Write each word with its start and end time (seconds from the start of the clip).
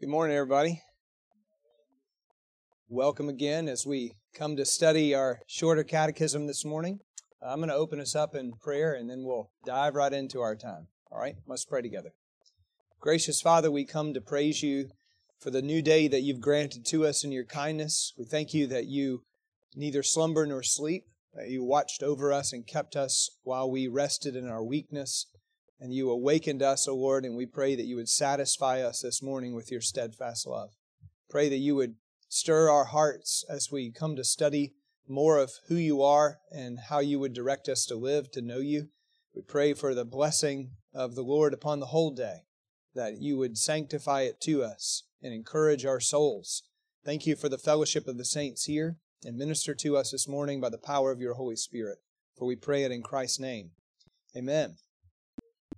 Good 0.00 0.08
morning, 0.08 0.34
everybody. 0.34 0.80
Welcome 2.88 3.28
again 3.28 3.68
as 3.68 3.84
we 3.86 4.14
come 4.34 4.56
to 4.56 4.64
study 4.64 5.14
our 5.14 5.40
shorter 5.46 5.84
catechism 5.84 6.46
this 6.46 6.64
morning. 6.64 7.00
I'm 7.42 7.58
going 7.58 7.68
to 7.68 7.74
open 7.74 8.00
us 8.00 8.16
up 8.16 8.34
in 8.34 8.54
prayer 8.62 8.94
and 8.94 9.10
then 9.10 9.24
we'll 9.24 9.50
dive 9.66 9.94
right 9.94 10.10
into 10.10 10.40
our 10.40 10.56
time. 10.56 10.86
All 11.12 11.20
right, 11.20 11.34
let's 11.46 11.66
pray 11.66 11.82
together. 11.82 12.12
Gracious 12.98 13.42
Father, 13.42 13.70
we 13.70 13.84
come 13.84 14.14
to 14.14 14.22
praise 14.22 14.62
you 14.62 14.88
for 15.38 15.50
the 15.50 15.60
new 15.60 15.82
day 15.82 16.08
that 16.08 16.22
you've 16.22 16.40
granted 16.40 16.86
to 16.86 17.04
us 17.04 17.22
in 17.22 17.30
your 17.30 17.44
kindness. 17.44 18.14
We 18.16 18.24
thank 18.24 18.54
you 18.54 18.66
that 18.68 18.86
you 18.86 19.24
neither 19.76 20.02
slumber 20.02 20.46
nor 20.46 20.62
sleep, 20.62 21.04
that 21.34 21.50
you 21.50 21.62
watched 21.62 22.02
over 22.02 22.32
us 22.32 22.54
and 22.54 22.66
kept 22.66 22.96
us 22.96 23.28
while 23.42 23.70
we 23.70 23.86
rested 23.86 24.34
in 24.34 24.48
our 24.48 24.64
weakness 24.64 25.26
and 25.80 25.94
you 25.94 26.10
awakened 26.10 26.62
us, 26.62 26.86
O 26.86 26.94
Lord, 26.94 27.24
and 27.24 27.34
we 27.36 27.46
pray 27.46 27.74
that 27.74 27.86
you 27.86 27.96
would 27.96 28.08
satisfy 28.08 28.82
us 28.82 29.00
this 29.00 29.22
morning 29.22 29.54
with 29.54 29.70
your 29.70 29.80
steadfast 29.80 30.46
love. 30.46 30.70
Pray 31.30 31.48
that 31.48 31.56
you 31.56 31.74
would 31.74 31.94
stir 32.28 32.68
our 32.68 32.84
hearts 32.84 33.44
as 33.48 33.72
we 33.72 33.90
come 33.90 34.14
to 34.16 34.24
study 34.24 34.74
more 35.08 35.38
of 35.38 35.52
who 35.68 35.74
you 35.74 36.02
are 36.02 36.38
and 36.52 36.78
how 36.88 37.00
you 37.00 37.18
would 37.18 37.32
direct 37.32 37.68
us 37.68 37.86
to 37.86 37.96
live, 37.96 38.30
to 38.30 38.42
know 38.42 38.58
you. 38.58 38.88
We 39.34 39.42
pray 39.42 39.74
for 39.74 39.94
the 39.94 40.04
blessing 40.04 40.72
of 40.94 41.14
the 41.14 41.22
Lord 41.22 41.54
upon 41.54 41.80
the 41.80 41.86
whole 41.86 42.10
day, 42.10 42.42
that 42.94 43.20
you 43.20 43.38
would 43.38 43.56
sanctify 43.56 44.22
it 44.22 44.40
to 44.42 44.62
us 44.62 45.04
and 45.22 45.32
encourage 45.32 45.86
our 45.86 46.00
souls. 46.00 46.62
Thank 47.04 47.26
you 47.26 47.36
for 47.36 47.48
the 47.48 47.58
fellowship 47.58 48.06
of 48.06 48.18
the 48.18 48.24
saints 48.24 48.64
here 48.64 48.96
and 49.24 49.36
minister 49.36 49.74
to 49.74 49.96
us 49.96 50.10
this 50.10 50.28
morning 50.28 50.60
by 50.60 50.68
the 50.68 50.78
power 50.78 51.10
of 51.10 51.20
your 51.20 51.34
Holy 51.34 51.56
Spirit. 51.56 51.98
For 52.36 52.44
we 52.44 52.56
pray 52.56 52.84
it 52.84 52.92
in 52.92 53.02
Christ's 53.02 53.40
name. 53.40 53.70
Amen. 54.36 54.76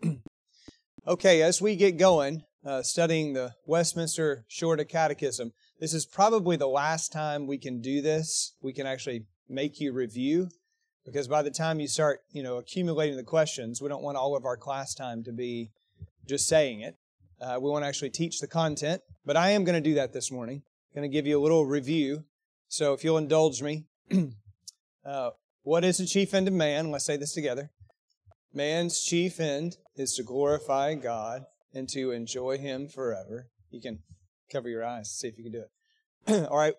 okay, 1.06 1.42
as 1.42 1.60
we 1.60 1.76
get 1.76 1.98
going, 1.98 2.42
uh, 2.64 2.82
studying 2.82 3.32
the 3.32 3.52
Westminster 3.66 4.44
Shorter 4.48 4.84
Catechism, 4.84 5.52
this 5.80 5.94
is 5.94 6.06
probably 6.06 6.56
the 6.56 6.68
last 6.68 7.12
time 7.12 7.46
we 7.46 7.58
can 7.58 7.80
do 7.80 8.00
this. 8.00 8.54
We 8.62 8.72
can 8.72 8.86
actually 8.86 9.26
make 9.48 9.80
you 9.80 9.92
review 9.92 10.48
because 11.04 11.28
by 11.28 11.42
the 11.42 11.50
time 11.50 11.80
you 11.80 11.88
start, 11.88 12.20
you 12.30 12.42
know, 12.42 12.56
accumulating 12.56 13.16
the 13.16 13.24
questions, 13.24 13.82
we 13.82 13.88
don't 13.88 14.02
want 14.02 14.16
all 14.16 14.36
of 14.36 14.44
our 14.44 14.56
class 14.56 14.94
time 14.94 15.24
to 15.24 15.32
be 15.32 15.70
just 16.28 16.46
saying 16.46 16.80
it. 16.80 16.96
Uh, 17.40 17.58
we 17.60 17.68
want 17.68 17.82
to 17.82 17.88
actually 17.88 18.10
teach 18.10 18.38
the 18.38 18.46
content, 18.46 19.02
but 19.24 19.36
I 19.36 19.50
am 19.50 19.64
going 19.64 19.74
to 19.82 19.88
do 19.88 19.94
that 19.94 20.12
this 20.12 20.30
morning. 20.30 20.62
I'm 20.94 21.00
going 21.00 21.10
to 21.10 21.12
give 21.12 21.26
you 21.26 21.38
a 21.38 21.42
little 21.42 21.66
review. 21.66 22.24
So 22.68 22.92
if 22.92 23.02
you'll 23.02 23.18
indulge 23.18 23.62
me, 23.62 23.86
uh, 25.04 25.30
what 25.62 25.84
is 25.84 25.98
the 25.98 26.06
chief 26.06 26.34
end 26.34 26.46
of 26.46 26.54
man? 26.54 26.90
Let's 26.90 27.04
say 27.04 27.16
this 27.16 27.34
together. 27.34 27.70
Man's 28.54 29.02
chief 29.02 29.40
end 29.40 29.76
is 29.96 30.14
to 30.14 30.22
glorify 30.22 30.94
God 30.94 31.44
and 31.74 31.88
to 31.90 32.10
enjoy 32.10 32.58
Him 32.58 32.88
forever. 32.88 33.48
You 33.70 33.80
can 33.80 34.00
cover 34.50 34.68
your 34.68 34.84
eyes, 34.84 35.10
see 35.10 35.28
if 35.28 35.38
you 35.38 35.44
can 35.44 35.52
do 35.52 35.62
it. 35.62 36.48
All 36.50 36.58
right, 36.58 36.74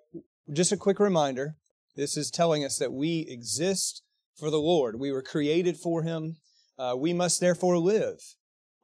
just 0.51 0.71
a 0.71 0.77
quick 0.77 0.99
reminder 0.99 1.55
this 1.95 2.17
is 2.17 2.31
telling 2.31 2.63
us 2.63 2.77
that 2.77 2.93
we 2.93 3.25
exist 3.29 4.03
for 4.35 4.49
the 4.49 4.59
Lord. 4.59 4.99
We 4.99 5.11
were 5.11 5.21
created 5.21 5.77
for 5.77 6.03
Him. 6.03 6.37
Uh, 6.77 6.95
we 6.97 7.13
must 7.13 7.39
therefore 7.39 7.77
live 7.77 8.19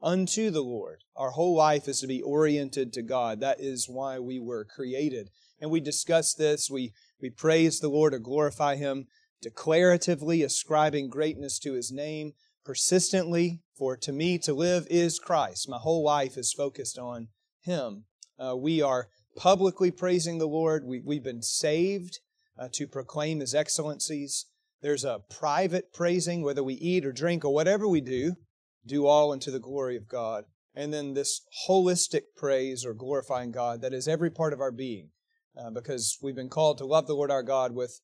unto 0.01 0.49
the 0.49 0.61
Lord. 0.61 0.99
Our 1.15 1.31
whole 1.31 1.55
life 1.55 1.87
is 1.87 2.01
to 2.01 2.07
be 2.07 2.21
oriented 2.21 2.93
to 2.93 3.01
God. 3.01 3.39
That 3.39 3.59
is 3.59 3.89
why 3.89 4.19
we 4.19 4.39
were 4.39 4.63
created. 4.63 5.29
And 5.59 5.71
we 5.71 5.79
discuss 5.79 6.33
this. 6.33 6.69
We, 6.69 6.93
we 7.21 7.29
praise 7.29 7.79
the 7.79 7.89
Lord 7.89 8.13
or 8.13 8.19
glorify 8.19 8.75
Him, 8.75 9.07
declaratively 9.43 10.43
ascribing 10.43 11.09
greatness 11.09 11.59
to 11.59 11.73
His 11.73 11.91
name, 11.91 12.33
persistently, 12.63 13.61
for 13.79 13.95
to 13.95 14.11
me 14.11 14.37
to 14.37 14.53
live 14.53 14.85
is 14.89 15.19
Christ. 15.19 15.69
My 15.69 15.77
whole 15.77 16.03
life 16.03 16.37
is 16.37 16.53
focused 16.53 16.99
on 16.99 17.29
Him. 17.61 18.03
Uh, 18.37 18.55
we 18.57 18.81
are 18.81 19.07
publicly 19.37 19.89
praising 19.89 20.37
the 20.37 20.47
Lord. 20.47 20.83
We, 20.85 21.01
we've 21.03 21.23
been 21.23 21.41
saved 21.41 22.19
uh, 22.59 22.67
to 22.73 22.87
proclaim 22.87 23.39
His 23.39 23.55
excellencies. 23.55 24.47
There's 24.81 25.05
a 25.05 25.21
private 25.29 25.93
praising, 25.93 26.43
whether 26.43 26.63
we 26.63 26.73
eat 26.73 27.05
or 27.05 27.13
drink 27.13 27.45
or 27.45 27.53
whatever 27.53 27.87
we 27.87 28.01
do, 28.01 28.35
do 28.85 29.07
all 29.07 29.31
unto 29.31 29.49
the 29.49 29.59
glory 29.59 29.95
of 29.95 30.09
God. 30.09 30.43
And 30.75 30.93
then 30.93 31.13
this 31.13 31.41
holistic 31.67 32.23
praise 32.35 32.85
or 32.85 32.93
glorifying 32.93 33.51
God 33.51 33.81
that 33.81 33.93
is 33.93 34.07
every 34.07 34.29
part 34.29 34.51
of 34.51 34.59
our 34.59 34.71
being, 34.71 35.09
uh, 35.57 35.69
because 35.69 36.17
we've 36.21 36.35
been 36.35 36.49
called 36.49 36.77
to 36.79 36.85
love 36.85 37.07
the 37.07 37.15
Lord 37.15 37.31
our 37.31 37.43
God 37.43 37.73
with 37.73 38.01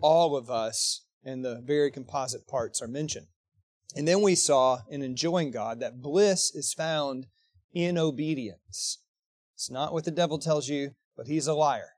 all 0.00 0.36
of 0.36 0.48
us, 0.48 1.04
and 1.24 1.44
the 1.44 1.60
very 1.64 1.90
composite 1.90 2.46
parts 2.46 2.80
are 2.80 2.88
mentioned. 2.88 3.26
And 3.96 4.06
then 4.06 4.20
we 4.20 4.34
saw 4.34 4.80
in 4.88 5.02
enjoying 5.02 5.50
God 5.50 5.80
that 5.80 6.02
bliss 6.02 6.54
is 6.54 6.74
found 6.74 7.26
in 7.72 7.98
obedience. 7.98 8.98
It's 9.54 9.70
not 9.70 9.92
what 9.92 10.04
the 10.04 10.10
devil 10.10 10.38
tells 10.38 10.68
you, 10.68 10.90
but 11.16 11.26
he's 11.26 11.46
a 11.46 11.54
liar, 11.54 11.90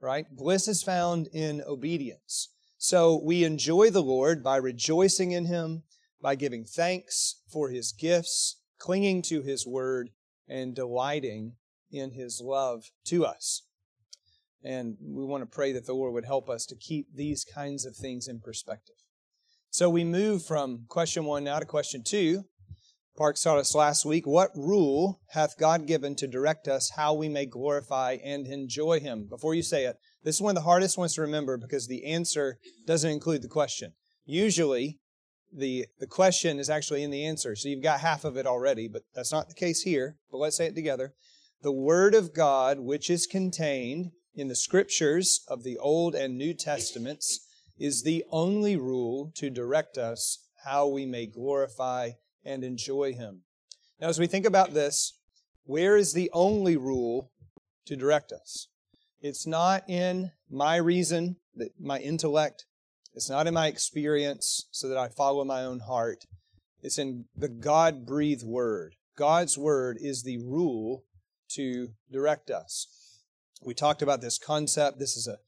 right? 0.00 0.26
Bliss 0.30 0.66
is 0.66 0.82
found 0.82 1.28
in 1.32 1.62
obedience. 1.66 2.48
So 2.78 3.20
we 3.22 3.44
enjoy 3.44 3.90
the 3.90 4.02
Lord 4.02 4.42
by 4.42 4.56
rejoicing 4.56 5.32
in 5.32 5.46
him, 5.46 5.84
by 6.20 6.34
giving 6.34 6.64
thanks 6.64 7.40
for 7.50 7.70
his 7.70 7.92
gifts, 7.92 8.60
clinging 8.78 9.22
to 9.22 9.42
his 9.42 9.66
word, 9.66 10.10
and 10.48 10.74
delighting 10.74 11.54
in 11.90 12.12
his 12.12 12.40
love 12.42 12.84
to 13.04 13.24
us. 13.24 13.62
And 14.62 14.96
we 15.00 15.24
want 15.24 15.42
to 15.42 15.54
pray 15.54 15.72
that 15.72 15.86
the 15.86 15.94
Lord 15.94 16.12
would 16.14 16.24
help 16.24 16.48
us 16.48 16.66
to 16.66 16.76
keep 16.76 17.14
these 17.14 17.44
kinds 17.44 17.86
of 17.86 17.94
things 17.94 18.26
in 18.26 18.40
perspective. 18.40 18.96
So 19.76 19.90
we 19.90 20.04
move 20.04 20.42
from 20.42 20.86
question 20.88 21.26
one 21.26 21.44
now 21.44 21.58
to 21.58 21.66
question 21.66 22.02
two. 22.02 22.44
Park 23.14 23.36
taught 23.36 23.58
us 23.58 23.74
last 23.74 24.06
week, 24.06 24.26
What 24.26 24.48
rule 24.56 25.20
hath 25.32 25.58
God 25.58 25.86
given 25.86 26.16
to 26.16 26.26
direct 26.26 26.66
us 26.66 26.92
how 26.96 27.12
we 27.12 27.28
may 27.28 27.44
glorify 27.44 28.16
and 28.24 28.46
enjoy 28.46 29.00
Him? 29.00 29.26
Before 29.28 29.54
you 29.54 29.62
say 29.62 29.84
it, 29.84 29.96
this 30.24 30.36
is 30.36 30.40
one 30.40 30.52
of 30.52 30.54
the 30.54 30.66
hardest 30.66 30.96
ones 30.96 31.12
to 31.16 31.20
remember 31.20 31.58
because 31.58 31.88
the 31.88 32.06
answer 32.06 32.56
doesn't 32.86 33.10
include 33.10 33.42
the 33.42 33.48
question. 33.48 33.92
Usually, 34.24 34.98
the, 35.54 35.84
the 35.98 36.06
question 36.06 36.58
is 36.58 36.70
actually 36.70 37.02
in 37.02 37.10
the 37.10 37.26
answer, 37.26 37.54
so 37.54 37.68
you've 37.68 37.82
got 37.82 38.00
half 38.00 38.24
of 38.24 38.38
it 38.38 38.46
already, 38.46 38.88
but 38.88 39.02
that's 39.14 39.30
not 39.30 39.48
the 39.50 39.54
case 39.54 39.82
here. 39.82 40.16
But 40.32 40.38
let's 40.38 40.56
say 40.56 40.68
it 40.68 40.74
together. 40.74 41.12
The 41.60 41.70
Word 41.70 42.14
of 42.14 42.32
God, 42.32 42.80
which 42.80 43.10
is 43.10 43.26
contained 43.26 44.12
in 44.34 44.48
the 44.48 44.56
Scriptures 44.56 45.44
of 45.48 45.64
the 45.64 45.76
Old 45.76 46.14
and 46.14 46.38
New 46.38 46.54
Testaments, 46.54 47.45
is 47.78 48.02
the 48.02 48.24
only 48.30 48.76
rule 48.76 49.32
to 49.34 49.50
direct 49.50 49.98
us 49.98 50.46
how 50.64 50.86
we 50.86 51.06
may 51.06 51.26
glorify 51.26 52.10
and 52.44 52.64
enjoy 52.64 53.12
Him. 53.12 53.42
Now, 54.00 54.08
as 54.08 54.18
we 54.18 54.26
think 54.26 54.46
about 54.46 54.74
this, 54.74 55.14
where 55.64 55.96
is 55.96 56.12
the 56.12 56.30
only 56.32 56.76
rule 56.76 57.30
to 57.86 57.96
direct 57.96 58.32
us? 58.32 58.68
It's 59.20 59.46
not 59.46 59.88
in 59.88 60.32
my 60.50 60.76
reason, 60.76 61.36
my 61.80 61.98
intellect. 61.98 62.66
It's 63.14 63.30
not 63.30 63.46
in 63.46 63.54
my 63.54 63.66
experience 63.66 64.66
so 64.70 64.88
that 64.88 64.98
I 64.98 65.08
follow 65.08 65.44
my 65.44 65.62
own 65.62 65.80
heart. 65.80 66.24
It's 66.82 66.98
in 66.98 67.24
the 67.34 67.48
God 67.48 68.06
breathed 68.06 68.44
Word. 68.44 68.94
God's 69.16 69.56
Word 69.56 69.98
is 70.00 70.22
the 70.22 70.38
rule 70.38 71.04
to 71.50 71.88
direct 72.12 72.50
us. 72.50 73.22
We 73.62 73.74
talked 73.74 74.02
about 74.02 74.20
this 74.20 74.38
concept. 74.38 74.98
This 74.98 75.16
is 75.16 75.26
a 75.26 75.38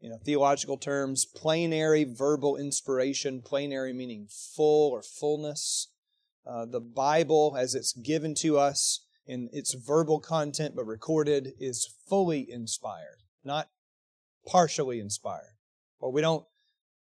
you 0.00 0.10
know, 0.10 0.18
theological 0.24 0.76
terms, 0.76 1.24
plenary 1.24 2.04
verbal 2.04 2.56
inspiration, 2.56 3.42
plenary 3.42 3.92
meaning 3.92 4.28
full 4.28 4.92
or 4.92 5.02
fullness. 5.02 5.88
Uh, 6.46 6.64
the 6.64 6.80
Bible, 6.80 7.56
as 7.58 7.74
it's 7.74 7.92
given 7.92 8.34
to 8.36 8.58
us 8.58 9.04
in 9.26 9.48
its 9.52 9.74
verbal 9.74 10.20
content 10.20 10.76
but 10.76 10.86
recorded, 10.86 11.52
is 11.58 11.88
fully 12.08 12.46
inspired, 12.50 13.22
not 13.44 13.68
partially 14.46 15.00
inspired. 15.00 15.56
Or 15.98 16.12
we 16.12 16.20
don't 16.20 16.44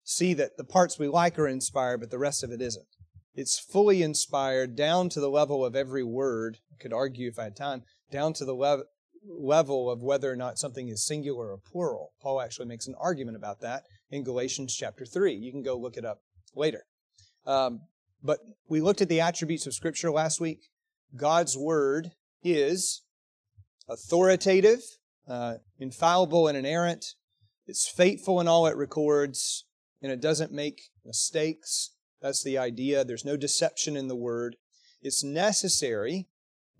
see 0.03 0.33
that 0.35 0.57
the 0.57 0.63
parts 0.63 0.97
we 0.97 1.07
like 1.07 1.37
are 1.37 1.47
inspired, 1.47 1.99
but 1.99 2.09
the 2.09 2.17
rest 2.17 2.43
of 2.43 2.51
it 2.51 2.61
isn't. 2.61 2.87
It's 3.35 3.59
fully 3.59 4.01
inspired 4.01 4.75
down 4.75 5.09
to 5.09 5.19
the 5.19 5.29
level 5.29 5.63
of 5.63 5.75
every 5.75 6.03
word. 6.03 6.57
I 6.73 6.81
could 6.81 6.93
argue 6.93 7.27
if 7.27 7.37
I 7.37 7.43
had 7.43 7.55
time, 7.55 7.83
down 8.09 8.33
to 8.33 8.45
the 8.45 8.55
level 8.55 8.85
level 9.27 9.89
of 9.89 10.01
whether 10.01 10.31
or 10.31 10.35
not 10.35 10.57
something 10.57 10.87
is 10.87 11.05
singular 11.05 11.51
or 11.51 11.57
plural. 11.57 12.13
Paul 12.21 12.41
actually 12.41 12.67
makes 12.67 12.87
an 12.87 12.95
argument 12.99 13.37
about 13.37 13.61
that 13.61 13.83
in 14.09 14.23
Galatians 14.23 14.75
chapter 14.75 15.05
3. 15.05 15.33
You 15.33 15.51
can 15.51 15.63
go 15.63 15.77
look 15.77 15.97
it 15.97 16.05
up 16.05 16.19
later. 16.55 16.83
Um, 17.45 17.81
but 18.23 18.39
we 18.67 18.81
looked 18.81 19.01
at 19.01 19.09
the 19.09 19.21
attributes 19.21 19.67
of 19.67 19.73
Scripture 19.73 20.11
last 20.11 20.41
week. 20.41 20.69
God's 21.15 21.57
Word 21.57 22.11
is 22.43 23.03
authoritative, 23.87 24.81
uh, 25.27 25.55
infallible, 25.79 26.47
and 26.47 26.57
inerrant. 26.57 27.05
It's 27.65 27.89
faithful 27.89 28.39
in 28.39 28.47
all 28.47 28.67
it 28.67 28.75
records, 28.75 29.65
and 30.01 30.11
it 30.11 30.21
doesn't 30.21 30.51
make 30.51 30.89
mistakes. 31.05 31.91
That's 32.21 32.43
the 32.43 32.57
idea. 32.57 33.03
There's 33.03 33.25
no 33.25 33.37
deception 33.37 33.95
in 33.95 34.07
the 34.07 34.15
Word. 34.15 34.55
It's 35.01 35.23
necessary. 35.23 36.27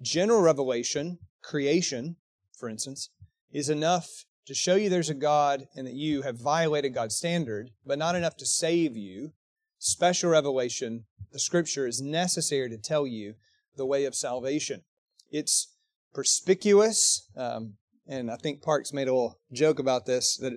General 0.01 0.41
revelation, 0.41 1.19
creation, 1.41 2.17
for 2.57 2.69
instance, 2.69 3.09
is 3.51 3.69
enough 3.69 4.25
to 4.45 4.53
show 4.53 4.75
you 4.75 4.89
there's 4.89 5.09
a 5.09 5.13
God 5.13 5.67
and 5.75 5.85
that 5.85 5.93
you 5.93 6.21
have 6.21 6.39
violated 6.39 6.93
God's 6.93 7.15
standard, 7.15 7.71
but 7.85 7.99
not 7.99 8.15
enough 8.15 8.37
to 8.37 8.45
save 8.45 8.95
you. 8.95 9.33
Special 9.77 10.31
revelation, 10.31 11.05
the 11.31 11.39
scripture 11.39 11.85
is 11.85 12.01
necessary 12.01 12.69
to 12.69 12.77
tell 12.77 13.05
you 13.05 13.35
the 13.75 13.85
way 13.85 14.05
of 14.05 14.15
salvation. 14.15 14.81
It's 15.29 15.75
perspicuous, 16.13 17.29
um, 17.35 17.73
and 18.07 18.31
I 18.31 18.37
think 18.37 18.63
Parks 18.63 18.93
made 18.93 19.07
a 19.07 19.13
little 19.13 19.39
joke 19.51 19.79
about 19.79 20.05
this 20.05 20.37
that 20.37 20.53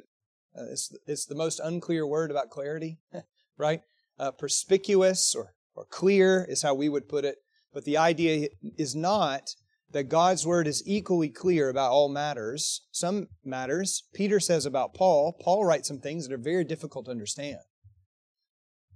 uh, 0.56 0.70
it's, 0.70 0.94
it's 1.06 1.26
the 1.26 1.34
most 1.34 1.60
unclear 1.60 2.06
word 2.06 2.30
about 2.30 2.50
clarity, 2.50 2.98
right? 3.58 3.82
Uh, 4.18 4.30
perspicuous 4.30 5.34
or, 5.34 5.54
or 5.74 5.84
clear 5.84 6.46
is 6.48 6.62
how 6.62 6.74
we 6.74 6.88
would 6.88 7.08
put 7.08 7.24
it. 7.24 7.38
But 7.72 7.84
the 7.84 7.98
idea 7.98 8.48
is 8.76 8.96
not 8.96 9.54
that 9.92 10.08
God's 10.08 10.46
word 10.46 10.66
is 10.66 10.82
equally 10.86 11.28
clear 11.28 11.68
about 11.68 11.90
all 11.90 12.08
matters. 12.08 12.82
Some 12.92 13.28
matters, 13.44 14.04
Peter 14.14 14.38
says 14.38 14.64
about 14.64 14.94
Paul, 14.94 15.36
Paul 15.40 15.64
writes 15.64 15.88
some 15.88 15.98
things 15.98 16.28
that 16.28 16.34
are 16.34 16.38
very 16.38 16.64
difficult 16.64 17.06
to 17.06 17.10
understand. 17.10 17.58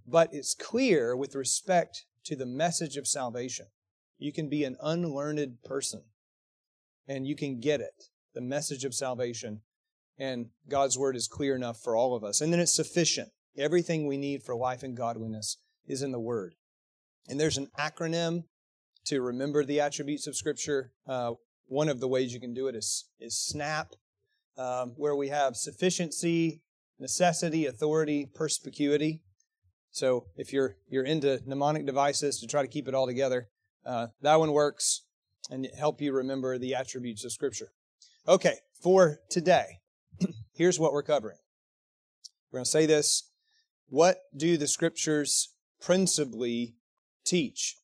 But 0.06 0.29
it's 0.32 0.55
clear 0.55 1.17
with 1.17 1.35
respect 1.35 2.05
to 2.26 2.37
the 2.37 2.46
message 2.46 2.96
of 2.96 3.06
salvation. 3.06 3.67
You 4.19 4.32
can 4.32 4.49
be 4.49 4.64
an 4.64 4.76
unlearned 4.81 5.62
person 5.64 6.05
and 7.08 7.26
you 7.26 7.37
can 7.37 7.61
get 7.61 7.81
it, 7.81 8.05
the 8.35 8.40
message 8.40 8.85
of 8.85 8.94
salvation. 8.94 9.62
And 10.19 10.50
God's 10.69 10.97
word 10.97 11.17
is 11.17 11.26
clear 11.26 11.56
enough 11.56 11.79
for 11.82 11.97
all 11.97 12.14
of 12.14 12.23
us. 12.23 12.40
And 12.40 12.52
then 12.52 12.61
it's 12.61 12.75
sufficient. 12.75 13.31
Everything 13.58 14.06
we 14.06 14.17
need 14.17 14.43
for 14.43 14.55
life 14.55 14.82
and 14.82 14.97
godliness 14.97 15.58
is 15.87 16.02
in 16.02 16.12
the 16.12 16.20
word. 16.20 16.55
And 17.29 17.40
there's 17.40 17.58
an 17.58 17.69
acronym 17.79 18.44
to 19.06 19.21
remember 19.21 19.65
the 19.65 19.81
attributes 19.81 20.27
of 20.27 20.37
Scripture. 20.37 20.93
Uh, 21.06 21.33
one 21.67 21.89
of 21.89 22.01
the 22.01 22.09
ways 22.09 22.33
you 22.33 22.41
can 22.41 22.55
do 22.55 22.69
it 22.69 22.75
is, 22.75 23.06
is 23.19 23.39
SNAP, 23.39 23.93
um, 24.56 24.95
where 24.97 25.17
we 25.17 25.29
have 25.29 25.56
sufficiency, 25.56 26.62
necessity, 26.99 27.67
authority, 27.67 28.29
perspicuity. 28.35 29.23
So 29.91 30.27
if 30.37 30.53
you're 30.53 30.77
you're 30.89 31.05
into 31.05 31.41
mnemonic 31.47 31.87
devices 31.87 32.41
to 32.41 32.47
try 32.47 32.62
to 32.62 32.69
keep 32.69 32.89
it 32.89 32.95
all 32.95 33.06
together, 33.06 33.49
uh, 33.87 34.09
that 34.23 34.41
one 34.41 34.53
works 34.53 35.03
and 35.50 35.69
help 35.79 36.00
you 36.00 36.12
remember 36.12 36.59
the 36.59 36.75
attributes 36.75 37.25
of 37.25 37.33
Scripture. 37.33 37.69
Okay, 38.27 38.57
for 38.83 39.21
today, 39.31 39.81
here's 40.53 40.81
what 40.81 40.93
we're 40.93 41.03
covering. 41.03 41.37
We're 42.50 42.59
going 42.59 42.65
to 42.65 42.71
say 42.71 42.87
this. 42.87 43.31
What 43.89 44.19
do 44.35 44.57
the 44.57 44.67
Scriptures 44.67 45.50
principally 45.81 46.77
teach? 47.25 47.77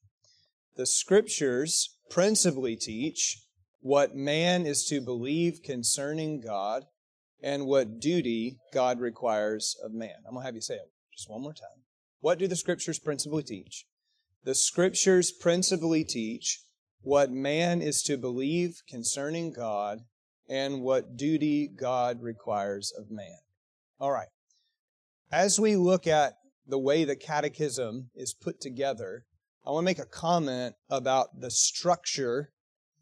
The 0.76 0.86
scriptures 0.86 1.96
principally 2.10 2.76
teach 2.76 3.42
what 3.80 4.14
man 4.14 4.66
is 4.66 4.84
to 4.86 5.00
believe 5.00 5.60
concerning 5.64 6.40
God 6.40 6.84
and 7.42 7.66
what 7.66 8.00
duty 8.00 8.58
God 8.72 9.00
requires 9.00 9.76
of 9.82 9.92
man. 9.92 10.14
I'm 10.26 10.34
going 10.34 10.42
to 10.42 10.46
have 10.46 10.54
you 10.54 10.60
say 10.60 10.74
it 10.74 10.92
just 11.12 11.30
one 11.30 11.42
more 11.42 11.54
time. 11.54 11.84
What 12.20 12.38
do 12.38 12.46
the 12.46 12.56
scriptures 12.56 12.98
principally 12.98 13.42
teach? 13.42 13.86
The 14.44 14.54
scriptures 14.54 15.32
principally 15.32 16.04
teach 16.04 16.62
what 17.02 17.30
man 17.30 17.80
is 17.80 18.02
to 18.02 18.16
believe 18.16 18.82
concerning 18.88 19.52
God 19.52 20.00
and 20.48 20.82
what 20.82 21.16
duty 21.16 21.68
God 21.68 22.22
requires 22.22 22.92
of 22.96 23.10
man. 23.10 23.38
All 23.98 24.12
right. 24.12 24.28
As 25.32 25.60
we 25.60 25.76
look 25.76 26.06
at 26.06 26.34
the 26.66 26.78
way 26.78 27.04
the 27.04 27.16
catechism 27.16 28.10
is 28.14 28.34
put 28.34 28.60
together, 28.60 29.24
I 29.66 29.70
want 29.70 29.84
to 29.84 29.86
make 29.86 29.98
a 29.98 30.06
comment 30.06 30.74
about 30.88 31.40
the 31.40 31.50
structure 31.50 32.50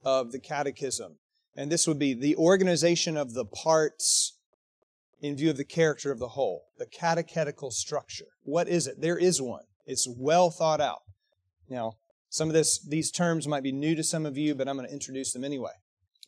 of 0.05 0.33
the 0.33 0.41
catechism. 0.41 1.17
And 1.57 1.71
this 1.71 1.87
would 1.87 1.99
be 1.99 2.15
the 2.15 2.37
organization 2.37 3.17
of 3.17 3.35
the 3.35 3.45
parts 3.45 4.39
in 5.21 5.37
view 5.37 5.51
of 5.51 5.57
the 5.57 5.65
character 5.65 6.11
of 6.13 6.19
the 6.19 6.29
whole, 6.29 6.65
the 6.79 6.87
catechetical 6.87 7.71
structure. 7.71 8.27
What 8.43 8.69
is 8.69 8.87
it? 8.87 9.01
There 9.01 9.19
is 9.19 9.43
one. 9.43 9.65
It's 9.87 10.07
well 10.09 10.51
thought 10.51 10.81
out. 10.81 11.03
Now, 11.69 11.95
some 12.29 12.49
of 12.49 12.55
this, 12.55 12.79
these 12.79 13.11
terms 13.11 13.49
might 13.49 13.63
be 13.63 13.73
new 13.73 13.95
to 13.95 14.05
some 14.05 14.27
of 14.27 14.37
you, 14.37 14.55
but 14.55 14.69
I'm 14.69 14.77
going 14.77 14.87
to 14.87 14.93
introduce 14.93 15.33
them 15.33 15.45
anyway. 15.45 15.73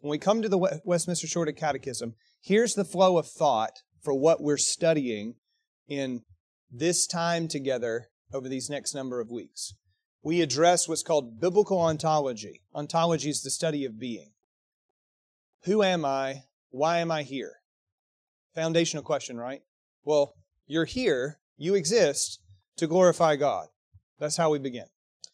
When 0.00 0.11
we 0.11 0.19
come 0.19 0.43
to 0.43 0.49
the 0.49 0.81
Westminster 0.85 1.26
Shorter 1.26 1.53
Catechism, 1.53 2.15
here's 2.41 2.75
the 2.75 2.85
flow 2.85 3.19
of 3.19 3.29
thought 3.29 3.83
for 4.03 4.15
what 4.15 4.43
we're 4.43 4.56
studying 4.56 5.35
in 5.88 6.23
this 6.71 7.06
time 7.06 7.49
together 7.49 8.09
over 8.33 8.49
these 8.49 8.71
next 8.71 8.94
number 8.94 9.21
of 9.21 9.31
weeks 9.31 9.75
we 10.23 10.43
address 10.43 10.89
what's 10.89 11.03
called 11.03 11.41
biblical 11.41 11.81
ontology. 11.81 12.61
Ontology 12.75 13.31
is 13.31 13.43
the 13.43 13.51
study 13.51 13.85
of 13.85 13.99
being. 13.99 14.33
Who 15.65 15.83
am 15.83 16.05
I? 16.05 16.45
Why 16.71 16.99
am 16.99 17.11
I 17.11 17.23
here? 17.23 17.55
Foundational 18.55 19.03
question, 19.03 19.39
right? 19.39 19.63
Well, 20.05 20.35
you're 20.67 20.85
here, 20.85 21.39
you 21.57 21.75
exist 21.75 22.41
to 22.77 22.87
glorify 22.87 23.37
God. 23.37 23.69
That's 24.19 24.37
how 24.37 24.51
we 24.51 24.59
begin. 24.59 24.87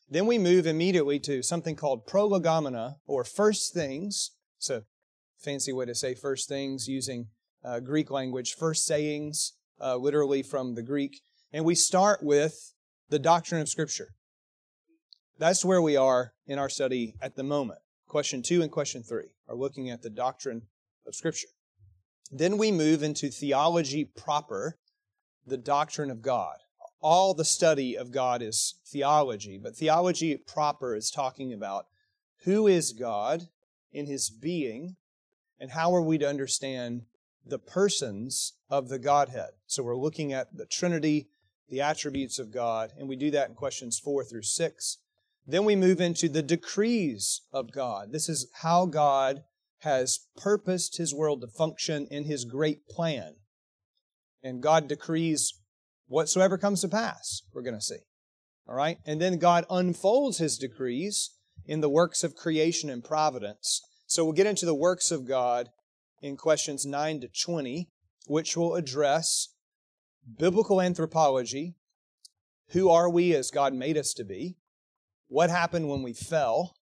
Then 0.09 0.27
we 0.27 0.39
move 0.39 0.67
immediately 0.67 1.19
to 1.21 1.43
something 1.43 1.75
called 1.75 2.07
prolegomena, 2.07 2.97
or 3.07 3.25
first 3.25 3.75
things. 3.75 4.31
It's 4.59 4.71
a 4.71 4.85
fancy 5.39 5.73
way 5.73 5.87
to 5.87 5.95
say 5.95 6.15
first 6.15 6.49
things 6.49 6.89
using 6.89 7.27
uh, 7.65 7.81
Greek 7.81 8.11
language, 8.11 8.55
first 8.55 8.87
sayings, 8.87 9.55
uh, 9.81 9.97
literally 9.97 10.43
from 10.43 10.75
the 10.75 10.83
Greek. 10.83 11.21
And 11.53 11.65
we 11.65 11.75
start 11.75 12.23
with 12.23 12.73
the 13.09 13.19
doctrine 13.19 13.61
of 13.61 13.69
Scripture. 13.69 14.15
That's 15.39 15.65
where 15.65 15.83
we 15.83 15.97
are 15.97 16.33
in 16.47 16.59
our 16.59 16.71
study 16.71 17.15
at 17.21 17.37
the 17.37 17.43
moment. 17.43 17.81
Question 18.09 18.43
two 18.43 18.63
and 18.63 18.71
question 18.71 19.03
three 19.03 19.35
are 19.49 19.55
looking 19.55 19.91
at 19.91 20.03
the 20.03 20.11
doctrine 20.11 20.63
of 21.07 21.15
Scripture. 21.15 21.49
Then 22.31 22.57
we 22.57 22.73
move 22.73 23.03
into 23.03 23.29
theology 23.29 24.05
proper, 24.05 24.79
the 25.47 25.59
doctrine 25.59 26.11
of 26.11 26.23
God. 26.23 26.57
All 27.01 27.35
the 27.35 27.45
study 27.45 27.97
of 27.97 28.11
God 28.11 28.41
is 28.41 28.77
theology, 28.87 29.59
but 29.59 29.77
theology 29.77 30.37
proper 30.37 30.97
is 30.97 31.11
talking 31.11 31.53
about 31.53 31.87
who 32.45 32.67
is 32.67 32.93
God 32.93 33.43
in 33.93 34.07
his 34.07 34.31
being 34.31 34.97
and 35.61 35.71
how 35.71 35.95
are 35.95 36.03
we 36.03 36.17
to 36.19 36.29
understand 36.29 37.03
the 37.45 37.59
persons 37.59 38.55
of 38.71 38.89
the 38.89 38.99
Godhead. 38.99 39.51
So 39.67 39.83
we're 39.83 39.97
looking 39.97 40.33
at 40.33 40.57
the 40.57 40.67
Trinity, 40.67 41.29
the 41.69 41.81
attributes 41.81 42.39
of 42.39 42.51
God, 42.51 42.93
and 42.99 43.09
we 43.09 43.17
do 43.17 43.31
that 43.33 43.49
in 43.49 43.55
questions 43.55 43.99
four 43.99 44.25
through 44.25 44.43
six. 44.43 44.99
Then 45.47 45.65
we 45.65 45.77
move 45.77 46.01
into 46.01 46.29
the 46.29 46.43
decrees 46.43 47.43
of 47.53 47.73
God. 47.73 48.13
This 48.13 48.29
is 48.29 48.51
how 48.63 48.87
God 48.87 49.45
has 49.81 50.27
purposed 50.37 50.97
his 50.97 51.15
world 51.15 51.41
to 51.43 51.47
function 51.47 52.09
in 52.11 52.25
his 52.25 52.45
great 52.45 52.89
plan. 52.89 53.35
And 54.43 54.63
God 54.63 54.89
decrees 54.89 55.55
whatsoever 56.09 56.59
comes 56.59 56.81
to 56.81 56.89
pass, 56.89 57.43
we're 57.53 57.63
going 57.63 57.75
to 57.75 57.81
see. 57.81 57.99
All 58.69 58.75
right? 58.75 58.99
And 59.07 59.21
then 59.21 59.39
God 59.39 59.65
unfolds 59.71 60.39
his 60.39 60.59
decrees 60.59 61.31
in 61.65 61.81
the 61.81 61.89
works 61.89 62.25
of 62.25 62.35
creation 62.35 62.91
and 62.91 63.05
providence. 63.05 63.81
So 64.07 64.25
we'll 64.25 64.33
get 64.33 64.47
into 64.47 64.67
the 64.67 64.75
works 64.75 65.11
of 65.11 65.27
God 65.27 65.69
in 66.21 66.37
questions 66.37 66.85
9 66.85 67.21
to 67.21 67.29
20, 67.29 67.89
which 68.27 68.57
will 68.57 68.75
address 68.75 69.49
biblical 70.39 70.81
anthropology. 70.81 71.77
Who 72.71 72.89
are 72.89 73.09
we 73.09 73.35
as 73.35 73.51
God 73.51 73.75
made 73.75 73.97
us 73.97 74.13
to 74.15 74.25
be? 74.25 74.57
What 75.29 75.51
happened 75.51 75.89
when 75.89 76.03
we 76.03 76.13
fell 76.13 76.75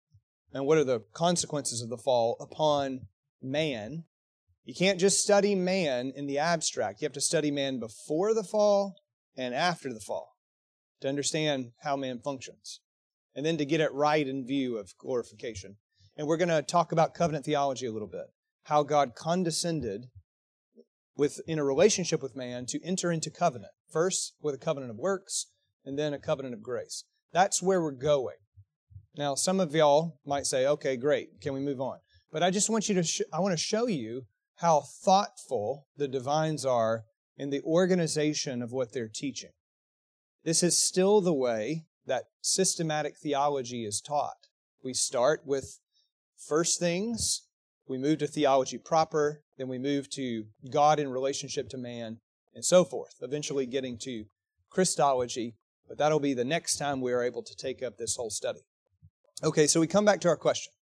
and 0.52 0.66
what 0.66 0.78
are 0.78 0.84
the 0.84 1.00
consequences 1.12 1.82
of 1.82 1.88
the 1.88 1.96
fall 1.96 2.36
upon 2.40 3.00
man. 3.40 4.04
You 4.64 4.74
can't 4.74 5.00
just 5.00 5.18
study 5.18 5.54
man 5.54 6.12
in 6.14 6.26
the 6.26 6.38
abstract. 6.38 7.00
You 7.00 7.06
have 7.06 7.12
to 7.14 7.20
study 7.20 7.50
man 7.50 7.80
before 7.80 8.34
the 8.34 8.44
fall 8.44 8.94
and 9.36 9.54
after 9.54 9.92
the 9.92 10.00
fall 10.00 10.36
to 11.00 11.08
understand 11.08 11.72
how 11.82 11.96
man 11.96 12.20
functions 12.22 12.80
and 13.34 13.44
then 13.44 13.56
to 13.58 13.64
get 13.64 13.80
it 13.80 13.92
right 13.92 14.26
in 14.26 14.46
view 14.46 14.76
of 14.76 14.92
glorification. 14.98 15.76
And 16.16 16.26
we're 16.26 16.36
going 16.36 16.48
to 16.48 16.62
talk 16.62 16.92
about 16.92 17.14
covenant 17.14 17.44
theology 17.44 17.86
a 17.86 17.92
little 17.92 18.08
bit. 18.08 18.26
How 18.64 18.82
God 18.82 19.14
condescended 19.16 20.06
with 21.16 21.40
in 21.46 21.58
a 21.58 21.64
relationship 21.64 22.22
with 22.22 22.36
man 22.36 22.66
to 22.66 22.84
enter 22.84 23.10
into 23.10 23.30
covenant. 23.30 23.72
First 23.90 24.34
with 24.40 24.54
a 24.54 24.58
covenant 24.58 24.90
of 24.90 24.98
works 24.98 25.46
and 25.84 25.98
then 25.98 26.14
a 26.14 26.18
covenant 26.18 26.54
of 26.54 26.62
grace. 26.62 27.04
That's 27.32 27.62
where 27.62 27.80
we're 27.80 27.92
going. 27.92 28.36
Now, 29.16 29.34
some 29.34 29.60
of 29.60 29.74
y'all 29.74 30.18
might 30.24 30.46
say, 30.46 30.66
okay, 30.66 30.96
great. 30.96 31.40
Can 31.40 31.52
we 31.52 31.60
move 31.60 31.80
on? 31.80 31.98
But 32.30 32.42
I 32.42 32.50
just 32.50 32.70
want 32.70 32.88
you 32.88 32.94
to, 32.94 33.02
sh- 33.02 33.22
I 33.32 33.40
want 33.40 33.52
to 33.52 33.62
show 33.62 33.86
you 33.86 34.26
how 34.56 34.80
thoughtful 34.80 35.86
the 35.96 36.08
divines 36.08 36.64
are 36.64 37.04
in 37.36 37.50
the 37.50 37.62
organization 37.62 38.62
of 38.62 38.72
what 38.72 38.92
they're 38.92 39.10
teaching. 39.12 39.50
This 40.44 40.62
is 40.62 40.82
still 40.82 41.20
the 41.20 41.34
way 41.34 41.84
that 42.06 42.24
systematic 42.40 43.16
theology 43.16 43.84
is 43.84 44.00
taught. 44.00 44.48
We 44.82 44.94
start 44.94 45.42
with 45.44 45.78
first 46.36 46.80
things, 46.80 47.42
we 47.88 47.98
move 47.98 48.18
to 48.18 48.26
theology 48.26 48.78
proper, 48.78 49.42
then 49.56 49.68
we 49.68 49.78
move 49.78 50.10
to 50.10 50.44
God 50.70 50.98
in 50.98 51.10
relationship 51.10 51.68
to 51.70 51.78
man, 51.78 52.18
and 52.54 52.64
so 52.64 52.84
forth, 52.84 53.14
eventually 53.20 53.66
getting 53.66 53.98
to 53.98 54.24
Christology, 54.70 55.54
but 55.92 55.98
that'll 55.98 56.18
be 56.18 56.32
the 56.32 56.42
next 56.42 56.78
time 56.78 57.02
we 57.02 57.12
are 57.12 57.22
able 57.22 57.42
to 57.42 57.54
take 57.54 57.82
up 57.82 57.98
this 57.98 58.16
whole 58.16 58.30
study. 58.30 58.62
Okay, 59.44 59.66
so 59.66 59.78
we 59.78 59.86
come 59.86 60.06
back 60.06 60.22
to 60.22 60.28
our 60.28 60.38
question. 60.38 60.72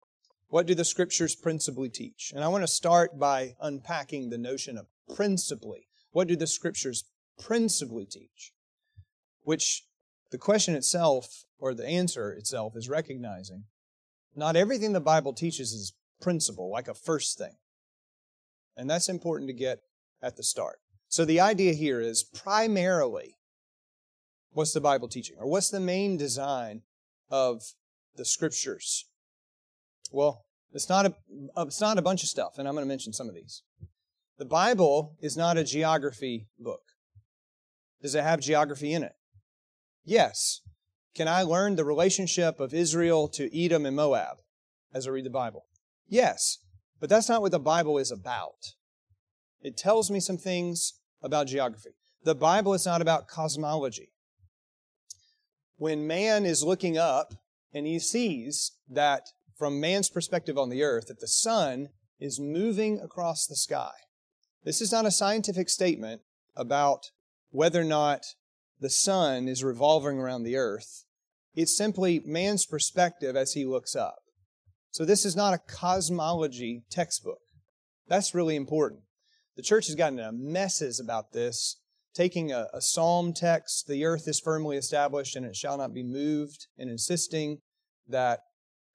What 0.47 0.65
do 0.65 0.73
the 0.73 0.85
scriptures 0.85 1.35
principally 1.35 1.89
teach? 1.89 2.31
And 2.33 2.45
I 2.45 2.47
want 2.47 2.63
to 2.63 2.67
start 2.69 3.19
by 3.19 3.55
unpacking 3.59 4.29
the 4.29 4.37
notion 4.37 4.77
of 4.77 4.85
principally. 5.13 5.89
What 6.11 6.29
do 6.29 6.37
the 6.37 6.47
scriptures 6.47 7.03
principally 7.37 8.05
teach? 8.05 8.53
Which 9.41 9.83
the 10.31 10.37
question 10.37 10.75
itself, 10.75 11.43
or 11.59 11.73
the 11.73 11.85
answer 11.85 12.31
itself, 12.31 12.77
is 12.77 12.87
recognizing 12.87 13.65
not 14.33 14.55
everything 14.55 14.93
the 14.93 15.01
Bible 15.01 15.33
teaches 15.33 15.73
is 15.73 15.91
principle, 16.21 16.71
like 16.71 16.87
a 16.87 16.93
first 16.93 17.37
thing. 17.37 17.57
And 18.77 18.89
that's 18.89 19.09
important 19.09 19.49
to 19.49 19.53
get 19.53 19.79
at 20.21 20.37
the 20.37 20.43
start. 20.43 20.79
So 21.09 21.25
the 21.25 21.41
idea 21.41 21.73
here 21.73 21.99
is 21.99 22.23
primarily 22.23 23.35
what's 24.51 24.73
the 24.73 24.81
Bible 24.81 25.07
teaching? 25.07 25.35
Or 25.39 25.47
what's 25.47 25.69
the 25.69 25.79
main 25.79 26.17
design 26.17 26.81
of 27.29 27.61
the 28.15 28.25
scriptures? 28.25 29.05
Well, 30.11 30.45
it's 30.73 30.89
not 30.89 31.05
a, 31.05 31.15
uh, 31.55 31.65
it's 31.67 31.81
not 31.81 31.97
a 31.97 32.01
bunch 32.01 32.23
of 32.23 32.29
stuff, 32.29 32.57
and 32.57 32.67
I'm 32.67 32.73
going 32.73 32.85
to 32.85 32.89
mention 32.89 33.13
some 33.13 33.27
of 33.27 33.35
these. 33.35 33.63
The 34.37 34.45
Bible 34.45 35.15
is 35.21 35.37
not 35.37 35.57
a 35.57 35.63
geography 35.63 36.47
book. 36.57 36.81
Does 38.01 38.15
it 38.15 38.23
have 38.23 38.39
geography 38.39 38.93
in 38.93 39.03
it? 39.03 39.13
Yes. 40.03 40.61
Can 41.13 41.27
I 41.27 41.43
learn 41.43 41.75
the 41.75 41.85
relationship 41.85 42.59
of 42.59 42.73
Israel 42.73 43.27
to 43.29 43.55
Edom 43.57 43.85
and 43.85 43.95
Moab 43.95 44.37
as 44.93 45.07
I 45.07 45.11
read 45.11 45.25
the 45.25 45.29
Bible? 45.29 45.65
Yes. 46.07 46.59
But 46.99 47.09
that's 47.09 47.29
not 47.29 47.41
what 47.41 47.51
the 47.51 47.59
Bible 47.59 47.97
is 47.97 48.11
about. 48.11 48.73
It 49.61 49.77
tells 49.77 50.09
me 50.09 50.19
some 50.19 50.37
things 50.37 50.93
about 51.21 51.47
geography. 51.47 51.91
The 52.23 52.35
Bible 52.35 52.73
is 52.73 52.85
not 52.85 53.01
about 53.01 53.27
cosmology. 53.27 54.09
When 55.81 56.05
man 56.05 56.45
is 56.45 56.63
looking 56.63 56.99
up 56.99 57.33
and 57.73 57.87
he 57.87 57.97
sees 57.97 58.73
that 58.87 59.29
from 59.57 59.79
man's 59.79 60.09
perspective 60.09 60.55
on 60.55 60.69
the 60.69 60.83
earth, 60.83 61.07
that 61.07 61.21
the 61.21 61.27
sun 61.27 61.89
is 62.19 62.39
moving 62.39 62.99
across 62.99 63.47
the 63.47 63.55
sky. 63.55 63.89
This 64.63 64.79
is 64.79 64.91
not 64.91 65.07
a 65.07 65.11
scientific 65.11 65.69
statement 65.69 66.21
about 66.55 67.09
whether 67.49 67.81
or 67.81 67.83
not 67.83 68.35
the 68.79 68.91
sun 68.91 69.47
is 69.47 69.63
revolving 69.63 70.19
around 70.19 70.43
the 70.43 70.55
earth. 70.55 71.05
It's 71.55 71.75
simply 71.75 72.21
man's 72.23 72.67
perspective 72.67 73.35
as 73.35 73.53
he 73.53 73.65
looks 73.65 73.95
up. 73.95 74.19
So 74.91 75.03
this 75.03 75.25
is 75.25 75.35
not 75.35 75.55
a 75.55 75.63
cosmology 75.67 76.83
textbook. 76.91 77.41
That's 78.07 78.35
really 78.35 78.55
important. 78.55 79.01
The 79.55 79.63
church 79.63 79.87
has 79.87 79.95
gotten 79.95 80.19
into 80.19 80.31
messes 80.31 80.99
about 80.99 81.33
this, 81.33 81.80
taking 82.13 82.51
a, 82.51 82.67
a 82.73 82.81
psalm 82.81 83.33
text, 83.33 83.87
the 83.87 84.05
earth 84.05 84.27
is 84.27 84.39
firmly 84.39 84.77
established 84.77 85.35
and 85.35 85.45
it 85.45 85.55
shall 85.55 85.77
not 85.77 85.93
be 85.93 86.03
moved, 86.03 86.67
and 86.77 86.89
insisting 86.89 87.59
that 88.07 88.39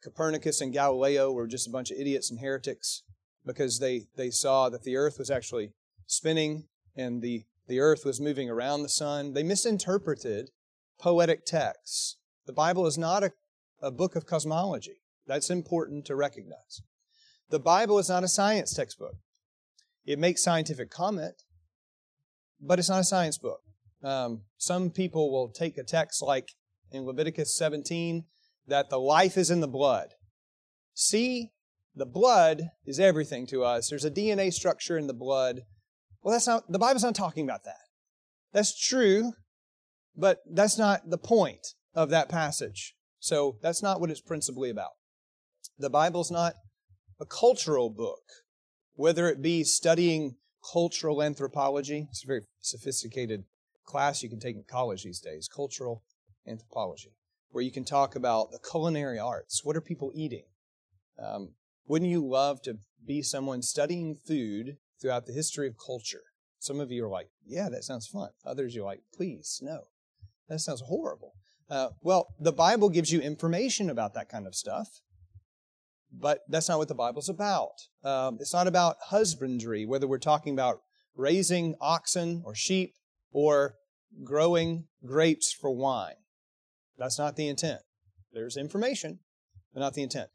Copernicus 0.03 0.61
and 0.61 0.73
Galileo 0.73 1.33
were 1.33 1.47
just 1.47 1.67
a 1.67 1.71
bunch 1.71 1.91
of 1.91 1.99
idiots 1.99 2.31
and 2.31 2.41
heretics 2.41 3.03
because 3.45 3.79
they, 3.79 4.03
they 4.17 4.31
saw 4.31 4.69
that 4.69 4.83
the 4.83 4.97
earth 4.97 5.19
was 5.19 5.31
actually 5.31 5.73
spinning 6.07 6.65
and 6.95 7.23
the, 7.23 7.45
the 7.69 7.81
earth 7.81 8.05
was 8.05 8.21
moving 8.21 8.51
around 8.51 8.83
the 8.83 8.89
sun. 8.89 9.33
They 9.33 9.43
misinterpreted 9.43 10.51
poetic 10.99 11.45
texts. 11.45 12.17
The 12.47 12.53
Bible 12.53 12.87
is 12.87 12.99
not 12.99 13.25
a, 13.25 13.33
a 13.81 13.91
book 13.91 14.17
of 14.17 14.27
cosmology. 14.27 15.01
That's 15.27 15.51
important 15.51 16.05
to 16.07 16.15
recognize. 16.15 16.83
The 17.51 17.59
Bible 17.59 17.99
is 17.99 18.09
not 18.09 18.25
a 18.25 18.29
science 18.29 18.75
textbook. 18.75 19.17
It 20.05 20.19
makes 20.19 20.43
scientific 20.43 20.91
comment, 20.91 21.43
but 22.61 22.79
it's 22.79 22.89
not 22.89 23.01
a 23.01 23.05
science 23.05 23.39
book. 23.39 23.61
Um, 24.03 24.43
some 24.59 24.91
people 24.91 25.33
will 25.33 25.49
take 25.49 25.79
a 25.79 25.83
text 25.83 26.23
like 26.23 26.51
in 26.91 27.05
Leviticus 27.05 27.57
17 27.57 28.25
that 28.67 28.91
the 28.91 28.99
life 28.99 29.37
is 29.37 29.51
in 29.51 29.61
the 29.61 29.69
blood. 29.69 30.15
See, 30.95 31.51
the 31.95 32.07
blood 32.07 32.71
is 32.85 33.01
everything 33.01 33.47
to 33.49 33.65
us. 33.65 33.89
There's 33.89 34.05
a 34.05 34.11
DNA 34.11 34.53
structure 34.53 34.99
in 34.99 35.07
the 35.07 35.15
blood. 35.15 35.63
Well, 36.23 36.33
that's 36.33 36.47
not, 36.47 36.71
the 36.71 36.79
Bible's 36.79 37.05
not 37.05 37.15
talking 37.15 37.45
about 37.45 37.65
that. 37.65 37.77
That's 38.53 38.79
true, 38.79 39.33
but 40.17 40.39
that's 40.51 40.79
not 40.79 41.11
the 41.11 41.19
point 41.19 41.75
of 41.95 42.11
that 42.11 42.29
passage. 42.29 42.95
So 43.19 43.57
that's 43.63 43.83
not 43.83 44.01
what 44.01 44.11
it's 44.11 44.21
principally 44.21 44.71
about. 44.71 44.93
The 45.79 45.91
Bible's 45.91 46.31
not 46.31 46.55
a 47.21 47.27
cultural 47.27 47.91
book 47.91 48.21
whether 48.97 49.29
it 49.29 49.41
be 49.41 49.63
studying 49.63 50.37
cultural 50.73 51.23
anthropology, 51.23 52.09
it's 52.11 52.25
a 52.25 52.27
very 52.27 52.43
sophisticated 52.61 53.45
class 53.85 54.23
you 54.23 54.29
can 54.29 54.41
take 54.41 54.57
in 54.57 54.65
college 54.69 55.05
these 55.05 55.21
days, 55.21 55.49
cultural 55.49 56.03
anthropology, 56.47 57.13
where 57.51 57.65
you 57.65 57.71
can 57.71 57.85
talk 57.85 58.17
about 58.17 58.51
the 58.51 58.59
culinary 58.59 59.19
arts. 59.19 59.65
What 59.65 59.77
are 59.77 59.81
people 59.81 60.13
eating? 60.15 60.45
Um, 61.23 61.51
wouldn't 61.87 62.11
you 62.11 62.27
love 62.27 62.63
to 62.63 62.79
be 63.05 63.23
someone 63.23 63.63
studying 63.63 64.17
food 64.17 64.77
throughout 65.01 65.27
the 65.27 65.33
history 65.33 65.69
of 65.69 65.77
culture? 65.79 66.23
Some 66.59 66.81
of 66.81 66.91
you 66.91 67.05
are 67.05 67.11
like, 67.11 67.29
yeah, 67.47 67.69
that 67.69 67.85
sounds 67.85 68.09
fun. 68.09 68.31
Others, 68.45 68.75
you're 68.75 68.85
like, 68.85 69.03
please, 69.15 69.61
no. 69.63 69.85
That 70.49 70.61
sounds 70.61 70.83
horrible. 70.83 71.33
Uh, 71.69 71.91
well, 72.03 72.29
the 72.39 72.53
Bible 72.53 72.89
gives 72.89 73.13
you 73.13 73.21
information 73.21 73.91
about 73.91 74.15
that 74.15 74.29
kind 74.29 74.47
of 74.47 74.55
stuff. 74.55 75.01
But 76.19 76.41
that's 76.49 76.69
not 76.69 76.79
what 76.79 76.89
the 76.89 76.95
Bible's 76.95 77.29
about. 77.29 77.75
Um, 78.03 78.39
it's 78.41 78.55
not 78.55 78.67
about 78.67 78.97
husbandry, 79.07 79.85
whether 79.85 80.07
we're 80.07 80.19
talking 80.19 80.55
about 80.55 80.81
raising 81.15 81.75
oxen 81.81 82.43
or 82.45 82.55
sheep 82.55 82.95
or 83.33 83.75
growing 84.25 84.87
grapes 85.05 85.53
for 85.53 85.71
wine. 85.71 86.15
That's 86.97 87.19
not 87.19 87.37
the 87.37 87.49
intent. 87.49 87.81
There's 88.33 88.57
information, 88.57 89.19
but 89.75 89.81
not 89.81 89.95
the 89.95 90.03
intent. 90.03 90.31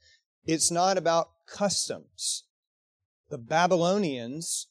It's 0.45 0.71
not 0.71 0.97
about 0.97 1.29
customs. 1.47 2.43
The 3.29 3.38
Babylonians 3.38 4.67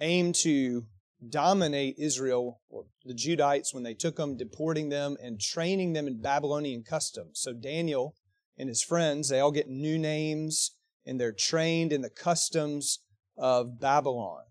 aimed 0.00 0.34
to 0.36 0.84
dominate 1.28 1.96
Israel, 1.98 2.60
or 2.68 2.84
the 3.04 3.14
Judites, 3.14 3.74
when 3.74 3.82
they 3.82 3.94
took 3.94 4.16
them, 4.16 4.36
deporting 4.36 4.88
them 4.88 5.16
and 5.22 5.40
training 5.40 5.92
them 5.92 6.06
in 6.06 6.22
Babylonian 6.22 6.82
customs. 6.82 7.40
So 7.40 7.52
Daniel 7.52 8.14
and 8.60 8.68
his 8.68 8.82
friends, 8.82 9.28
they 9.28 9.40
all 9.40 9.50
get 9.50 9.68
new 9.68 9.98
names 9.98 10.72
and 11.06 11.18
they're 11.18 11.32
trained 11.32 11.92
in 11.92 12.02
the 12.02 12.10
customs 12.10 13.00
of 13.36 13.80
Babylon. 13.80 14.42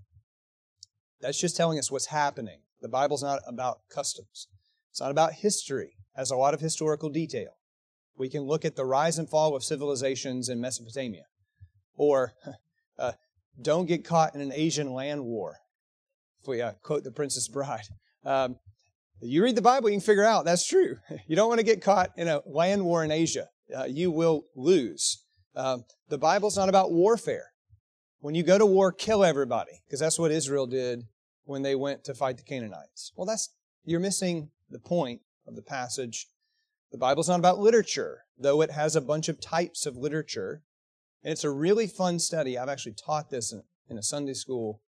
That's 1.21 1.39
just 1.39 1.55
telling 1.55 1.77
us 1.77 1.91
what's 1.91 2.07
happening. 2.07 2.61
The 2.81 2.87
Bible's 2.87 3.21
not 3.21 3.41
about 3.47 3.81
customs. 3.89 4.47
It's 4.89 4.99
not 4.99 5.11
about 5.11 5.33
history, 5.33 5.93
it 6.15 6.17
has 6.17 6.31
a 6.31 6.35
lot 6.35 6.55
of 6.55 6.59
historical 6.59 7.09
detail. 7.09 7.51
We 8.17 8.29
can 8.29 8.41
look 8.41 8.65
at 8.65 8.75
the 8.75 8.83
rise 8.83 9.19
and 9.19 9.29
fall 9.29 9.55
of 9.55 9.63
civilizations 9.63 10.49
in 10.49 10.59
Mesopotamia. 10.59 11.25
Or, 11.95 12.33
uh, 12.97 13.13
don't 13.61 13.85
get 13.85 14.03
caught 14.03 14.33
in 14.33 14.41
an 14.41 14.51
Asian 14.53 14.91
land 14.91 15.23
war. 15.23 15.57
If 16.41 16.47
we 16.47 16.61
uh, 16.61 16.71
quote 16.81 17.03
the 17.03 17.11
Princess 17.11 17.47
Bride. 17.47 17.87
Um, 18.25 18.57
you 19.21 19.43
read 19.43 19.55
the 19.55 19.61
Bible, 19.61 19.89
you 19.89 19.95
can 19.95 20.01
figure 20.01 20.25
out 20.25 20.45
that's 20.45 20.65
true. 20.65 20.97
You 21.27 21.35
don't 21.35 21.49
want 21.49 21.59
to 21.59 21.65
get 21.65 21.81
caught 21.81 22.11
in 22.17 22.27
a 22.27 22.41
land 22.45 22.83
war 22.83 23.03
in 23.03 23.11
Asia 23.11 23.49
uh, 23.75 23.85
you 23.85 24.11
will 24.11 24.45
lose. 24.55 25.23
Um, 25.55 25.85
the 26.09 26.17
Bible's 26.17 26.57
not 26.57 26.69
about 26.69 26.91
warfare. 26.91 27.51
When 28.19 28.35
you 28.35 28.43
go 28.43 28.57
to 28.57 28.65
war, 28.65 28.91
kill 28.91 29.23
everybody, 29.23 29.81
because 29.85 29.99
that's 29.99 30.19
what 30.19 30.31
Israel 30.31 30.67
did 30.67 31.03
when 31.45 31.61
they 31.61 31.75
went 31.75 32.03
to 32.03 32.13
fight 32.13 32.38
the 32.38 32.43
Canaanites. 32.43 33.11
Well, 33.15 33.25
that's 33.25 33.49
you're 33.85 33.99
missing 33.99 34.51
the 34.69 34.79
point 34.79 35.21
of 35.47 35.55
the 35.55 35.61
passage. 35.61 36.27
The 36.91 36.97
Bible's 36.97 37.29
not 37.29 37.39
about 37.39 37.59
literature, 37.59 38.25
though 38.38 38.61
it 38.61 38.71
has 38.71 38.95
a 38.95 39.01
bunch 39.01 39.29
of 39.29 39.39
types 39.39 39.85
of 39.85 39.95
literature. 39.95 40.63
And 41.23 41.31
it's 41.31 41.43
a 41.43 41.49
really 41.49 41.88
fun 41.88 42.19
study. 42.19 42.57
I've 42.57 42.69
actually 42.69 42.93
taught 42.93 43.29
this 43.29 43.51
in, 43.51 43.63
in 43.89 43.97
a 43.97 44.03
Sunday 44.03 44.33
school 44.33 44.81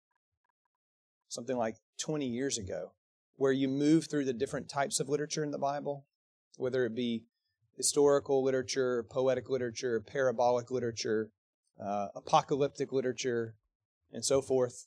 something 1.32 1.56
like 1.56 1.76
20 2.00 2.26
years 2.26 2.58
ago, 2.58 2.92
where 3.36 3.52
you 3.52 3.66
move 3.66 4.08
through 4.08 4.26
the 4.26 4.32
different 4.32 4.68
types 4.68 5.00
of 5.00 5.08
literature 5.08 5.42
in 5.42 5.50
the 5.50 5.58
Bible, 5.58 6.04
whether 6.56 6.84
it 6.84 6.94
be 6.94 7.24
historical 7.76 8.42
literature, 8.42 9.04
poetic 9.08 9.48
literature, 9.48 10.00
parabolic 10.00 10.70
literature, 10.70 11.30
uh, 11.80 12.08
apocalyptic 12.14 12.92
literature, 12.92 13.54
and 14.12 14.24
so 14.24 14.42
forth. 14.42 14.86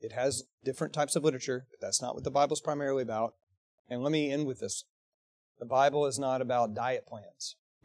It 0.00 0.12
has 0.12 0.44
different 0.64 0.92
types 0.92 1.16
of 1.16 1.24
literature, 1.24 1.66
but 1.70 1.80
that's 1.80 2.02
not 2.02 2.14
what 2.14 2.24
the 2.24 2.30
Bible's 2.30 2.60
primarily 2.60 3.02
about. 3.02 3.34
And 3.88 4.02
let 4.02 4.12
me 4.12 4.30
end 4.30 4.46
with 4.46 4.60
this. 4.60 4.84
The 5.58 5.66
Bible 5.66 6.06
is 6.06 6.18
not 6.18 6.40
about 6.40 6.74
diet 6.74 7.06
plans. 7.06 7.56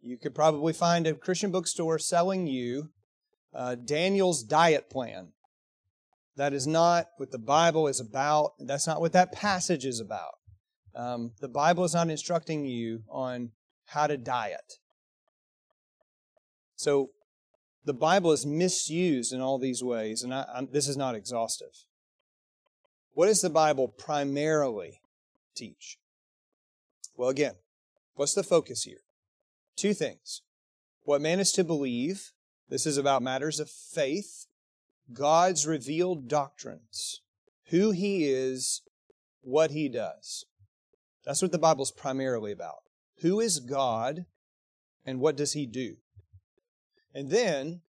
you 0.00 0.18
could 0.18 0.34
probably 0.34 0.72
find 0.72 1.06
a 1.06 1.14
Christian 1.14 1.50
bookstore 1.50 1.98
selling 1.98 2.46
you 2.46 2.90
uh, 3.54 3.76
Daniel's 3.76 4.42
diet 4.42 4.90
plan. 4.90 5.28
That 6.36 6.52
is 6.52 6.66
not 6.66 7.06
what 7.16 7.30
the 7.30 7.38
Bible 7.38 7.86
is 7.86 8.00
about. 8.00 8.54
That's 8.58 8.86
not 8.86 9.00
what 9.00 9.12
that 9.12 9.32
passage 9.32 9.84
is 9.84 10.00
about. 10.00 10.33
Um, 10.94 11.32
the 11.40 11.48
Bible 11.48 11.84
is 11.84 11.94
not 11.94 12.10
instructing 12.10 12.64
you 12.64 13.02
on 13.08 13.50
how 13.86 14.06
to 14.06 14.16
diet. 14.16 14.74
So 16.76 17.10
the 17.84 17.94
Bible 17.94 18.32
is 18.32 18.46
misused 18.46 19.32
in 19.32 19.40
all 19.40 19.58
these 19.58 19.82
ways, 19.82 20.22
and 20.22 20.32
I, 20.32 20.66
this 20.70 20.88
is 20.88 20.96
not 20.96 21.14
exhaustive. 21.14 21.84
What 23.12 23.26
does 23.26 23.40
the 23.40 23.50
Bible 23.50 23.88
primarily 23.88 25.00
teach? 25.54 25.98
Well, 27.16 27.28
again, 27.28 27.54
what's 28.14 28.34
the 28.34 28.42
focus 28.42 28.82
here? 28.82 29.02
Two 29.76 29.94
things. 29.94 30.42
What 31.02 31.20
man 31.20 31.40
is 31.40 31.52
to 31.52 31.64
believe, 31.64 32.32
this 32.68 32.86
is 32.86 32.96
about 32.96 33.22
matters 33.22 33.60
of 33.60 33.70
faith, 33.70 34.46
God's 35.12 35.66
revealed 35.66 36.28
doctrines, 36.28 37.20
who 37.66 37.90
he 37.90 38.24
is, 38.24 38.82
what 39.42 39.70
he 39.70 39.88
does. 39.88 40.46
That's 41.24 41.42
what 41.42 41.52
the 41.52 41.58
Bible's 41.58 41.90
primarily 41.90 42.52
about. 42.52 42.82
Who 43.20 43.40
is 43.40 43.60
God 43.60 44.26
and 45.04 45.20
what 45.20 45.36
does 45.36 45.52
he 45.52 45.66
do? 45.66 45.96
And 47.14 47.30
then 47.30 47.82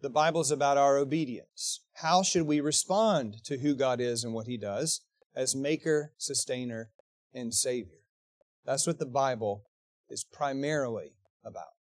the 0.00 0.10
Bible 0.10 0.40
is 0.40 0.52
about 0.52 0.78
our 0.78 0.96
obedience. 0.96 1.80
How 1.94 2.22
should 2.22 2.46
we 2.46 2.60
respond 2.60 3.42
to 3.44 3.58
who 3.58 3.74
God 3.74 4.00
is 4.00 4.22
and 4.22 4.32
what 4.32 4.46
He 4.46 4.56
does 4.56 5.00
as 5.34 5.56
Maker, 5.56 6.12
Sustainer, 6.16 6.90
and 7.34 7.52
Savior? 7.52 7.98
That's 8.64 8.86
what 8.86 9.00
the 9.00 9.06
Bible 9.06 9.64
is 10.08 10.24
primarily 10.24 11.14
about. 11.44 11.74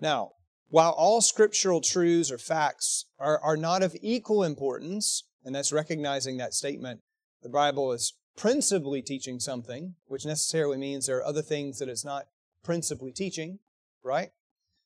Now, 0.00 0.30
while 0.70 0.92
all 0.92 1.20
scriptural 1.20 1.82
truths 1.82 2.32
or 2.32 2.38
facts 2.38 3.04
are, 3.18 3.38
are 3.40 3.58
not 3.58 3.82
of 3.82 3.94
equal 4.00 4.42
importance, 4.42 5.24
and 5.44 5.54
that's 5.54 5.72
recognizing 5.72 6.38
that 6.38 6.54
statement, 6.54 7.00
the 7.42 7.50
Bible 7.50 7.92
is 7.92 8.14
principally 8.36 9.02
teaching 9.02 9.38
something, 9.38 9.94
which 10.06 10.24
necessarily 10.24 10.78
means 10.78 11.06
there 11.06 11.18
are 11.18 11.24
other 11.24 11.42
things 11.42 11.78
that 11.78 11.88
it's 11.88 12.04
not 12.04 12.24
principally 12.64 13.12
teaching, 13.12 13.58
right? 14.02 14.30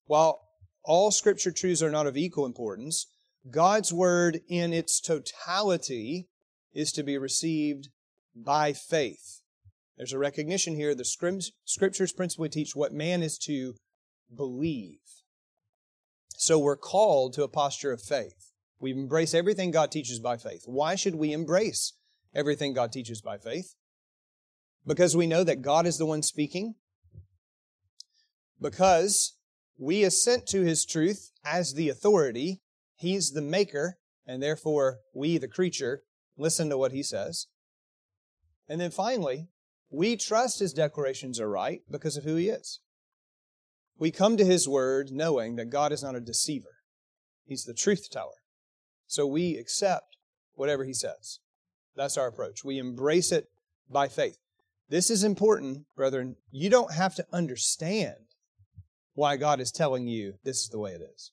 While 0.07 0.41
all 0.85 1.11
scripture 1.11 1.53
truths 1.53 1.83
are 1.83 1.91
not 1.91 2.07
of 2.07 2.17
equal 2.17 2.47
importance, 2.47 3.07
God's 3.50 3.93
word 3.93 4.41
in 4.49 4.73
its 4.73 5.00
totality 5.00 6.29
is 6.73 6.93
to 6.93 7.03
be 7.03 7.17
received 7.19 7.88
by 8.35 8.73
faith. 8.73 9.41
There's 9.97 10.12
a 10.12 10.19
recognition 10.19 10.75
here. 10.75 10.95
The 10.95 11.50
scriptures 11.65 12.12
principally 12.12 12.49
teach 12.49 12.76
what 12.76 12.93
man 12.93 13.23
is 13.23 13.38
to 13.38 13.75
believe. 14.35 14.99
So 16.37 16.59
we're 16.59 16.76
called 16.76 17.33
to 17.35 17.45
a 17.45 17.49
posture 17.49 17.93
of 17.93 18.03
faith. 18.03 18.53
We 18.79 18.91
embrace 18.91 19.33
everything 19.33 19.71
God 19.71 19.91
teaches 19.91 20.21
by 20.21 20.37
faith. 20.37 20.65
Why 20.67 20.97
should 20.97 21.15
we 21.15 21.33
embrace 21.33 21.95
everything 22.37 22.75
God 22.75 22.93
teaches 22.93 23.21
by 23.21 23.38
faith? 23.38 23.75
Because 24.87 25.16
we 25.16 25.26
know 25.26 25.43
that 25.43 25.62
God 25.62 25.87
is 25.87 25.99
the 25.99 26.07
one 26.07 26.23
speaking. 26.23 26.75
Because 28.61 29.37
we 29.78 30.05
assent 30.05 30.47
to 30.49 30.62
His 30.62 30.85
truth 30.85 31.33
as 31.45 31.75
the 31.75 31.88
authority. 31.88 32.61
He's 32.95 33.33
the 33.33 33.43
maker, 33.43 33.99
and 34.26 34.43
therefore 34.43 35.00
we, 35.12 35.38
the 35.38 35.49
creature, 35.49 36.02
listen 36.37 36.69
to 36.71 36.78
what 36.78 36.93
He 36.93 37.02
says. 37.02 37.47
And 38.69 38.81
then 38.81 38.90
finally, 38.90 39.49
we 39.90 40.16
trust 40.16 40.61
His 40.61 40.73
declarations 40.73 41.40
are 41.40 41.50
right 41.50 41.81
because 41.90 42.16
of 42.16 42.25
who 42.25 42.37
He 42.37 42.49
is. 42.49 42.81
We 43.99 44.11
come 44.11 44.37
to 44.37 44.45
His 44.45 44.69
Word 44.69 45.11
knowing 45.11 45.57
that 45.57 45.71
God 45.71 45.90
is 45.90 46.02
not 46.02 46.14
a 46.14 46.21
deceiver. 46.21 46.76
He's 47.47 47.64
the 47.64 47.75
truth 47.75 48.09
teller. 48.11 48.43
So 49.07 49.26
we 49.26 49.57
accept 49.57 50.16
whatever 50.55 50.85
He 50.85 50.95
says. 50.95 51.40
That's 51.97 52.17
our 52.17 52.26
approach. 52.26 52.65
We 52.65 52.79
embrace 52.79 53.33
it 53.33 53.47
by 53.91 54.09
faith. 54.09 54.37
This 54.88 55.11
is 55.11 55.25
important, 55.25 55.87
brethren. 55.97 56.37
You 56.50 56.71
don't 56.71 56.93
have 56.93 57.15
to 57.17 57.26
understand 57.33 58.17
why 59.15 59.37
God 59.37 59.61
is 59.61 59.73
telling 59.73 60.07
you 60.07 60.35
this 60.45 60.59
is 60.62 60.69
the 60.69 60.79
way 60.79 60.93
it 60.93 61.00
is. 61.00 61.33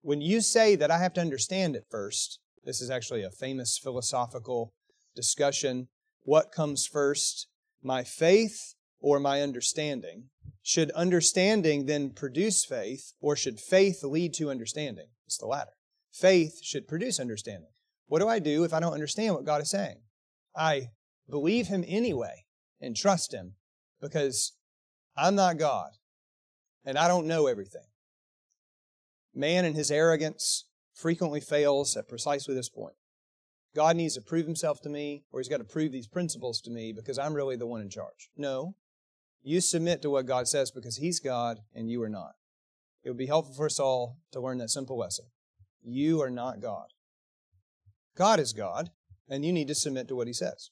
When 0.00 0.20
you 0.20 0.40
say 0.40 0.74
that 0.74 0.90
I 0.90 0.98
have 0.98 1.12
to 1.14 1.20
understand 1.20 1.76
it 1.76 1.84
first, 1.90 2.40
this 2.64 2.80
is 2.80 2.90
actually 2.90 3.22
a 3.22 3.30
famous 3.30 3.78
philosophical 3.78 4.72
discussion. 5.14 5.88
What 6.22 6.50
comes 6.50 6.86
first, 6.86 7.46
my 7.82 8.02
faith 8.02 8.74
or 9.00 9.20
my 9.20 9.42
understanding? 9.42 10.30
Should 10.62 10.90
understanding 10.92 11.86
then 11.86 12.10
produce 12.10 12.64
faith, 12.64 13.12
or 13.20 13.34
should 13.34 13.58
faith 13.58 14.04
lead 14.04 14.32
to 14.34 14.50
understanding? 14.50 15.08
It's 15.26 15.38
the 15.38 15.46
latter. 15.46 15.72
Faith 16.12 16.60
should 16.62 16.86
produce 16.86 17.18
understanding. 17.18 17.70
What 18.12 18.20
do 18.20 18.28
I 18.28 18.40
do 18.40 18.62
if 18.64 18.74
I 18.74 18.80
don't 18.80 18.92
understand 18.92 19.34
what 19.34 19.46
God 19.46 19.62
is 19.62 19.70
saying? 19.70 20.02
I 20.54 20.90
believe 21.30 21.68
Him 21.68 21.82
anyway 21.88 22.44
and 22.78 22.94
trust 22.94 23.32
Him 23.32 23.54
because 24.02 24.52
I'm 25.16 25.34
not 25.34 25.56
God 25.56 25.92
and 26.84 26.98
I 26.98 27.08
don't 27.08 27.26
know 27.26 27.46
everything. 27.46 27.86
Man 29.34 29.64
in 29.64 29.72
his 29.72 29.90
arrogance 29.90 30.66
frequently 30.92 31.40
fails 31.40 31.96
at 31.96 32.06
precisely 32.06 32.54
this 32.54 32.68
point. 32.68 32.96
God 33.74 33.96
needs 33.96 34.16
to 34.16 34.20
prove 34.20 34.44
himself 34.44 34.82
to 34.82 34.90
me, 34.90 35.24
or 35.32 35.40
he's 35.40 35.48
got 35.48 35.60
to 35.60 35.64
prove 35.64 35.90
these 35.90 36.06
principles 36.06 36.60
to 36.60 36.70
me 36.70 36.92
because 36.92 37.18
I'm 37.18 37.32
really 37.32 37.56
the 37.56 37.66
one 37.66 37.80
in 37.80 37.88
charge. 37.88 38.28
No. 38.36 38.74
You 39.42 39.62
submit 39.62 40.02
to 40.02 40.10
what 40.10 40.26
God 40.26 40.48
says 40.48 40.70
because 40.70 40.98
he's 40.98 41.18
God 41.18 41.60
and 41.74 41.90
you 41.90 42.02
are 42.02 42.10
not. 42.10 42.32
It 43.04 43.08
would 43.08 43.16
be 43.16 43.24
helpful 43.24 43.54
for 43.54 43.64
us 43.64 43.80
all 43.80 44.18
to 44.32 44.40
learn 44.40 44.58
that 44.58 44.68
simple 44.68 44.98
lesson. 44.98 45.24
You 45.82 46.20
are 46.20 46.28
not 46.28 46.60
God. 46.60 46.88
God 48.16 48.40
is 48.40 48.52
God, 48.52 48.90
and 49.28 49.44
you 49.44 49.52
need 49.52 49.68
to 49.68 49.74
submit 49.74 50.08
to 50.08 50.16
what 50.16 50.26
He 50.26 50.32
says. 50.32 50.70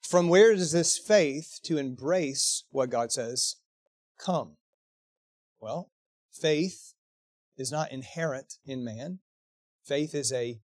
From 0.00 0.28
where 0.28 0.54
does 0.54 0.72
this 0.72 0.98
faith 0.98 1.58
to 1.64 1.78
embrace 1.78 2.64
what 2.70 2.90
God 2.90 3.12
says 3.12 3.56
come? 4.18 4.56
Well, 5.60 5.90
faith 6.30 6.94
is 7.56 7.72
not 7.72 7.92
inherent 7.92 8.54
in 8.66 8.84
man. 8.84 9.20
Faith 9.84 10.14
is 10.14 10.32
a 10.32 10.60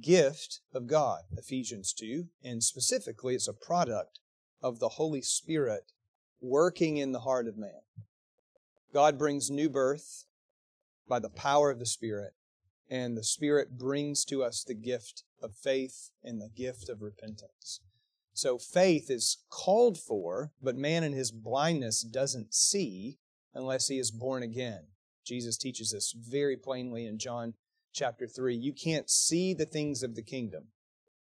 gift 0.00 0.60
of 0.72 0.86
God, 0.86 1.22
Ephesians 1.36 1.92
2, 1.92 2.26
and 2.42 2.62
specifically 2.62 3.34
it's 3.34 3.48
a 3.48 3.52
product 3.52 4.20
of 4.62 4.78
the 4.78 4.90
Holy 4.90 5.22
Spirit 5.22 5.92
working 6.40 6.96
in 6.96 7.12
the 7.12 7.20
heart 7.20 7.46
of 7.46 7.56
man. 7.56 7.82
God 8.92 9.18
brings 9.18 9.50
new 9.50 9.68
birth 9.68 10.24
by 11.08 11.18
the 11.18 11.30
power 11.30 11.70
of 11.70 11.78
the 11.78 11.86
Spirit 11.86 12.32
and 12.90 13.16
the 13.16 13.24
Spirit 13.24 13.78
brings 13.78 14.24
to 14.26 14.42
us 14.42 14.64
the 14.64 14.74
gift 14.74 15.24
of 15.42 15.54
faith 15.54 16.10
and 16.22 16.40
the 16.40 16.48
gift 16.48 16.88
of 16.88 17.02
repentance. 17.02 17.80
So 18.32 18.56
faith 18.56 19.10
is 19.10 19.38
called 19.50 19.98
for, 19.98 20.52
but 20.62 20.76
man 20.76 21.02
in 21.02 21.12
his 21.12 21.32
blindness 21.32 22.02
doesn't 22.02 22.54
see 22.54 23.18
unless 23.52 23.88
he 23.88 23.98
is 23.98 24.10
born 24.10 24.42
again. 24.42 24.86
Jesus 25.26 25.58
teaches 25.58 25.90
this 25.90 26.12
very 26.12 26.56
plainly 26.56 27.04
in 27.04 27.18
John 27.18 27.54
chapter 27.92 28.26
3. 28.26 28.56
You 28.56 28.72
can't 28.72 29.10
see 29.10 29.54
the 29.54 29.66
things 29.66 30.02
of 30.02 30.14
the 30.14 30.22
kingdom 30.22 30.68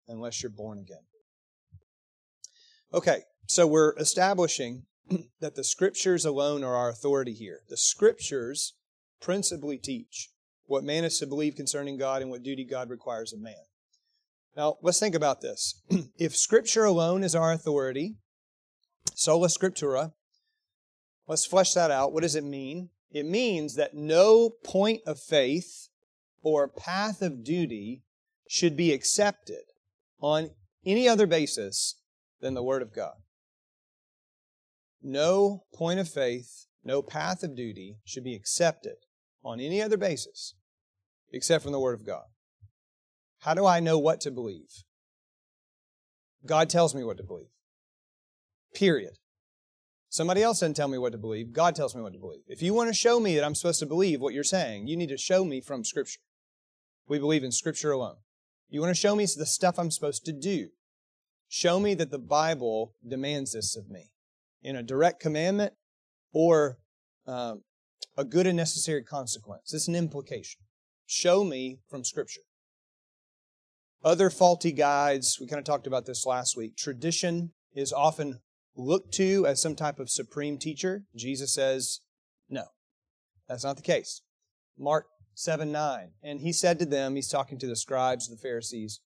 unless 0.08 0.42
you're 0.42 0.50
born 0.50 0.80
again. 0.80 1.04
Okay, 2.94 3.24
so 3.48 3.68
we're 3.68 3.96
establishing 3.98 4.84
that 5.40 5.56
the 5.56 5.64
scriptures 5.64 6.26
alone 6.26 6.64
are 6.64 6.76
our 6.76 6.90
authority 6.90 7.34
here. 7.34 7.62
The 7.70 7.78
scriptures 7.78 8.74
principally 9.22 9.78
teach 9.78 10.31
what 10.72 10.84
man 10.86 11.04
is 11.04 11.20
to 11.20 11.28
believe 11.28 11.56
concerning 11.56 11.98
God 11.98 12.22
and 12.22 12.32
what 12.32 12.44
duty 12.44 12.64
God 12.64 12.90
requires 12.90 13.34
of 13.34 13.42
man. 13.42 13.54
Now, 14.56 14.78
let's 14.82 15.00
think 15.00 15.16
about 15.16 15.42
this. 15.42 15.82
if 16.18 16.36
Scripture 16.36 16.86
alone 16.86 17.24
is 17.24 17.36
our 17.36 17.52
authority, 17.52 18.16
sola 19.14 19.48
scriptura, 19.48 20.14
let's 21.28 21.46
flesh 21.46 21.74
that 21.74 21.92
out. 21.92 22.14
What 22.14 22.24
does 22.24 22.36
it 22.36 22.46
mean? 22.46 22.90
It 23.12 23.26
means 23.26 23.76
that 23.76 23.94
no 23.94 24.50
point 24.64 25.02
of 25.06 25.20
faith 25.20 25.90
or 26.42 26.70
path 26.70 27.22
of 27.22 27.44
duty 27.44 28.04
should 28.48 28.78
be 28.78 28.94
accepted 28.94 29.64
on 30.22 30.52
any 30.86 31.08
other 31.08 31.28
basis 31.28 31.96
than 32.40 32.54
the 32.54 32.64
Word 32.64 32.82
of 32.82 32.96
God. 32.96 33.16
No 35.04 35.66
point 35.74 36.00
of 36.00 36.08
faith, 36.08 36.68
no 36.84 37.02
path 37.02 37.44
of 37.44 37.58
duty 37.58 37.98
should 38.06 38.24
be 38.24 38.36
accepted 38.36 38.96
on 39.44 39.60
any 39.60 39.82
other 39.82 39.98
basis 39.98 40.56
except 41.32 41.64
from 41.64 41.72
the 41.72 41.80
Word 41.80 41.94
of 41.94 42.06
God. 42.06 42.24
How 43.40 43.54
do 43.54 43.66
I 43.66 43.80
know 43.80 43.98
what 43.98 44.22
to 44.22 44.32
believe? 44.32 44.84
God 46.46 46.70
tells 46.70 46.94
me 46.94 47.04
what 47.04 47.18
to 47.18 47.24
believe. 47.24 47.50
Period. 48.74 49.14
Somebody 50.10 50.44
else 50.44 50.60
doesn't 50.60 50.76
tell 50.76 50.88
me 50.88 50.98
what 50.98 51.14
to 51.14 51.18
believe. 51.18 51.54
God 51.54 51.76
tells 51.76 51.96
me 51.96 52.02
what 52.02 52.14
to 52.14 52.20
believe. 52.20 52.42
If 52.48 52.62
you 52.62 52.74
want 52.74 52.90
to 52.90 52.94
show 52.94 53.20
me 53.20 53.36
that 53.36 53.46
I'm 53.46 53.56
supposed 53.56 53.80
to 53.80 53.86
believe 53.86 54.20
what 54.20 54.34
you're 54.34 54.44
saying, 54.44 54.88
you 54.88 54.98
need 54.98 55.10
to 55.10 55.18
show 55.18 55.46
me 55.46 55.62
from 55.62 55.86
Scripture. 55.86 56.20
We 57.08 57.18
believe 57.18 57.44
in 57.44 57.52
Scripture 57.52 57.92
alone. 57.92 58.18
You 58.70 58.82
want 58.82 58.94
to 58.94 59.00
show 59.00 59.16
me 59.16 59.26
the 59.26 59.46
stuff 59.46 59.80
I'm 59.80 59.92
supposed 59.92 60.26
to 60.26 60.34
do. 60.34 60.70
Show 61.48 61.80
me 61.80 61.94
that 61.96 62.12
the 62.12 62.20
Bible 62.20 62.94
demands 63.08 63.54
this 63.54 63.76
of 63.76 63.90
me 63.90 64.12
in 64.62 64.76
a 64.76 64.84
direct 64.84 65.20
commandment 65.20 65.74
or 66.34 66.78
um, 67.28 67.64
a 68.18 68.24
good 68.24 68.48
and 68.48 68.58
necessary 68.58 69.04
consequence. 69.04 69.74
It's 69.74 69.88
an 69.88 69.96
implication. 69.96 70.62
Show 71.14 71.44
me 71.44 71.80
from 71.90 72.06
Scripture. 72.06 72.44
Other 74.02 74.30
faulty 74.30 74.72
guides, 74.72 75.40
we 75.42 75.46
kind 75.46 75.60
of 75.60 75.66
talked 75.66 75.86
about 75.86 76.06
this 76.06 76.26
last 76.26 76.56
week. 76.56 76.78
Tradition 76.78 77.52
is 77.76 77.92
often 77.92 78.40
looked 78.78 79.14
to 79.16 79.46
as 79.46 79.62
some 79.62 79.76
type 79.76 80.00
of 80.00 80.10
supreme 80.10 80.58
teacher. 80.58 81.04
Jesus 81.14 81.54
says, 81.54 82.00
no, 82.50 82.64
that's 83.50 83.66
not 83.66 83.76
the 83.76 83.82
case. 83.82 84.22
Mark 84.80 85.08
7 85.34 85.70
9. 85.70 86.12
And 86.24 86.40
he 86.40 86.54
said 86.54 86.80
to 86.80 86.86
them, 86.86 87.18
he's 87.18 87.28
talking 87.28 87.60
to 87.60 87.68
the 87.68 87.76
scribes, 87.76 88.30
the 88.30 88.38
Pharisees, 88.38 89.02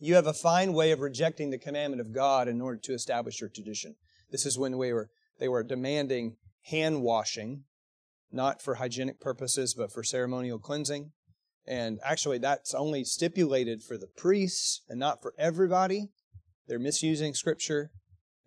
you 0.00 0.16
have 0.16 0.26
a 0.26 0.34
fine 0.34 0.72
way 0.72 0.90
of 0.90 0.98
rejecting 0.98 1.50
the 1.50 1.58
commandment 1.58 2.00
of 2.00 2.12
God 2.12 2.48
in 2.48 2.60
order 2.60 2.80
to 2.82 2.94
establish 2.94 3.40
your 3.40 3.48
tradition. 3.48 3.94
This 4.32 4.44
is 4.44 4.58
when 4.58 4.76
we 4.76 4.92
were, 4.92 5.08
they 5.38 5.46
were 5.46 5.62
demanding 5.62 6.34
hand 6.64 7.02
washing, 7.02 7.62
not 8.32 8.60
for 8.60 8.74
hygienic 8.74 9.20
purposes, 9.20 9.72
but 9.72 9.92
for 9.92 10.02
ceremonial 10.02 10.58
cleansing. 10.58 11.12
And 11.68 12.00
actually, 12.02 12.38
that's 12.38 12.72
only 12.72 13.04
stipulated 13.04 13.82
for 13.82 13.98
the 13.98 14.06
priests 14.06 14.80
and 14.88 14.98
not 14.98 15.20
for 15.20 15.34
everybody. 15.38 16.08
They're 16.66 16.78
misusing 16.78 17.34
scripture. 17.34 17.90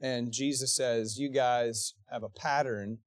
And 0.02 0.32
Jesus 0.32 0.76
says, 0.76 1.20
You 1.20 1.30
guys 1.30 1.94
have 2.12 2.24
a 2.24 2.30
pattern 2.30 2.98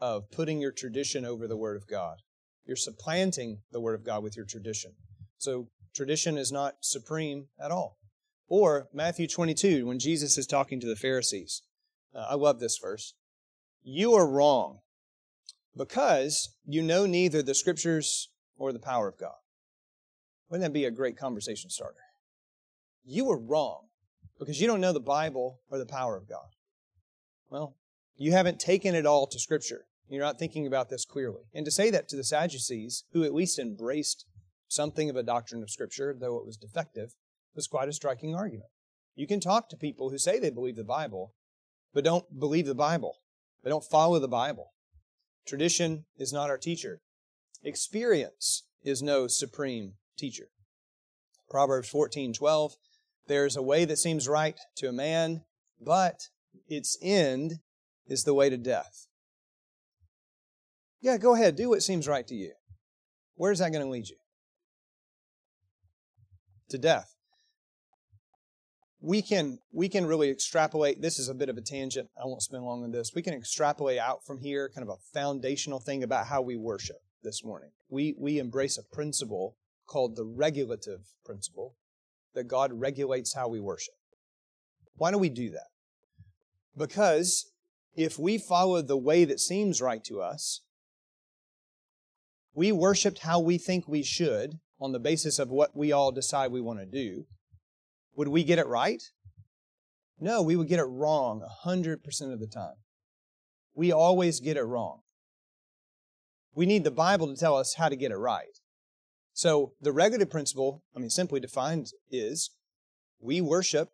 of 0.00 0.30
putting 0.30 0.58
your 0.58 0.72
tradition 0.72 1.26
over 1.26 1.46
the 1.46 1.56
Word 1.56 1.76
of 1.76 1.86
God. 1.86 2.16
You're 2.64 2.76
supplanting 2.76 3.58
the 3.70 3.80
Word 3.80 3.94
of 3.94 4.06
God 4.06 4.22
with 4.22 4.36
your 4.36 4.46
tradition. 4.46 4.92
So 5.36 5.68
tradition 5.94 6.38
is 6.38 6.50
not 6.50 6.76
supreme 6.80 7.48
at 7.62 7.70
all. 7.70 7.98
Or 8.48 8.88
Matthew 8.94 9.28
22, 9.28 9.86
when 9.86 9.98
Jesus 9.98 10.38
is 10.38 10.46
talking 10.46 10.80
to 10.80 10.86
the 10.86 10.96
Pharisees. 10.96 11.62
Uh, 12.14 12.24
I 12.30 12.36
love 12.36 12.58
this 12.58 12.78
verse. 12.82 13.12
You 13.82 14.14
are 14.14 14.26
wrong 14.26 14.78
because 15.76 16.56
you 16.64 16.80
know 16.80 17.04
neither 17.04 17.42
the 17.42 17.54
Scriptures 17.54 18.30
or 18.56 18.72
the 18.72 18.78
power 18.78 19.08
of 19.08 19.18
God. 19.18 19.36
Wouldn't 20.48 20.66
that 20.66 20.72
be 20.72 20.84
a 20.84 20.90
great 20.90 21.18
conversation 21.18 21.70
starter? 21.70 22.00
You 23.04 23.30
are 23.30 23.38
wrong 23.38 23.86
because 24.38 24.60
you 24.60 24.66
don't 24.66 24.80
know 24.80 24.92
the 24.92 25.00
Bible 25.00 25.60
or 25.70 25.78
the 25.78 25.86
power 25.86 26.16
of 26.16 26.28
God. 26.28 26.48
Well, 27.50 27.76
you 28.16 28.32
haven't 28.32 28.60
taken 28.60 28.94
it 28.94 29.06
all 29.06 29.26
to 29.26 29.38
Scripture. 29.38 29.86
You're 30.08 30.24
not 30.24 30.38
thinking 30.38 30.66
about 30.66 30.88
this 30.88 31.04
clearly. 31.04 31.42
And 31.54 31.64
to 31.64 31.70
say 31.70 31.90
that 31.90 32.08
to 32.08 32.16
the 32.16 32.24
Sadducees, 32.24 33.04
who 33.12 33.24
at 33.24 33.34
least 33.34 33.58
embraced 33.58 34.26
something 34.68 35.10
of 35.10 35.16
a 35.16 35.22
doctrine 35.22 35.62
of 35.62 35.70
Scripture, 35.70 36.16
though 36.18 36.38
it 36.38 36.46
was 36.46 36.56
defective, 36.56 37.14
was 37.54 37.66
quite 37.66 37.88
a 37.88 37.92
striking 37.92 38.34
argument. 38.34 38.70
You 39.14 39.26
can 39.26 39.40
talk 39.40 39.68
to 39.68 39.76
people 39.76 40.10
who 40.10 40.18
say 40.18 40.38
they 40.38 40.50
believe 40.50 40.76
the 40.76 40.84
Bible, 40.84 41.34
but 41.92 42.04
don't 42.04 42.38
believe 42.38 42.66
the 42.66 42.74
Bible. 42.74 43.16
They 43.62 43.70
don't 43.70 43.84
follow 43.84 44.18
the 44.18 44.28
Bible. 44.28 44.72
Tradition 45.46 46.04
is 46.16 46.32
not 46.32 46.50
our 46.50 46.58
teacher. 46.58 47.00
Experience 47.62 48.64
is 48.84 49.02
no 49.02 49.26
supreme 49.26 49.94
teacher. 50.18 50.48
Proverbs 51.48 51.90
14:12 51.90 52.76
There's 53.26 53.56
a 53.56 53.62
way 53.62 53.84
that 53.84 53.98
seems 53.98 54.28
right 54.28 54.58
to 54.76 54.88
a 54.88 54.92
man, 54.92 55.44
but 55.80 56.28
its 56.66 56.98
end 57.02 57.60
is 58.06 58.24
the 58.24 58.34
way 58.34 58.50
to 58.50 58.56
death. 58.56 59.06
Yeah, 61.00 61.16
go 61.16 61.34
ahead, 61.34 61.56
do 61.56 61.68
what 61.68 61.82
seems 61.82 62.08
right 62.08 62.26
to 62.26 62.34
you. 62.34 62.52
Where's 63.36 63.60
that 63.60 63.72
going 63.72 63.84
to 63.84 63.90
lead 63.90 64.08
you? 64.08 64.16
To 66.70 66.78
death. 66.78 67.14
We 69.00 69.22
can 69.22 69.58
we 69.72 69.88
can 69.88 70.06
really 70.06 70.28
extrapolate. 70.28 71.00
This 71.00 71.20
is 71.20 71.28
a 71.28 71.34
bit 71.34 71.48
of 71.48 71.56
a 71.56 71.62
tangent. 71.62 72.08
I 72.20 72.26
won't 72.26 72.42
spend 72.42 72.64
long 72.64 72.82
on 72.82 72.90
this. 72.90 73.12
We 73.14 73.22
can 73.22 73.32
extrapolate 73.32 73.98
out 73.98 74.26
from 74.26 74.40
here 74.40 74.68
kind 74.74 74.86
of 74.86 74.92
a 74.92 75.00
foundational 75.14 75.78
thing 75.78 76.02
about 76.02 76.26
how 76.26 76.42
we 76.42 76.56
worship 76.56 76.96
this 77.22 77.44
morning. 77.44 77.70
We 77.88 78.16
we 78.18 78.40
embrace 78.40 78.76
a 78.76 78.82
principle 78.82 79.56
called 79.88 80.14
the 80.14 80.24
regulative 80.24 81.00
principle 81.24 81.74
that 82.34 82.46
God 82.46 82.72
regulates 82.72 83.34
how 83.34 83.48
we 83.48 83.58
worship. 83.58 83.94
Why 84.94 85.10
do 85.10 85.18
we 85.18 85.28
do 85.28 85.50
that? 85.50 85.68
Because 86.76 87.50
if 87.96 88.18
we 88.18 88.38
follow 88.38 88.80
the 88.80 88.96
way 88.96 89.24
that 89.24 89.40
seems 89.40 89.82
right 89.82 90.04
to 90.04 90.20
us, 90.20 90.60
we 92.54 92.70
worshiped 92.70 93.20
how 93.20 93.40
we 93.40 93.58
think 93.58 93.88
we 93.88 94.04
should 94.04 94.60
on 94.80 94.92
the 94.92 95.00
basis 95.00 95.38
of 95.38 95.48
what 95.48 95.76
we 95.76 95.90
all 95.90 96.12
decide 96.12 96.52
we 96.52 96.60
want 96.60 96.78
to 96.78 96.86
do, 96.86 97.24
would 98.14 98.28
we 98.28 98.44
get 98.44 98.58
it 98.58 98.66
right? 98.66 99.02
No, 100.20 100.42
we 100.42 100.56
would 100.56 100.68
get 100.68 100.80
it 100.80 100.84
wrong 100.84 101.42
100% 101.64 101.96
of 102.32 102.40
the 102.40 102.46
time. 102.46 102.74
We 103.74 103.92
always 103.92 104.40
get 104.40 104.56
it 104.56 104.64
wrong. 104.64 105.00
We 106.54 106.66
need 106.66 106.82
the 106.82 106.90
Bible 106.90 107.28
to 107.28 107.36
tell 107.36 107.56
us 107.56 107.74
how 107.74 107.88
to 107.88 107.96
get 107.96 108.10
it 108.10 108.16
right. 108.16 108.58
So 109.38 109.74
the 109.80 109.92
regulative 109.92 110.30
principle, 110.30 110.82
I 110.96 110.98
mean, 110.98 111.10
simply 111.10 111.38
defined, 111.38 111.92
is 112.10 112.50
we 113.20 113.40
worship 113.40 113.92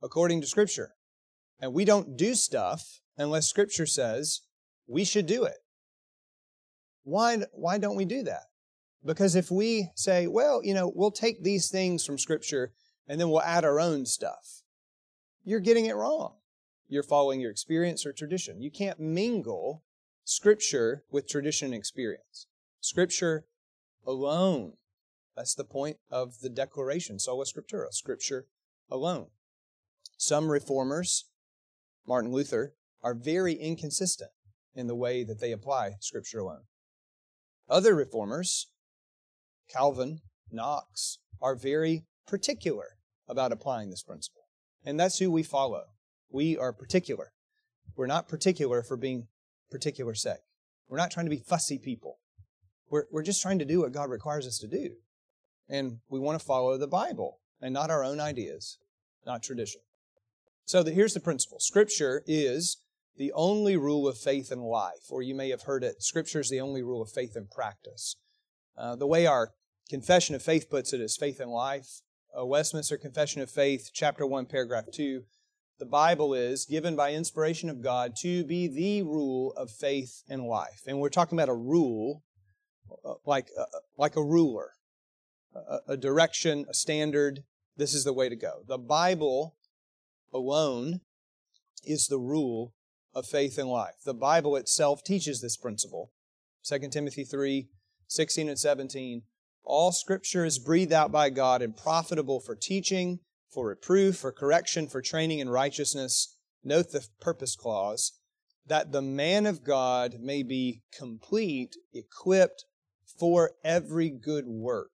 according 0.00 0.40
to 0.40 0.46
Scripture. 0.46 0.92
And 1.58 1.74
we 1.74 1.84
don't 1.84 2.16
do 2.16 2.36
stuff 2.36 3.00
unless 3.18 3.48
Scripture 3.48 3.86
says 3.86 4.42
we 4.86 5.02
should 5.04 5.26
do 5.26 5.42
it. 5.42 5.56
Why, 7.02 7.38
why 7.50 7.78
don't 7.78 7.96
we 7.96 8.04
do 8.04 8.22
that? 8.22 8.44
Because 9.04 9.34
if 9.34 9.50
we 9.50 9.88
say, 9.96 10.28
well, 10.28 10.60
you 10.62 10.74
know, 10.74 10.92
we'll 10.94 11.10
take 11.10 11.42
these 11.42 11.68
things 11.68 12.06
from 12.06 12.16
Scripture 12.16 12.72
and 13.08 13.20
then 13.20 13.30
we'll 13.30 13.42
add 13.42 13.64
our 13.64 13.80
own 13.80 14.06
stuff, 14.06 14.62
you're 15.42 15.58
getting 15.58 15.86
it 15.86 15.96
wrong. 15.96 16.36
You're 16.86 17.02
following 17.02 17.40
your 17.40 17.50
experience 17.50 18.06
or 18.06 18.12
tradition. 18.12 18.62
You 18.62 18.70
can't 18.70 19.00
mingle 19.00 19.82
Scripture 20.22 21.02
with 21.10 21.26
tradition 21.26 21.72
and 21.72 21.74
experience. 21.74 22.46
Scripture 22.80 23.46
alone. 24.06 24.74
That's 25.36 25.54
the 25.54 25.64
point 25.64 25.96
of 26.10 26.40
the 26.40 26.48
declaration, 26.48 27.18
sola 27.18 27.44
scriptura, 27.44 27.92
Scripture 27.92 28.46
alone. 28.90 29.28
Some 30.16 30.50
reformers, 30.50 31.26
Martin 32.06 32.32
Luther, 32.32 32.74
are 33.02 33.14
very 33.14 33.54
inconsistent 33.54 34.30
in 34.74 34.86
the 34.86 34.94
way 34.94 35.24
that 35.24 35.40
they 35.40 35.52
apply 35.52 35.92
Scripture 36.00 36.40
alone. 36.40 36.64
Other 37.68 37.94
reformers, 37.94 38.68
Calvin, 39.72 40.20
Knox, 40.50 41.18
are 41.40 41.54
very 41.54 42.04
particular 42.26 42.98
about 43.28 43.52
applying 43.52 43.90
this 43.90 44.02
principle. 44.02 44.42
And 44.84 44.98
that's 44.98 45.18
who 45.18 45.30
we 45.30 45.42
follow. 45.42 45.84
We 46.30 46.56
are 46.58 46.72
particular. 46.72 47.32
We're 47.96 48.06
not 48.06 48.28
particular 48.28 48.82
for 48.82 48.96
being 48.96 49.28
particular 49.70 50.14
sake. 50.14 50.40
We're 50.88 50.98
not 50.98 51.10
trying 51.10 51.26
to 51.26 51.30
be 51.30 51.38
fussy 51.38 51.78
people. 51.78 52.18
We're, 52.92 53.06
we're 53.10 53.22
just 53.22 53.40
trying 53.40 53.58
to 53.58 53.64
do 53.64 53.80
what 53.80 53.92
God 53.92 54.10
requires 54.10 54.46
us 54.46 54.58
to 54.58 54.68
do. 54.68 54.90
And 55.68 56.00
we 56.10 56.20
want 56.20 56.38
to 56.38 56.44
follow 56.44 56.76
the 56.76 56.86
Bible 56.86 57.38
and 57.60 57.72
not 57.72 57.90
our 57.90 58.04
own 58.04 58.20
ideas, 58.20 58.78
not 59.24 59.42
tradition. 59.42 59.80
So 60.66 60.82
the, 60.82 60.92
here's 60.92 61.14
the 61.14 61.20
principle 61.20 61.58
Scripture 61.58 62.22
is 62.26 62.76
the 63.16 63.32
only 63.32 63.78
rule 63.78 64.06
of 64.06 64.18
faith 64.18 64.52
and 64.52 64.62
life, 64.62 65.10
or 65.10 65.22
you 65.22 65.34
may 65.34 65.48
have 65.48 65.62
heard 65.62 65.82
it, 65.82 66.02
Scripture 66.02 66.40
is 66.40 66.50
the 66.50 66.60
only 66.60 66.82
rule 66.82 67.00
of 67.00 67.10
faith 67.10 67.34
and 67.34 67.50
practice. 67.50 68.16
Uh, 68.76 68.94
the 68.94 69.06
way 69.06 69.26
our 69.26 69.52
Confession 69.88 70.34
of 70.34 70.42
Faith 70.42 70.70
puts 70.70 70.92
it 70.92 71.00
is 71.00 71.16
faith 71.16 71.40
and 71.40 71.50
life. 71.50 72.02
A 72.34 72.46
Westminster 72.46 72.96
Confession 72.96 73.42
of 73.42 73.50
Faith, 73.50 73.90
chapter 73.92 74.26
1, 74.26 74.46
paragraph 74.46 74.84
2. 74.92 75.22
The 75.78 75.86
Bible 75.86 76.32
is 76.32 76.64
given 76.64 76.94
by 76.94 77.12
inspiration 77.12 77.68
of 77.68 77.82
God 77.82 78.14
to 78.20 78.44
be 78.44 78.68
the 78.68 79.02
rule 79.02 79.52
of 79.56 79.70
faith 79.70 80.22
and 80.28 80.46
life. 80.46 80.82
And 80.86 81.00
we're 81.00 81.08
talking 81.08 81.36
about 81.38 81.48
a 81.48 81.54
rule, 81.54 82.22
uh, 82.22 82.31
like, 83.24 83.48
uh, 83.58 83.64
like 83.96 84.16
a 84.16 84.22
ruler, 84.22 84.72
a, 85.54 85.92
a 85.92 85.96
direction, 85.96 86.66
a 86.68 86.74
standard. 86.74 87.44
This 87.76 87.94
is 87.94 88.04
the 88.04 88.12
way 88.12 88.28
to 88.28 88.36
go. 88.36 88.62
The 88.66 88.78
Bible 88.78 89.56
alone 90.32 91.00
is 91.84 92.06
the 92.06 92.18
rule 92.18 92.74
of 93.14 93.26
faith 93.26 93.58
and 93.58 93.68
life. 93.68 93.96
The 94.04 94.14
Bible 94.14 94.56
itself 94.56 95.02
teaches 95.02 95.40
this 95.40 95.56
principle. 95.56 96.12
2 96.64 96.88
Timothy 96.90 97.24
3 97.24 97.68
16 98.08 98.48
and 98.48 98.58
17. 98.58 99.22
All 99.64 99.90
scripture 99.90 100.44
is 100.44 100.58
breathed 100.58 100.92
out 100.92 101.10
by 101.10 101.30
God 101.30 101.62
and 101.62 101.74
profitable 101.74 102.40
for 102.40 102.54
teaching, 102.54 103.20
for 103.50 103.68
reproof, 103.68 104.16
for 104.16 104.32
correction, 104.32 104.86
for 104.86 105.00
training 105.00 105.38
in 105.38 105.48
righteousness. 105.48 106.36
Note 106.62 106.90
the 106.90 107.06
purpose 107.20 107.56
clause 107.56 108.12
that 108.66 108.92
the 108.92 109.02
man 109.02 109.46
of 109.46 109.64
God 109.64 110.16
may 110.20 110.42
be 110.42 110.82
complete, 110.96 111.76
equipped 111.92 112.64
for 113.22 113.52
every 113.62 114.10
good 114.10 114.48
work. 114.48 114.90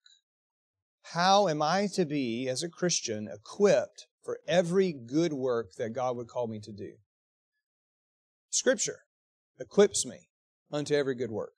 How 1.11 1.49
am 1.49 1.61
I 1.61 1.89
to 1.95 2.05
be, 2.05 2.47
as 2.47 2.63
a 2.63 2.69
Christian, 2.69 3.27
equipped 3.27 4.07
for 4.23 4.39
every 4.47 4.93
good 4.93 5.33
work 5.33 5.73
that 5.77 5.91
God 5.91 6.15
would 6.15 6.29
call 6.29 6.47
me 6.47 6.61
to 6.61 6.71
do? 6.71 6.93
Scripture 8.49 8.99
equips 9.59 10.05
me 10.05 10.29
unto 10.71 10.95
every 10.95 11.15
good 11.15 11.31
work. 11.31 11.51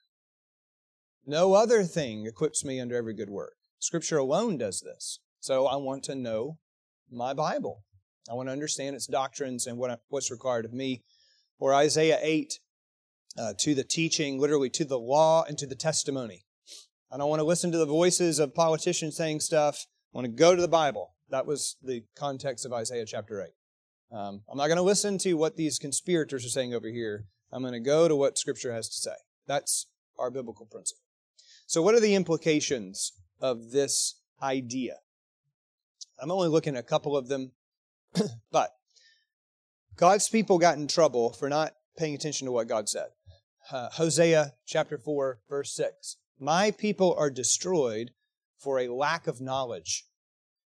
No 1.23 1.53
other 1.53 1.83
thing 1.83 2.25
equips 2.25 2.65
me 2.65 2.79
unto 2.79 2.95
every 2.95 3.13
good 3.13 3.29
work. 3.29 3.53
Scripture 3.77 4.17
alone 4.17 4.57
does 4.57 4.81
this. 4.81 5.19
So 5.39 5.67
I 5.67 5.75
want 5.75 6.01
to 6.05 6.15
know 6.15 6.57
my 7.11 7.35
Bible. 7.35 7.83
I 8.27 8.33
want 8.33 8.49
to 8.49 8.53
understand 8.53 8.95
its 8.95 9.05
doctrines 9.05 9.67
and 9.67 9.77
what, 9.77 9.99
what's 10.07 10.31
required 10.31 10.65
of 10.65 10.73
me. 10.73 11.03
Or 11.59 11.75
Isaiah 11.75 12.17
8, 12.23 12.59
uh, 13.37 13.53
to 13.59 13.75
the 13.75 13.83
teaching, 13.83 14.39
literally 14.39 14.71
to 14.71 14.85
the 14.85 14.97
law 14.97 15.43
and 15.43 15.59
to 15.59 15.67
the 15.67 15.75
testimony. 15.75 16.44
I 17.15 17.17
don't 17.17 17.29
want 17.29 17.39
to 17.39 17.45
listen 17.45 17.71
to 17.71 17.77
the 17.77 17.85
voices 17.85 18.39
of 18.39 18.53
politicians 18.53 19.15
saying 19.15 19.39
stuff. 19.39 19.87
I 20.13 20.17
want 20.17 20.25
to 20.25 20.33
go 20.33 20.53
to 20.53 20.61
the 20.61 20.67
Bible. 20.67 21.13
That 21.29 21.45
was 21.45 21.77
the 21.81 22.03
context 22.13 22.65
of 22.65 22.73
Isaiah 22.73 23.05
chapter 23.05 23.41
8. 23.41 24.17
Um, 24.17 24.41
I'm 24.51 24.57
not 24.57 24.67
going 24.67 24.75
to 24.75 24.83
listen 24.83 25.17
to 25.19 25.35
what 25.35 25.55
these 25.55 25.79
conspirators 25.79 26.45
are 26.45 26.49
saying 26.49 26.73
over 26.73 26.89
here. 26.89 27.27
I'm 27.53 27.61
going 27.61 27.71
to 27.71 27.79
go 27.79 28.09
to 28.09 28.17
what 28.17 28.37
Scripture 28.37 28.73
has 28.73 28.89
to 28.89 28.97
say. 28.97 29.15
That's 29.47 29.87
our 30.19 30.29
biblical 30.29 30.65
principle. 30.65 31.03
So, 31.67 31.81
what 31.81 31.95
are 31.95 32.01
the 32.01 32.15
implications 32.15 33.13
of 33.39 33.71
this 33.71 34.19
idea? 34.43 34.95
I'm 36.21 36.31
only 36.31 36.49
looking 36.49 36.75
at 36.75 36.83
a 36.83 36.87
couple 36.87 37.15
of 37.15 37.29
them, 37.29 37.53
but 38.51 38.71
God's 39.95 40.27
people 40.27 40.59
got 40.59 40.77
in 40.77 40.89
trouble 40.89 41.31
for 41.31 41.47
not 41.47 41.75
paying 41.97 42.13
attention 42.13 42.43
to 42.47 42.51
what 42.51 42.67
God 42.67 42.89
said. 42.89 43.07
Uh, 43.71 43.87
Hosea 43.93 44.51
chapter 44.65 44.97
4, 44.97 45.39
verse 45.47 45.73
6. 45.73 46.17
My 46.39 46.71
people 46.71 47.15
are 47.17 47.29
destroyed 47.29 48.11
for 48.57 48.79
a 48.79 48.93
lack 48.93 49.27
of 49.27 49.39
knowledge. 49.39 50.05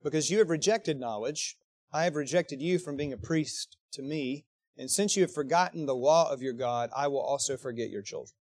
Because 0.02 0.30
you 0.30 0.38
have 0.38 0.50
rejected 0.50 1.00
knowledge, 1.00 1.56
I 1.92 2.04
have 2.04 2.14
rejected 2.14 2.60
you 2.60 2.78
from 2.78 2.96
being 2.96 3.12
a 3.12 3.18
priest 3.18 3.76
to 3.92 4.02
me, 4.02 4.44
And 4.78 4.90
since 4.90 5.16
you 5.16 5.22
have 5.22 5.32
forgotten 5.32 5.86
the 5.86 5.94
law 5.94 6.30
of 6.30 6.42
your 6.42 6.52
God, 6.52 6.90
I 6.94 7.08
will 7.08 7.20
also 7.20 7.56
forget 7.56 7.88
your 7.88 8.02
children. 8.02 8.34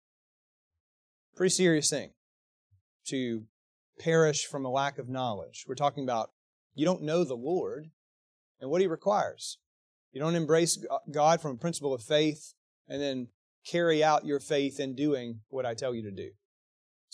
Pretty 1.34 1.54
serious 1.54 1.88
thing 1.88 2.10
to 3.06 3.44
perish 3.98 4.44
from 4.44 4.66
a 4.66 4.70
lack 4.70 4.98
of 4.98 5.08
knowledge. 5.08 5.64
We're 5.66 5.76
talking 5.76 6.04
about 6.04 6.32
you 6.74 6.84
don't 6.84 7.02
know 7.02 7.24
the 7.24 7.34
Lord 7.34 7.90
and 8.60 8.70
what 8.70 8.82
He 8.82 8.86
requires. 8.86 9.58
You 10.12 10.20
don't 10.20 10.34
embrace 10.34 10.78
God 11.10 11.40
from 11.40 11.52
a 11.52 11.58
principle 11.58 11.94
of 11.94 12.02
faith 12.02 12.52
and 12.86 13.00
then 13.00 13.28
carry 13.66 14.04
out 14.04 14.26
your 14.26 14.40
faith 14.40 14.78
in 14.78 14.94
doing 14.94 15.40
what 15.48 15.64
I 15.64 15.72
tell 15.72 15.94
you 15.94 16.02
to 16.02 16.10
do. 16.10 16.30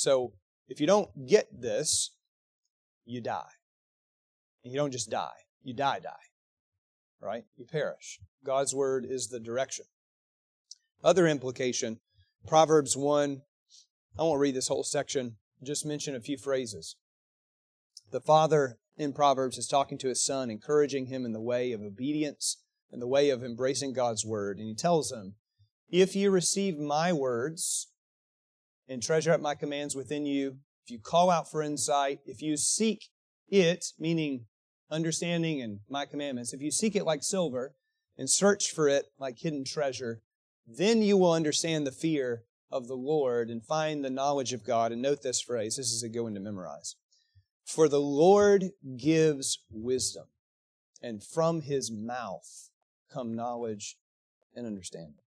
So 0.02 0.32
if 0.66 0.80
you 0.80 0.86
don't 0.88 1.28
get 1.28 1.46
this, 1.52 2.10
you 3.04 3.20
die. 3.20 3.52
And 4.64 4.72
you 4.72 4.78
don't 4.78 4.90
just 4.90 5.10
die, 5.10 5.46
you 5.62 5.74
die, 5.74 6.00
die. 6.00 6.26
Right? 7.20 7.44
You 7.56 7.66
perish. 7.66 8.18
God's 8.44 8.74
word 8.74 9.06
is 9.08 9.28
the 9.28 9.38
direction. 9.38 9.84
Other 11.04 11.28
implication, 11.28 12.00
Proverbs 12.48 12.96
1, 12.96 13.42
I 14.18 14.22
won't 14.22 14.40
read 14.40 14.56
this 14.56 14.66
whole 14.66 14.82
section, 14.82 15.36
just 15.62 15.86
mention 15.86 16.16
a 16.16 16.20
few 16.20 16.36
phrases. 16.36 16.96
The 18.10 18.20
father 18.20 18.78
in 18.96 19.12
Proverbs 19.12 19.56
is 19.56 19.68
talking 19.68 19.98
to 19.98 20.08
his 20.08 20.24
son, 20.24 20.50
encouraging 20.50 21.06
him 21.06 21.24
in 21.24 21.32
the 21.32 21.40
way 21.40 21.70
of 21.70 21.80
obedience 21.80 22.60
and 22.90 23.00
the 23.00 23.06
way 23.06 23.30
of 23.30 23.44
embracing 23.44 23.92
God's 23.92 24.26
word. 24.26 24.58
And 24.58 24.66
he 24.66 24.74
tells 24.74 25.12
him, 25.12 25.36
If 25.88 26.16
you 26.16 26.32
receive 26.32 26.76
my 26.76 27.12
words 27.12 27.91
and 28.88 29.02
treasure 29.02 29.32
up 29.32 29.40
my 29.40 29.54
commands 29.54 29.94
within 29.94 30.26
you, 30.26 30.56
if 30.84 30.90
you 30.90 30.98
call 30.98 31.30
out 31.30 31.50
for 31.50 31.62
insight, 31.62 32.20
if 32.26 32.42
you 32.42 32.56
seek 32.56 33.08
it, 33.48 33.86
meaning 33.98 34.46
understanding 34.90 35.60
and 35.60 35.80
my 35.88 36.06
commandments, 36.06 36.52
if 36.52 36.60
you 36.60 36.70
seek 36.70 36.96
it 36.96 37.04
like 37.04 37.22
silver 37.22 37.74
and 38.18 38.28
search 38.28 38.70
for 38.70 38.88
it 38.88 39.06
like 39.18 39.38
hidden 39.38 39.64
treasure, 39.64 40.22
then 40.66 41.02
you 41.02 41.16
will 41.16 41.32
understand 41.32 41.86
the 41.86 41.92
fear 41.92 42.44
of 42.70 42.88
the 42.88 42.96
Lord 42.96 43.50
and 43.50 43.64
find 43.64 44.04
the 44.04 44.10
knowledge 44.10 44.52
of 44.52 44.64
God. 44.64 44.92
And 44.92 45.02
note 45.02 45.22
this 45.22 45.40
phrase 45.40 45.76
this 45.76 45.92
is 45.92 46.02
a 46.02 46.08
good 46.08 46.22
one 46.22 46.34
to 46.34 46.40
memorize. 46.40 46.96
For 47.64 47.88
the 47.88 48.00
Lord 48.00 48.70
gives 48.96 49.62
wisdom, 49.70 50.24
and 51.00 51.22
from 51.22 51.60
his 51.60 51.90
mouth 51.92 52.70
come 53.12 53.34
knowledge 53.34 53.96
and 54.54 54.66
understanding. 54.66 55.21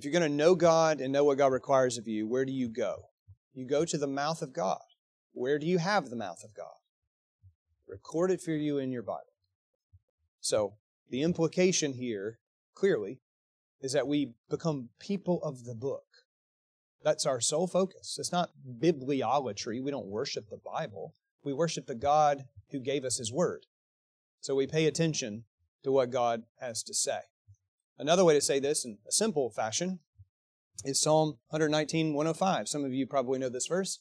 If 0.00 0.04
you're 0.04 0.18
going 0.18 0.22
to 0.22 0.34
know 0.34 0.54
God 0.54 1.02
and 1.02 1.12
know 1.12 1.24
what 1.24 1.36
God 1.36 1.52
requires 1.52 1.98
of 1.98 2.08
you, 2.08 2.26
where 2.26 2.46
do 2.46 2.52
you 2.52 2.70
go? 2.70 3.10
You 3.52 3.66
go 3.66 3.84
to 3.84 3.98
the 3.98 4.06
mouth 4.06 4.40
of 4.40 4.54
God. 4.54 4.80
Where 5.34 5.58
do 5.58 5.66
you 5.66 5.76
have 5.76 6.08
the 6.08 6.16
mouth 6.16 6.42
of 6.42 6.54
God? 6.54 6.78
Record 7.86 8.30
it 8.30 8.40
for 8.40 8.52
you 8.52 8.78
in 8.78 8.92
your 8.92 9.02
Bible. 9.02 9.34
So, 10.40 10.76
the 11.10 11.20
implication 11.20 11.92
here, 11.92 12.38
clearly, 12.74 13.20
is 13.82 13.92
that 13.92 14.08
we 14.08 14.32
become 14.48 14.88
people 14.98 15.38
of 15.42 15.64
the 15.64 15.74
book. 15.74 16.06
That's 17.04 17.26
our 17.26 17.42
sole 17.42 17.66
focus. 17.66 18.16
It's 18.18 18.32
not 18.32 18.52
bibliolatry. 18.66 19.82
We 19.82 19.90
don't 19.90 20.06
worship 20.06 20.48
the 20.48 20.62
Bible. 20.64 21.12
We 21.44 21.52
worship 21.52 21.84
the 21.84 21.94
God 21.94 22.44
who 22.70 22.80
gave 22.80 23.04
us 23.04 23.18
His 23.18 23.30
Word. 23.30 23.66
So 24.40 24.54
we 24.54 24.66
pay 24.66 24.86
attention 24.86 25.44
to 25.84 25.92
what 25.92 26.08
God 26.08 26.44
has 26.58 26.82
to 26.84 26.94
say. 26.94 27.20
Another 28.00 28.24
way 28.24 28.32
to 28.32 28.40
say 28.40 28.58
this 28.58 28.86
in 28.86 28.96
a 29.06 29.12
simple 29.12 29.50
fashion 29.50 29.98
is 30.86 30.98
Psalm 30.98 31.36
119, 31.50 32.14
105. 32.14 32.66
Some 32.66 32.82
of 32.82 32.94
you 32.94 33.06
probably 33.06 33.38
know 33.38 33.50
this 33.50 33.66
verse. 33.66 33.98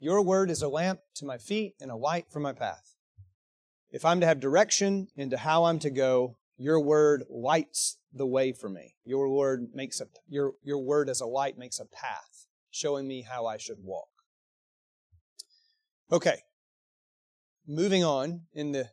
Your 0.00 0.20
word 0.20 0.50
is 0.50 0.62
a 0.62 0.68
lamp 0.68 0.98
to 1.14 1.24
my 1.24 1.38
feet 1.38 1.76
and 1.80 1.88
a 1.88 1.96
light 1.96 2.26
for 2.28 2.40
my 2.40 2.52
path. 2.52 2.96
If 3.88 4.04
I'm 4.04 4.18
to 4.18 4.26
have 4.26 4.40
direction 4.40 5.06
into 5.14 5.36
how 5.36 5.66
I'm 5.66 5.78
to 5.78 5.90
go, 5.90 6.38
your 6.58 6.80
word 6.80 7.22
lights 7.30 7.98
the 8.12 8.26
way 8.26 8.50
for 8.50 8.68
me. 8.68 8.96
Your 9.04 9.28
word 9.28 9.68
makes 9.72 10.00
a 10.00 10.08
your 10.28 10.54
your 10.64 10.82
word 10.82 11.08
as 11.08 11.20
a 11.20 11.26
light 11.26 11.56
makes 11.56 11.78
a 11.78 11.86
path, 11.86 12.46
showing 12.72 13.06
me 13.06 13.22
how 13.22 13.46
I 13.46 13.58
should 13.58 13.78
walk. 13.80 14.08
Okay. 16.10 16.40
Moving 17.64 18.02
on 18.02 18.42
in 18.52 18.72
the 18.72 18.90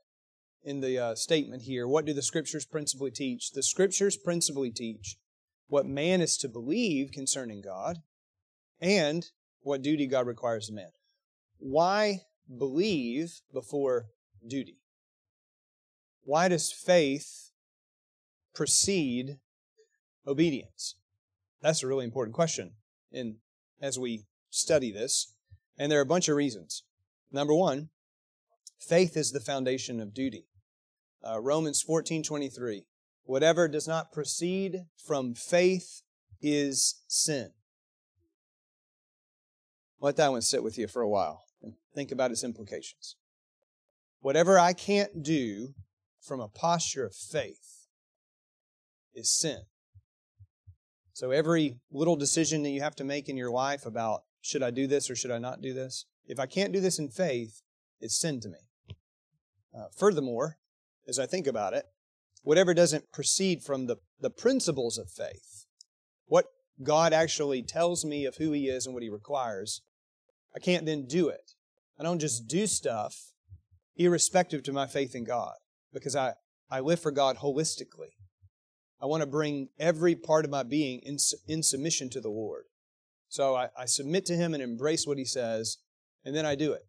in 0.64 0.80
the 0.80 0.98
uh, 0.98 1.16
statement 1.16 1.64
here, 1.64 1.88
what 1.88 2.06
do 2.06 2.14
the 2.14 2.22
scriptures 2.22 2.66
principally 2.66 3.12
teach? 3.12 3.52
The 3.52 3.64
scriptures 3.64 4.16
principally 4.16 4.72
teach 4.72 5.18
what 5.68 5.86
man 5.86 6.22
is 6.22 6.38
to 6.38 6.48
believe 6.48 7.12
concerning 7.12 7.62
God 7.62 7.98
and 8.80 9.26
what 9.62 9.82
duty 9.82 10.08
God 10.08 10.28
requires 10.28 10.70
of 10.70 10.76
man. 10.76 10.92
Why 11.58 12.22
believe 12.58 13.42
before 13.52 14.08
duty? 14.46 14.78
Why 16.24 16.48
does 16.48 16.72
faith 16.72 17.52
precede 18.54 19.38
obedience? 20.26 20.96
That's 21.62 21.84
a 21.84 21.88
really 21.88 22.06
important 22.06 22.36
question 22.36 22.74
in, 23.12 23.38
as 23.82 23.98
we 23.98 24.26
study 24.50 24.92
this. 24.92 25.34
And 25.78 25.92
there 25.92 26.00
are 26.00 26.04
a 26.04 26.06
bunch 26.06 26.30
of 26.30 26.36
reasons. 26.36 26.84
Number 27.32 27.54
one, 27.54 27.90
faith 28.80 29.18
is 29.18 29.32
the 29.32 29.40
foundation 29.40 30.00
of 30.00 30.14
duty. 30.14 30.46
Uh, 31.26 31.40
Romans 31.40 31.82
14:23. 31.82 32.86
Whatever 33.24 33.68
does 33.68 33.88
not 33.88 34.12
proceed 34.12 34.86
from 34.98 35.34
faith 35.34 36.02
is 36.42 37.02
sin. 37.08 37.54
Let 40.02 40.18
that 40.18 40.32
one 40.32 40.42
sit 40.42 40.64
with 40.64 40.78
you 40.78 40.88
for 40.88 41.02
a 41.02 41.08
while 41.08 41.46
and 41.62 41.76
think 41.96 42.12
about 42.12 42.32
its 42.32 42.44
implications. 42.44 43.16
Whatever 44.20 44.60
I 44.60 44.74
can't 44.74 45.24
do 45.24 45.76
from 46.20 46.42
a 46.42 46.50
posture 46.50 47.06
of 47.06 47.16
faith 47.16 47.88
is 49.14 49.32
sin. 49.32 49.64
So 51.14 51.32
every 51.32 51.80
little 51.92 52.18
decision 52.18 52.64
that 52.64 52.72
you 52.72 52.82
have 52.82 52.96
to 52.96 53.04
make 53.06 53.30
in 53.30 53.38
your 53.38 53.52
life 53.52 53.86
about 53.86 54.24
should 54.42 54.64
I 54.64 54.72
do 54.72 54.88
this 54.88 55.10
or 55.10 55.16
should 55.16 55.32
I 55.32 55.38
not 55.38 55.62
do 55.62 55.74
this, 55.74 56.06
if 56.26 56.40
I 56.40 56.48
can't 56.48 56.74
do 56.74 56.82
this 56.82 57.00
in 57.00 57.10
faith, 57.10 57.62
it's 58.02 58.20
sin 58.20 58.42
to 58.42 58.50
me. 58.50 58.58
Uh, 59.74 59.88
furthermore, 59.96 60.58
as 61.08 61.20
I 61.20 61.26
think 61.26 61.48
about 61.48 61.74
it, 61.74 61.86
whatever 62.44 62.74
doesn't 62.74 63.12
proceed 63.12 63.64
from 63.64 63.88
the, 63.88 63.98
the 64.20 64.30
principles 64.30 64.98
of 64.98 65.10
faith, 65.10 65.66
what 66.26 66.46
God 66.82 67.14
actually 67.14 67.64
tells 67.64 68.04
me 68.04 68.26
of 68.26 68.38
who 68.38 68.52
He 68.52 68.68
is 68.68 68.86
and 68.86 68.94
what 68.94 69.04
He 69.04 69.10
requires, 69.10 69.82
I 70.56 70.60
can't 70.60 70.86
then 70.86 71.06
do 71.08 71.30
it. 71.30 71.52
I 72.00 72.04
don't 72.04 72.20
just 72.20 72.48
do 72.48 72.68
stuff 72.68 73.16
irrespective 73.96 74.64
to 74.64 74.74
my 74.74 74.88
faith 74.88 75.16
in 75.16 75.24
God 75.24 75.54
because 75.94 76.16
I, 76.16 76.34
I 76.70 76.80
live 76.80 77.00
for 77.00 77.12
God 77.12 77.38
holistically. 77.38 78.14
I 79.02 79.06
want 79.06 79.22
to 79.22 79.28
bring 79.28 79.70
every 79.80 80.16
part 80.16 80.46
of 80.46 80.52
my 80.52 80.64
being 80.64 81.00
in, 81.00 81.18
in 81.48 81.62
submission 81.62 82.10
to 82.12 82.22
the 82.22 82.30
Lord. 82.30 82.64
So 83.28 83.56
I, 83.56 83.70
I 83.78 83.86
submit 83.86 84.26
to 84.28 84.36
Him 84.36 84.54
and 84.54 84.64
embrace 84.64 85.06
what 85.06 85.18
He 85.18 85.26
says, 85.26 85.78
and 86.24 86.36
then 86.36 86.46
I 86.46 86.56
do 86.56 86.74
it. 86.74 86.84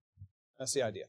That's 0.59 0.73
the 0.73 0.83
idea. 0.83 1.05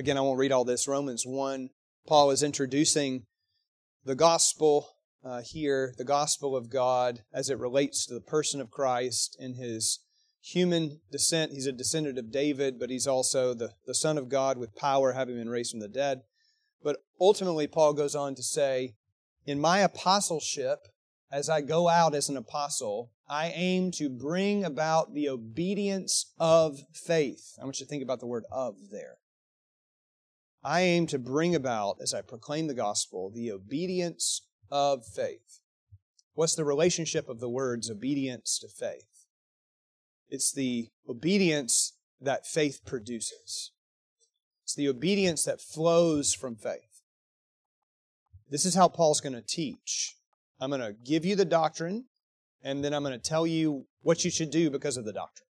Again, 0.00 0.16
I 0.16 0.22
won't 0.22 0.38
read 0.38 0.50
all 0.50 0.64
this. 0.64 0.88
Romans 0.88 1.26
1, 1.26 1.68
Paul 2.06 2.30
is 2.30 2.42
introducing 2.42 3.26
the 4.02 4.14
gospel 4.14 4.88
uh, 5.22 5.42
here, 5.44 5.92
the 5.98 6.06
gospel 6.06 6.56
of 6.56 6.70
God 6.70 7.20
as 7.34 7.50
it 7.50 7.58
relates 7.58 8.06
to 8.06 8.14
the 8.14 8.22
person 8.22 8.62
of 8.62 8.70
Christ 8.70 9.36
in 9.38 9.56
his 9.56 10.00
human 10.40 11.00
descent. 11.12 11.52
He's 11.52 11.66
a 11.66 11.72
descendant 11.72 12.16
of 12.16 12.32
David, 12.32 12.78
but 12.78 12.88
he's 12.88 13.06
also 13.06 13.52
the, 13.52 13.74
the 13.86 13.94
Son 13.94 14.16
of 14.16 14.30
God 14.30 14.56
with 14.56 14.74
power, 14.74 15.12
having 15.12 15.36
been 15.36 15.50
raised 15.50 15.72
from 15.72 15.80
the 15.80 15.86
dead. 15.86 16.22
But 16.82 16.96
ultimately, 17.20 17.66
Paul 17.66 17.92
goes 17.92 18.14
on 18.14 18.34
to 18.36 18.42
say, 18.42 18.94
In 19.44 19.60
my 19.60 19.80
apostleship, 19.80 20.78
as 21.30 21.50
I 21.50 21.60
go 21.60 21.90
out 21.90 22.14
as 22.14 22.30
an 22.30 22.38
apostle, 22.38 23.10
I 23.28 23.52
aim 23.54 23.90
to 23.96 24.08
bring 24.08 24.64
about 24.64 25.12
the 25.12 25.28
obedience 25.28 26.32
of 26.38 26.78
faith. 26.94 27.52
I 27.60 27.64
want 27.64 27.80
you 27.80 27.84
to 27.84 27.90
think 27.90 28.02
about 28.02 28.20
the 28.20 28.26
word 28.26 28.44
of 28.50 28.76
there. 28.90 29.18
I 30.62 30.82
aim 30.82 31.06
to 31.06 31.18
bring 31.18 31.54
about, 31.54 31.98
as 32.00 32.12
I 32.12 32.20
proclaim 32.20 32.66
the 32.66 32.74
gospel, 32.74 33.30
the 33.30 33.50
obedience 33.50 34.42
of 34.70 35.06
faith. 35.06 35.60
What's 36.34 36.54
the 36.54 36.64
relationship 36.64 37.28
of 37.28 37.40
the 37.40 37.48
words 37.48 37.90
obedience 37.90 38.58
to 38.58 38.68
faith? 38.68 39.26
It's 40.28 40.52
the 40.52 40.88
obedience 41.08 41.94
that 42.20 42.46
faith 42.46 42.82
produces. 42.84 43.72
It's 44.64 44.74
the 44.74 44.88
obedience 44.88 45.44
that 45.44 45.60
flows 45.60 46.34
from 46.34 46.56
faith. 46.56 47.02
This 48.48 48.64
is 48.64 48.74
how 48.74 48.88
Paul's 48.88 49.20
going 49.20 49.32
to 49.32 49.42
teach. 49.42 50.16
I'm 50.60 50.70
going 50.70 50.82
to 50.82 50.92
give 51.04 51.24
you 51.24 51.36
the 51.36 51.44
doctrine, 51.44 52.04
and 52.62 52.84
then 52.84 52.92
I'm 52.92 53.02
going 53.02 53.18
to 53.18 53.28
tell 53.28 53.46
you 53.46 53.86
what 54.02 54.24
you 54.24 54.30
should 54.30 54.50
do 54.50 54.70
because 54.70 54.96
of 54.96 55.04
the 55.04 55.12
doctrine. 55.12 55.46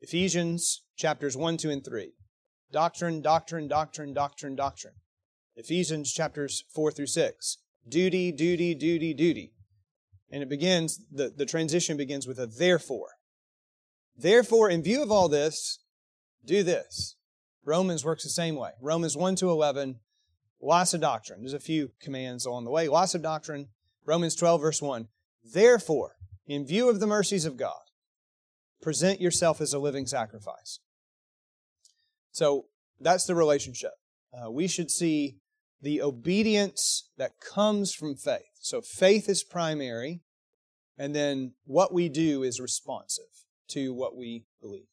Ephesians 0.00 0.82
chapters 0.96 1.36
1, 1.36 1.56
2, 1.56 1.70
and 1.70 1.84
3. 1.84 2.12
Doctrine, 2.72 3.20
doctrine, 3.20 3.68
doctrine, 3.68 4.14
doctrine, 4.14 4.56
doctrine. 4.56 4.94
Ephesians 5.56 6.12
chapters 6.12 6.64
4 6.74 6.90
through 6.90 7.06
6. 7.06 7.58
Duty, 7.86 8.32
duty, 8.32 8.74
duty, 8.74 9.12
duty. 9.12 9.52
And 10.30 10.42
it 10.42 10.48
begins, 10.48 11.04
the, 11.12 11.32
the 11.36 11.44
transition 11.44 11.98
begins 11.98 12.26
with 12.26 12.38
a 12.38 12.46
therefore. 12.46 13.10
Therefore, 14.16 14.70
in 14.70 14.82
view 14.82 15.02
of 15.02 15.10
all 15.10 15.28
this, 15.28 15.80
do 16.44 16.62
this. 16.62 17.16
Romans 17.64 18.04
works 18.04 18.24
the 18.24 18.30
same 18.30 18.56
way. 18.56 18.70
Romans 18.80 19.16
1 19.16 19.36
to 19.36 19.50
11. 19.50 20.00
Lots 20.60 20.94
of 20.94 21.00
doctrine. 21.00 21.40
There's 21.40 21.52
a 21.52 21.60
few 21.60 21.90
commands 22.00 22.46
along 22.46 22.64
the 22.64 22.70
way. 22.70 22.88
Lots 22.88 23.14
of 23.14 23.22
doctrine. 23.22 23.68
Romans 24.06 24.34
12, 24.34 24.60
verse 24.60 24.80
1. 24.80 25.08
Therefore, 25.44 26.16
in 26.46 26.66
view 26.66 26.88
of 26.88 27.00
the 27.00 27.06
mercies 27.06 27.44
of 27.44 27.56
God, 27.56 27.82
present 28.80 29.20
yourself 29.20 29.60
as 29.60 29.72
a 29.72 29.78
living 29.78 30.06
sacrifice. 30.06 30.80
So 32.32 32.66
that's 33.00 33.26
the 33.26 33.34
relationship. 33.34 33.92
Uh, 34.32 34.50
we 34.50 34.66
should 34.66 34.90
see 34.90 35.36
the 35.80 36.00
obedience 36.02 37.10
that 37.18 37.40
comes 37.40 37.92
from 37.92 38.16
faith. 38.16 38.42
So 38.60 38.80
faith 38.80 39.28
is 39.28 39.44
primary, 39.44 40.22
and 40.96 41.14
then 41.14 41.52
what 41.64 41.92
we 41.92 42.08
do 42.08 42.42
is 42.42 42.60
responsive 42.60 43.24
to 43.68 43.92
what 43.92 44.16
we 44.16 44.44
believe. 44.60 44.86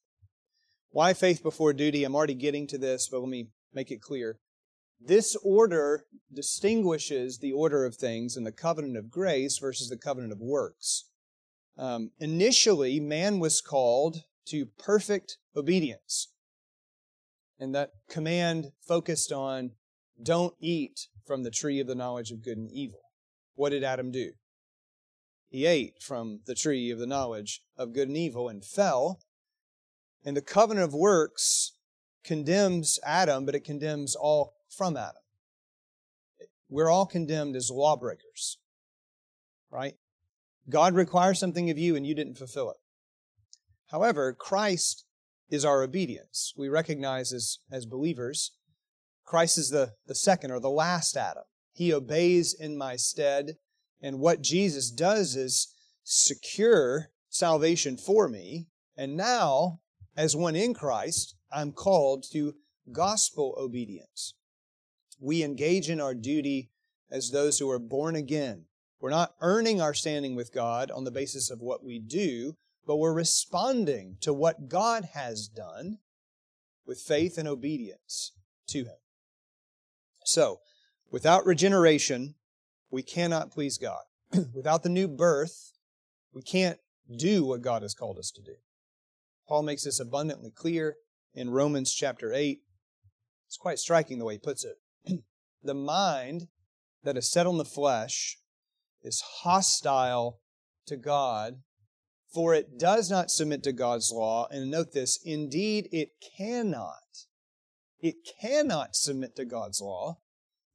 Why 0.92 1.14
faith 1.14 1.44
before 1.44 1.74
duty? 1.74 2.04
I'm 2.04 2.16
already 2.16 2.34
getting 2.34 2.68
to 2.68 2.78
this, 2.78 3.08
but 3.10 3.20
let 3.20 3.30
me 3.30 3.50
make 3.74 3.92
it 3.92 4.02
clear. 4.02 4.40
This 5.00 5.36
order 5.44 6.06
distinguishes 6.34 7.38
the 7.38 7.54
order 7.54 7.86
of 7.86 7.96
things 7.96 8.36
in 8.36 8.44
the 8.44 8.52
covenant 8.52 8.98
of 8.98 9.12
grace 9.12 9.58
versus 9.60 9.88
the 9.88 9.98
covenant 9.98 10.34
of 10.34 10.40
works. 10.40 11.06
Um, 11.78 12.12
initially, 12.20 13.00
man 13.00 13.40
was 13.40 13.62
called 13.62 14.24
to 14.48 14.66
perfect 14.66 15.38
obedience. 15.56 16.34
And 17.60 17.76
that 17.76 17.92
command 18.10 18.72
focused 18.88 19.32
on 19.32 19.72
don't 20.22 20.54
eat 20.60 21.08
from 21.26 21.44
the 21.44 21.52
tree 21.52 21.80
of 21.80 21.88
the 21.88 21.96
knowledge 21.96 22.32
of 22.32 22.44
good 22.44 22.58
and 22.58 22.72
evil. 22.72 23.00
What 23.56 23.70
did 23.70 23.84
Adam 23.84 24.12
do? 24.12 24.32
He 25.50 25.66
ate 25.66 26.02
from 26.02 26.42
the 26.46 26.56
tree 26.56 26.92
of 26.92 27.00
the 27.00 27.08
knowledge 27.08 27.62
of 27.76 27.94
good 27.94 28.08
and 28.08 28.18
evil 28.18 28.48
and 28.48 28.64
fell. 28.64 29.20
And 30.24 30.38
the 30.38 30.42
covenant 30.42 30.86
of 30.86 30.94
works 30.94 31.74
condemns 32.24 33.00
Adam, 33.04 33.46
but 33.46 33.56
it 33.56 33.64
condemns 33.64 34.16
all 34.16 34.54
from 34.70 34.96
Adam. 34.96 35.22
We're 36.70 36.90
all 36.90 37.08
condemned 37.08 37.56
as 37.56 37.72
lawbreakers, 37.72 38.60
right? 39.72 39.96
God 40.70 40.94
requires 40.94 41.40
something 41.40 41.70
of 41.70 41.80
you 41.80 41.96
and 41.96 42.06
you 42.06 42.14
didn't 42.14 42.38
fulfill 42.38 42.70
it. 42.70 42.78
However, 43.88 44.34
Christ 44.34 45.06
is 45.50 45.66
our 45.66 45.84
obedience. 45.84 46.54
We 46.58 46.70
recognize 46.70 47.34
as, 47.34 47.60
as 47.72 47.86
believers, 47.86 48.52
Christ 49.26 49.58
is 49.58 49.70
the, 49.70 49.94
the 50.08 50.16
second 50.16 50.52
or 50.52 50.60
the 50.60 50.70
last 50.70 51.16
Adam. 51.18 51.44
He 51.74 51.94
obeys 51.94 52.54
in 52.54 52.78
my 52.78 52.96
stead. 52.96 53.58
And 54.02 54.20
what 54.20 54.42
Jesus 54.42 54.92
does 54.92 55.36
is 55.36 55.74
secure 56.04 57.10
salvation 57.30 57.98
for 57.98 58.28
me. 58.28 58.68
And 58.98 59.16
now, 59.16 59.82
as 60.16 60.36
one 60.36 60.56
in 60.56 60.74
Christ, 60.74 61.36
I'm 61.52 61.72
called 61.72 62.26
to 62.32 62.56
gospel 62.92 63.56
obedience. 63.58 64.34
We 65.20 65.44
engage 65.44 65.90
in 65.90 66.02
our 66.02 66.16
duty 66.16 66.72
as 67.12 67.32
those 67.32 67.60
who 67.60 67.70
are 67.70 67.80
born 67.80 68.16
again 68.16 68.66
we're 69.00 69.10
not 69.10 69.36
earning 69.40 69.80
our 69.80 69.94
standing 69.94 70.36
with 70.36 70.54
God 70.54 70.92
on 70.92 71.06
the 71.06 71.12
basis 71.12 71.50
of 71.50 71.62
what 71.62 71.84
we 71.84 72.00
do, 72.00 72.56
but 72.86 72.98
we're 72.98 73.14
responding 73.14 74.18
to 74.22 74.34
what 74.34 74.68
God 74.68 75.10
has 75.14 75.48
done 75.48 76.00
with 76.86 77.00
faith 77.00 77.38
and 77.38 77.48
obedience 77.48 78.34
to 78.68 78.80
Him. 78.80 78.98
So, 80.26 80.60
without 81.12 81.46
regeneration, 81.46 82.36
we 82.92 83.04
cannot 83.04 83.52
please 83.52 83.78
God. 83.78 84.02
without 84.54 84.84
the 84.84 84.90
new 84.90 85.08
birth, 85.08 85.72
we 86.34 86.42
can't 86.42 86.80
do 87.18 87.46
what 87.46 87.62
God 87.62 87.82
has 87.82 87.94
called 87.94 88.18
us 88.18 88.32
to 88.32 88.42
do. 88.42 88.56
Paul 89.48 89.64
makes 89.64 89.84
this 89.84 90.00
abundantly 90.00 90.52
clear 90.52 90.96
in 91.34 91.50
Romans 91.50 91.94
chapter 91.94 92.34
8. 92.34 92.60
It's 93.48 93.58
quite 93.58 93.80
striking 93.80 94.20
the 94.20 94.26
way 94.26 94.36
he 94.36 94.40
puts 94.40 94.64
it. 94.64 94.78
the 95.64 95.74
mind 95.74 96.48
that 97.04 97.18
is 97.18 97.32
set 97.32 97.48
on 97.48 97.58
the 97.58 97.66
flesh 97.66 98.38
is 99.02 99.24
hostile 99.42 100.40
to 100.86 100.98
God, 100.98 101.62
for 102.34 102.54
it 102.54 102.78
does 102.78 103.10
not 103.10 103.32
submit 103.32 103.64
to 103.64 103.72
God's 103.72 104.12
law. 104.12 104.48
And 104.52 104.70
note 104.70 104.94
this, 104.94 105.20
indeed, 105.24 105.90
it 105.92 106.10
cannot. 106.38 107.26
It 108.00 108.16
cannot 108.40 108.96
submit 108.96 109.36
to 109.36 109.46
God's 109.46 109.82
law. 109.82 110.20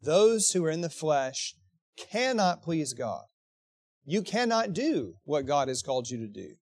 Those 0.02 0.50
who 0.50 0.64
are 0.64 0.70
in 0.70 0.82
the 0.82 0.90
flesh 0.90 1.54
cannot 1.96 2.62
please 2.62 2.92
God. 2.92 3.24
You 4.04 4.22
cannot 4.22 4.72
do 4.72 5.14
what 5.24 5.46
God 5.46 5.68
has 5.68 5.80
called 5.80 6.10
you 6.10 6.18
to 6.18 6.26
do 6.26 6.56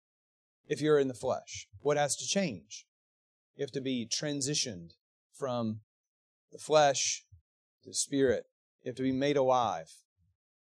if 0.68 0.80
you're 0.80 1.00
in 1.00 1.08
the 1.08 1.14
flesh. 1.14 1.66
What 1.80 1.96
has 1.96 2.14
to 2.16 2.26
change? 2.26 2.86
You 3.56 3.62
have 3.62 3.72
to 3.72 3.80
be 3.80 4.06
transitioned 4.06 4.90
from 5.36 5.80
the 6.52 6.58
flesh 6.58 7.24
to 7.82 7.90
the 7.90 7.94
spirit. 7.94 8.44
You 8.82 8.90
have 8.90 8.96
to 8.96 9.02
be 9.02 9.12
made 9.12 9.36
alive 9.36 9.90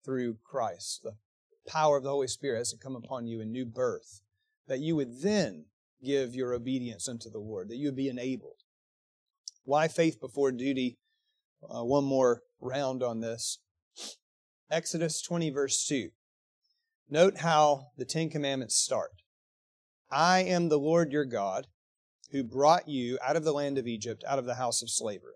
through 0.03 0.37
Christ. 0.43 1.01
The 1.03 1.13
power 1.67 1.97
of 1.97 2.03
the 2.03 2.09
Holy 2.09 2.27
Spirit 2.27 2.59
has 2.59 2.71
to 2.71 2.77
come 2.77 2.95
upon 2.95 3.27
you 3.27 3.41
in 3.41 3.51
new 3.51 3.65
birth, 3.65 4.21
that 4.67 4.79
you 4.79 4.95
would 4.95 5.21
then 5.21 5.65
give 6.03 6.35
your 6.35 6.53
obedience 6.53 7.07
unto 7.07 7.29
the 7.29 7.39
Lord, 7.39 7.69
that 7.69 7.77
you 7.77 7.87
would 7.87 7.95
be 7.95 8.09
enabled. 8.09 8.63
Why 9.63 9.87
faith 9.87 10.19
before 10.19 10.51
duty? 10.51 10.97
Uh, 11.63 11.83
one 11.83 12.03
more 12.03 12.43
round 12.61 13.01
on 13.01 13.21
this. 13.21 13.59
Exodus 14.69 15.21
20, 15.21 15.49
verse 15.49 15.85
2. 15.87 16.09
Note 17.09 17.37
how 17.37 17.87
the 17.97 18.05
Ten 18.05 18.29
Commandments 18.29 18.77
start. 18.77 19.11
I 20.11 20.39
am 20.39 20.69
the 20.69 20.79
Lord 20.79 21.11
your 21.11 21.25
God 21.25 21.67
who 22.31 22.43
brought 22.43 22.87
you 22.87 23.17
out 23.25 23.35
of 23.35 23.43
the 23.43 23.53
land 23.53 23.77
of 23.77 23.87
Egypt, 23.87 24.23
out 24.27 24.39
of 24.39 24.45
the 24.45 24.55
house 24.55 24.81
of 24.81 24.89
slavery. 24.89 25.33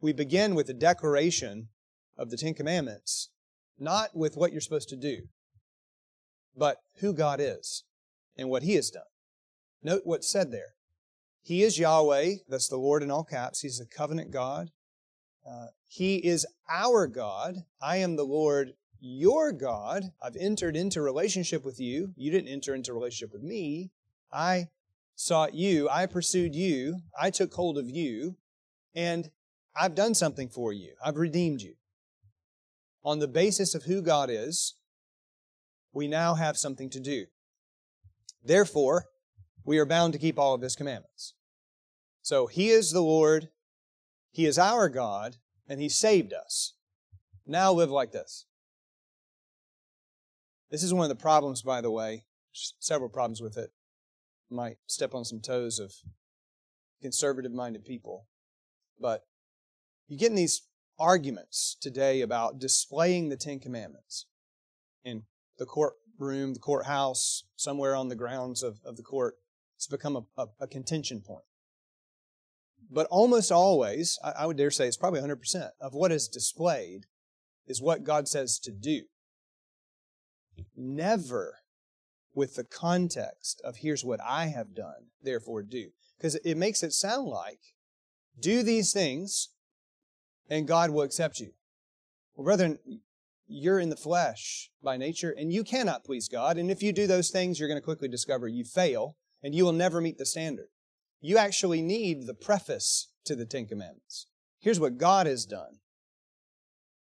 We 0.00 0.12
begin 0.12 0.54
with 0.54 0.68
a 0.68 0.74
declaration 0.74 1.68
of 2.16 2.30
the 2.30 2.36
Ten 2.36 2.54
Commandments 2.54 3.30
not 3.78 4.14
with 4.14 4.36
what 4.36 4.52
you're 4.52 4.60
supposed 4.60 4.88
to 4.90 4.96
do, 4.96 5.22
but 6.56 6.78
who 7.00 7.12
God 7.12 7.40
is 7.40 7.84
and 8.36 8.48
what 8.48 8.62
He 8.62 8.74
has 8.74 8.90
done. 8.90 9.02
Note 9.82 10.02
what's 10.04 10.28
said 10.28 10.50
there. 10.50 10.74
He 11.42 11.62
is 11.62 11.78
Yahweh, 11.78 12.34
that's 12.48 12.68
the 12.68 12.76
Lord 12.76 13.02
in 13.02 13.10
all 13.10 13.24
caps. 13.24 13.60
He's 13.60 13.80
a 13.80 13.86
covenant 13.86 14.30
God. 14.30 14.70
Uh, 15.48 15.68
he 15.86 16.16
is 16.16 16.46
our 16.70 17.06
God. 17.06 17.64
I 17.80 17.96
am 17.96 18.16
the 18.16 18.24
Lord 18.24 18.74
your 19.00 19.52
God. 19.52 20.12
I've 20.22 20.36
entered 20.36 20.76
into 20.76 21.00
relationship 21.00 21.64
with 21.64 21.80
you. 21.80 22.12
You 22.16 22.30
didn't 22.30 22.48
enter 22.48 22.74
into 22.74 22.92
relationship 22.92 23.32
with 23.32 23.42
me. 23.42 23.90
I 24.30 24.68
sought 25.14 25.54
you. 25.54 25.88
I 25.88 26.06
pursued 26.06 26.54
you. 26.54 27.00
I 27.18 27.30
took 27.30 27.54
hold 27.54 27.78
of 27.78 27.88
you. 27.88 28.36
And 28.94 29.30
I've 29.74 29.94
done 29.94 30.14
something 30.14 30.48
for 30.48 30.72
you. 30.72 30.92
I've 31.02 31.16
redeemed 31.16 31.62
you 31.62 31.74
on 33.04 33.18
the 33.18 33.28
basis 33.28 33.74
of 33.74 33.84
who 33.84 34.02
God 34.02 34.28
is, 34.30 34.74
we 35.92 36.08
now 36.08 36.34
have 36.34 36.56
something 36.56 36.90
to 36.90 37.00
do. 37.00 37.26
Therefore, 38.44 39.06
we 39.64 39.78
are 39.78 39.86
bound 39.86 40.12
to 40.12 40.18
keep 40.18 40.38
all 40.38 40.54
of 40.54 40.62
His 40.62 40.76
commandments. 40.76 41.34
So 42.22 42.46
He 42.46 42.68
is 42.68 42.92
the 42.92 43.02
Lord, 43.02 43.48
He 44.30 44.46
is 44.46 44.58
our 44.58 44.88
God, 44.88 45.36
and 45.68 45.80
He 45.80 45.88
saved 45.88 46.32
us. 46.32 46.74
Now 47.46 47.72
live 47.72 47.90
like 47.90 48.12
this. 48.12 48.46
This 50.70 50.82
is 50.82 50.92
one 50.92 51.04
of 51.04 51.16
the 51.16 51.22
problems, 51.22 51.62
by 51.62 51.80
the 51.80 51.90
way, 51.90 52.24
several 52.52 53.08
problems 53.08 53.40
with 53.40 53.56
it. 53.56 53.70
Might 54.50 54.76
step 54.86 55.14
on 55.14 55.24
some 55.24 55.40
toes 55.40 55.78
of 55.78 55.92
conservative 57.00 57.52
minded 57.52 57.84
people. 57.84 58.26
But 59.00 59.22
you 60.08 60.18
get 60.18 60.30
in 60.30 60.36
these 60.36 60.62
arguments 60.98 61.76
today 61.80 62.20
about 62.20 62.58
displaying 62.58 63.28
the 63.28 63.36
Ten 63.36 63.60
Commandments 63.60 64.26
in 65.04 65.24
the 65.58 65.66
courtroom, 65.66 66.54
the 66.54 66.60
courthouse, 66.60 67.44
somewhere 67.56 67.94
on 67.94 68.08
the 68.08 68.16
grounds 68.16 68.62
of, 68.62 68.80
of 68.84 68.96
the 68.96 69.02
court. 69.02 69.36
It's 69.76 69.86
become 69.86 70.16
a, 70.16 70.22
a, 70.36 70.46
a 70.60 70.66
contention 70.66 71.20
point. 71.20 71.44
But 72.90 73.06
almost 73.10 73.52
always, 73.52 74.18
I, 74.24 74.30
I 74.40 74.46
would 74.46 74.56
dare 74.56 74.70
say 74.70 74.86
it's 74.86 74.96
probably 74.96 75.20
100% 75.20 75.70
of 75.80 75.94
what 75.94 76.12
is 76.12 76.28
displayed 76.28 77.06
is 77.66 77.82
what 77.82 78.04
God 78.04 78.26
says 78.28 78.58
to 78.60 78.72
do. 78.72 79.02
Never 80.76 81.58
with 82.34 82.54
the 82.54 82.64
context 82.64 83.60
of 83.64 83.76
here's 83.78 84.04
what 84.04 84.20
I 84.26 84.46
have 84.46 84.74
done, 84.74 85.10
therefore 85.22 85.62
do. 85.62 85.90
Because 86.16 86.36
it 86.36 86.56
makes 86.56 86.82
it 86.82 86.92
sound 86.92 87.28
like 87.28 87.60
do 88.40 88.62
these 88.62 88.92
things 88.92 89.50
and 90.48 90.68
God 90.68 90.90
will 90.90 91.02
accept 91.02 91.40
you. 91.40 91.52
Well, 92.34 92.44
brethren, 92.44 92.78
you're 93.46 93.80
in 93.80 93.88
the 93.88 93.96
flesh 93.96 94.70
by 94.82 94.96
nature 94.96 95.34
and 95.36 95.52
you 95.52 95.64
cannot 95.64 96.04
please 96.04 96.28
God. 96.28 96.58
And 96.58 96.70
if 96.70 96.82
you 96.82 96.92
do 96.92 97.06
those 97.06 97.30
things, 97.30 97.58
you're 97.58 97.68
going 97.68 97.80
to 97.80 97.84
quickly 97.84 98.08
discover 98.08 98.46
you 98.46 98.64
fail 98.64 99.16
and 99.42 99.54
you 99.54 99.64
will 99.64 99.72
never 99.72 100.00
meet 100.00 100.18
the 100.18 100.26
standard. 100.26 100.68
You 101.20 101.38
actually 101.38 101.82
need 101.82 102.26
the 102.26 102.34
preface 102.34 103.12
to 103.24 103.34
the 103.34 103.46
Ten 103.46 103.66
Commandments. 103.66 104.26
Here's 104.60 104.80
what 104.80 104.98
God 104.98 105.26
has 105.26 105.44
done. 105.44 105.80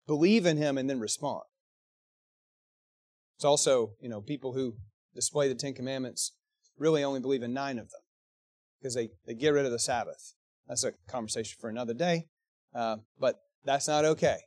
Believe 0.06 0.46
in 0.46 0.56
Him 0.56 0.78
and 0.78 0.88
then 0.88 1.00
respond. 1.00 1.42
It's 3.36 3.44
also, 3.44 3.92
you 4.00 4.08
know, 4.08 4.20
people 4.20 4.52
who 4.52 4.76
display 5.14 5.48
the 5.48 5.54
Ten 5.54 5.74
Commandments 5.74 6.32
really 6.78 7.02
only 7.02 7.20
believe 7.20 7.42
in 7.42 7.52
nine 7.52 7.78
of 7.78 7.90
them 7.90 8.00
because 8.78 8.94
they, 8.94 9.10
they 9.26 9.34
get 9.34 9.50
rid 9.50 9.66
of 9.66 9.72
the 9.72 9.78
Sabbath. 9.78 10.34
That's 10.68 10.84
a 10.84 10.92
conversation 11.08 11.56
for 11.60 11.68
another 11.68 11.94
day. 11.94 12.26
Uh, 12.76 12.96
but 13.18 13.40
That's 13.64 13.88
not 13.88 14.04
okay. 14.04 14.38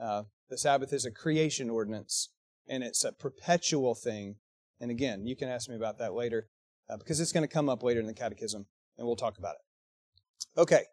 Uh, 0.00 0.22
the 0.48 0.56
Sabbath 0.56 0.92
is 0.92 1.04
a 1.04 1.10
creation 1.10 1.68
ordinance, 1.68 2.30
and 2.66 2.82
it's 2.82 3.04
a 3.04 3.12
perpetual 3.12 3.94
thing. 3.94 4.36
And 4.80 4.90
again, 4.90 5.26
you 5.26 5.36
can 5.36 5.48
ask 5.48 5.68
me 5.68 5.76
about 5.76 5.98
that 5.98 6.14
later 6.14 6.48
uh, 6.88 6.96
because 6.96 7.20
it's 7.20 7.32
going 7.32 7.46
to 7.46 7.52
come 7.52 7.68
up 7.68 7.82
later 7.82 8.00
in 8.00 8.06
the 8.06 8.14
Catechism, 8.14 8.66
and 8.96 9.06
we'll 9.06 9.16
talk 9.16 9.36
about 9.38 9.56
it. 9.56 10.60
Okay, 10.60 10.84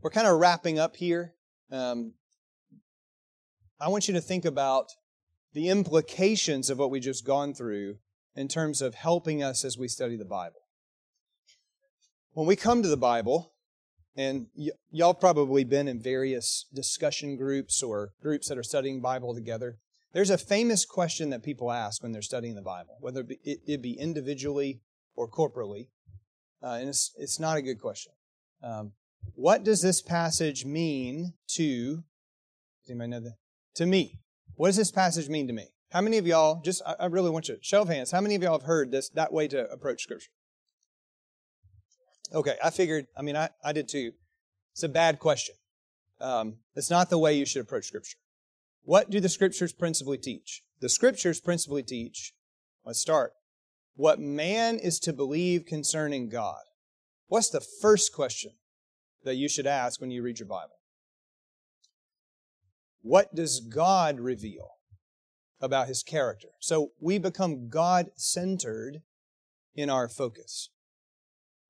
we're 0.00 0.10
kind 0.10 0.26
of 0.26 0.38
wrapping 0.38 0.78
up 0.78 0.96
here. 0.96 1.34
Um, 1.70 2.14
I 3.80 3.88
want 3.88 4.08
you 4.08 4.14
to 4.14 4.20
think 4.20 4.44
about 4.44 4.86
the 5.52 5.68
implications 5.68 6.70
of 6.70 6.78
what 6.78 6.90
we 6.90 6.98
just 6.98 7.24
gone 7.24 7.54
through 7.54 7.98
in 8.34 8.48
terms 8.48 8.82
of 8.82 8.94
helping 8.94 9.42
us 9.42 9.64
as 9.64 9.78
we 9.78 9.86
study 9.86 10.16
the 10.16 10.24
Bible. 10.24 10.60
When 12.32 12.46
we 12.46 12.56
come 12.56 12.82
to 12.82 12.88
the 12.88 12.96
Bible, 12.96 13.52
and 14.18 14.48
y- 14.56 14.70
y'all 14.90 15.14
probably 15.14 15.62
been 15.62 15.86
in 15.86 16.02
various 16.02 16.66
discussion 16.74 17.36
groups 17.36 17.82
or 17.84 18.10
groups 18.20 18.48
that 18.48 18.58
are 18.58 18.64
studying 18.64 19.00
Bible 19.00 19.32
together. 19.32 19.78
There's 20.12 20.30
a 20.30 20.36
famous 20.36 20.84
question 20.84 21.30
that 21.30 21.44
people 21.44 21.70
ask 21.70 22.02
when 22.02 22.10
they're 22.10 22.20
studying 22.20 22.56
the 22.56 22.62
Bible, 22.62 22.96
whether 23.00 23.20
it 23.20 23.28
be, 23.28 23.38
it, 23.44 23.80
be 23.80 23.92
individually 23.92 24.80
or 25.14 25.30
corporately. 25.30 25.88
Uh, 26.60 26.78
and 26.80 26.88
it's, 26.88 27.12
it's 27.16 27.38
not 27.38 27.58
a 27.58 27.62
good 27.62 27.80
question. 27.80 28.12
Um, 28.60 28.92
what 29.34 29.62
does 29.62 29.82
this 29.82 30.02
passage 30.02 30.64
mean 30.64 31.34
to, 31.50 32.02
does 32.82 32.90
anybody 32.90 33.10
know 33.10 33.20
that? 33.20 33.36
To 33.76 33.86
me. 33.86 34.18
What 34.56 34.68
does 34.68 34.76
this 34.76 34.90
passage 34.90 35.28
mean 35.28 35.46
to 35.46 35.52
me? 35.52 35.68
How 35.92 36.00
many 36.00 36.18
of 36.18 36.26
y'all, 36.26 36.60
just, 36.64 36.82
I, 36.84 36.96
I 37.00 37.06
really 37.06 37.30
want 37.30 37.48
you, 37.48 37.54
to, 37.54 37.60
show 37.62 37.82
of 37.82 37.88
hands, 37.88 38.10
how 38.10 38.20
many 38.20 38.34
of 38.34 38.42
y'all 38.42 38.58
have 38.58 38.66
heard 38.66 38.90
this, 38.90 39.10
that 39.10 39.32
way 39.32 39.46
to 39.48 39.70
approach 39.70 40.02
Scripture? 40.02 40.30
Okay, 42.34 42.56
I 42.62 42.70
figured, 42.70 43.06
I 43.16 43.22
mean, 43.22 43.36
I, 43.36 43.48
I 43.64 43.72
did 43.72 43.88
too. 43.88 44.12
It's 44.72 44.82
a 44.82 44.88
bad 44.88 45.18
question. 45.18 45.54
Um, 46.20 46.56
it's 46.74 46.90
not 46.90 47.10
the 47.10 47.18
way 47.18 47.36
you 47.36 47.46
should 47.46 47.62
approach 47.62 47.86
Scripture. 47.86 48.18
What 48.82 49.10
do 49.10 49.20
the 49.20 49.28
Scriptures 49.28 49.72
principally 49.72 50.18
teach? 50.18 50.62
The 50.80 50.88
Scriptures 50.88 51.40
principally 51.40 51.82
teach, 51.82 52.32
let's 52.84 53.00
start, 53.00 53.32
what 53.96 54.20
man 54.20 54.78
is 54.78 54.98
to 55.00 55.12
believe 55.12 55.66
concerning 55.66 56.28
God. 56.28 56.60
What's 57.26 57.50
the 57.50 57.60
first 57.60 58.12
question 58.12 58.52
that 59.24 59.34
you 59.34 59.48
should 59.48 59.66
ask 59.66 60.00
when 60.00 60.10
you 60.10 60.22
read 60.22 60.38
your 60.38 60.48
Bible? 60.48 60.78
What 63.02 63.34
does 63.34 63.60
God 63.60 64.20
reveal 64.20 64.68
about 65.60 65.88
his 65.88 66.02
character? 66.02 66.48
So 66.60 66.90
we 67.00 67.18
become 67.18 67.68
God 67.68 68.10
centered 68.16 69.02
in 69.74 69.90
our 69.90 70.08
focus. 70.08 70.70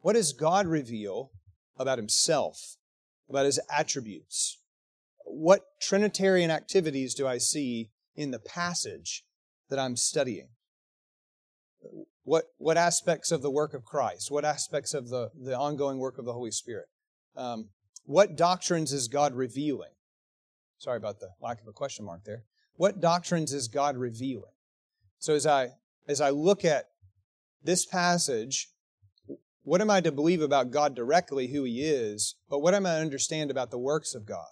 What 0.00 0.14
does 0.14 0.32
God 0.32 0.66
reveal 0.66 1.32
about 1.76 1.98
himself, 1.98 2.76
about 3.28 3.46
his 3.46 3.60
attributes? 3.70 4.58
What 5.24 5.62
Trinitarian 5.80 6.50
activities 6.50 7.14
do 7.14 7.26
I 7.26 7.38
see 7.38 7.90
in 8.14 8.30
the 8.30 8.38
passage 8.38 9.24
that 9.68 9.78
I'm 9.78 9.96
studying? 9.96 10.48
What, 12.24 12.44
what 12.58 12.76
aspects 12.76 13.30
of 13.30 13.42
the 13.42 13.50
work 13.50 13.74
of 13.74 13.84
Christ? 13.84 14.30
What 14.30 14.44
aspects 14.44 14.94
of 14.94 15.08
the, 15.08 15.30
the 15.34 15.56
ongoing 15.56 15.98
work 15.98 16.18
of 16.18 16.24
the 16.24 16.32
Holy 16.32 16.50
Spirit? 16.50 16.86
Um, 17.36 17.70
what 18.04 18.36
doctrines 18.36 18.92
is 18.92 19.08
God 19.08 19.34
revealing? 19.34 19.90
Sorry 20.78 20.96
about 20.96 21.20
the 21.20 21.30
lack 21.40 21.60
of 21.60 21.66
a 21.66 21.72
question 21.72 22.04
mark 22.04 22.24
there. 22.24 22.44
What 22.74 23.00
doctrines 23.00 23.52
is 23.52 23.68
God 23.68 23.96
revealing? 23.96 24.52
So 25.18 25.34
as 25.34 25.46
I 25.46 25.70
as 26.06 26.20
I 26.20 26.30
look 26.30 26.64
at 26.64 26.86
this 27.62 27.84
passage, 27.84 28.70
what 29.68 29.82
am 29.82 29.90
I 29.90 30.00
to 30.00 30.10
believe 30.10 30.40
about 30.40 30.70
God 30.70 30.96
directly, 30.96 31.48
who 31.48 31.64
He 31.64 31.82
is, 31.82 32.36
but 32.48 32.60
what 32.60 32.72
am 32.72 32.86
I 32.86 32.94
to 32.94 33.02
understand 33.02 33.50
about 33.50 33.70
the 33.70 33.78
works 33.78 34.14
of 34.14 34.24
God? 34.24 34.48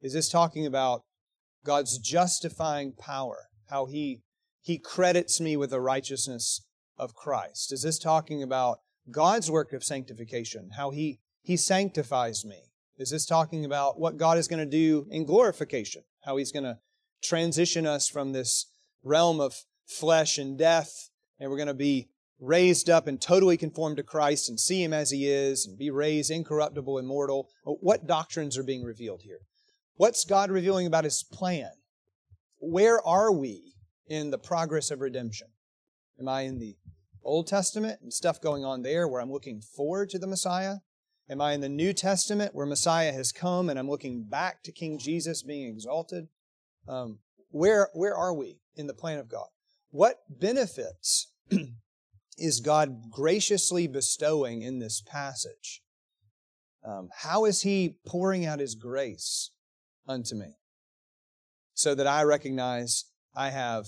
Is 0.00 0.12
this 0.12 0.28
talking 0.28 0.64
about 0.64 1.02
God's 1.64 1.98
justifying 1.98 2.92
power, 2.92 3.48
how 3.68 3.86
He 3.86 4.22
He 4.62 4.78
credits 4.78 5.40
me 5.40 5.56
with 5.56 5.70
the 5.70 5.80
righteousness 5.80 6.64
of 6.96 7.16
Christ? 7.16 7.72
Is 7.72 7.82
this 7.82 7.98
talking 7.98 8.44
about 8.44 8.78
God's 9.10 9.50
work 9.50 9.72
of 9.72 9.82
sanctification, 9.82 10.70
how 10.76 10.90
He 10.90 11.18
He 11.42 11.56
sanctifies 11.56 12.44
me? 12.44 12.70
Is 12.96 13.10
this 13.10 13.26
talking 13.26 13.64
about 13.64 13.98
what 13.98 14.18
God 14.18 14.38
is 14.38 14.46
going 14.46 14.60
to 14.60 14.66
do 14.66 15.08
in 15.10 15.26
glorification, 15.26 16.02
how 16.20 16.36
He's 16.36 16.52
going 16.52 16.62
to 16.62 16.78
transition 17.24 17.86
us 17.86 18.08
from 18.08 18.30
this 18.32 18.66
realm 19.02 19.40
of 19.40 19.64
flesh 19.84 20.38
and 20.38 20.56
death, 20.56 21.10
and 21.40 21.50
we're 21.50 21.56
going 21.56 21.66
to 21.66 21.74
be 21.74 22.10
raised 22.40 22.88
up 22.88 23.06
and 23.06 23.20
totally 23.20 23.56
conformed 23.56 23.98
to 23.98 24.02
Christ 24.02 24.48
and 24.48 24.58
see 24.58 24.82
Him 24.82 24.92
as 24.92 25.10
He 25.10 25.28
is 25.28 25.66
and 25.66 25.78
be 25.78 25.90
raised 25.90 26.30
incorruptible, 26.30 26.98
immortal. 26.98 27.48
What 27.64 28.06
doctrines 28.06 28.56
are 28.56 28.62
being 28.62 28.82
revealed 28.82 29.22
here? 29.22 29.40
What's 29.96 30.24
God 30.24 30.50
revealing 30.50 30.86
about 30.86 31.04
His 31.04 31.22
plan? 31.22 31.70
Where 32.58 33.06
are 33.06 33.30
we 33.32 33.74
in 34.06 34.30
the 34.30 34.38
progress 34.38 34.90
of 34.90 35.00
redemption? 35.00 35.48
Am 36.18 36.28
I 36.28 36.42
in 36.42 36.58
the 36.58 36.76
Old 37.22 37.46
Testament 37.46 38.00
and 38.02 38.12
stuff 38.12 38.40
going 38.40 38.64
on 38.64 38.82
there 38.82 39.06
where 39.06 39.20
I'm 39.20 39.32
looking 39.32 39.60
forward 39.60 40.10
to 40.10 40.18
the 40.18 40.26
Messiah? 40.26 40.76
Am 41.28 41.40
I 41.40 41.52
in 41.52 41.60
the 41.60 41.68
New 41.68 41.92
Testament 41.92 42.54
where 42.54 42.66
Messiah 42.66 43.12
has 43.12 43.30
come 43.30 43.68
and 43.68 43.78
I'm 43.78 43.88
looking 43.88 44.24
back 44.24 44.62
to 44.64 44.72
King 44.72 44.98
Jesus 44.98 45.42
being 45.42 45.68
exalted? 45.68 46.28
Um, 46.88 47.20
where, 47.50 47.88
where 47.94 48.16
are 48.16 48.34
we 48.34 48.58
in 48.74 48.86
the 48.86 48.94
plan 48.94 49.18
of 49.18 49.28
God? 49.28 49.46
What 49.90 50.20
benefits 50.28 51.32
is 52.40 52.60
God 52.60 53.10
graciously 53.10 53.86
bestowing 53.86 54.62
in 54.62 54.78
this 54.78 55.00
passage? 55.00 55.82
Um, 56.84 57.10
how 57.22 57.44
is 57.44 57.62
He 57.62 57.96
pouring 58.06 58.46
out 58.46 58.58
His 58.58 58.74
grace 58.74 59.50
unto 60.08 60.34
me? 60.34 60.54
So 61.74 61.94
that 61.94 62.06
I 62.06 62.22
recognize 62.22 63.04
I 63.34 63.50
have, 63.50 63.86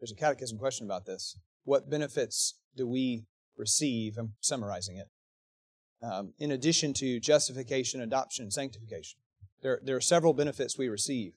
there's 0.00 0.12
a 0.12 0.16
catechism 0.16 0.58
question 0.58 0.86
about 0.86 1.06
this. 1.06 1.38
What 1.64 1.90
benefits 1.90 2.58
do 2.76 2.86
we 2.86 3.24
receive? 3.56 4.16
I'm 4.18 4.34
summarizing 4.40 4.96
it. 4.96 5.06
Um, 6.02 6.34
in 6.38 6.50
addition 6.52 6.92
to 6.94 7.18
justification, 7.18 8.00
adoption, 8.00 8.44
and 8.44 8.52
sanctification, 8.52 9.18
there, 9.62 9.80
there 9.82 9.96
are 9.96 10.00
several 10.00 10.32
benefits 10.32 10.78
we 10.78 10.88
receive. 10.88 11.32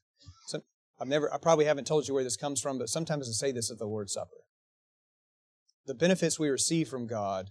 I've 1.00 1.08
never, 1.08 1.34
I 1.34 1.40
probably 1.40 1.66
haven't 1.66 1.88
told 1.88 2.08
you 2.08 2.14
where 2.14 2.24
this 2.24 2.38
comes 2.38 2.62
from, 2.62 2.78
but 2.78 2.88
sometimes 2.88 3.28
I 3.28 3.32
say 3.32 3.52
this 3.52 3.72
at 3.72 3.80
the 3.80 3.88
Lord's 3.88 4.14
Supper 4.14 4.38
the 5.86 5.96
benefits 5.96 6.40
we 6.40 6.50
receive 6.50 6.88
from 6.88 7.08
God 7.08 7.50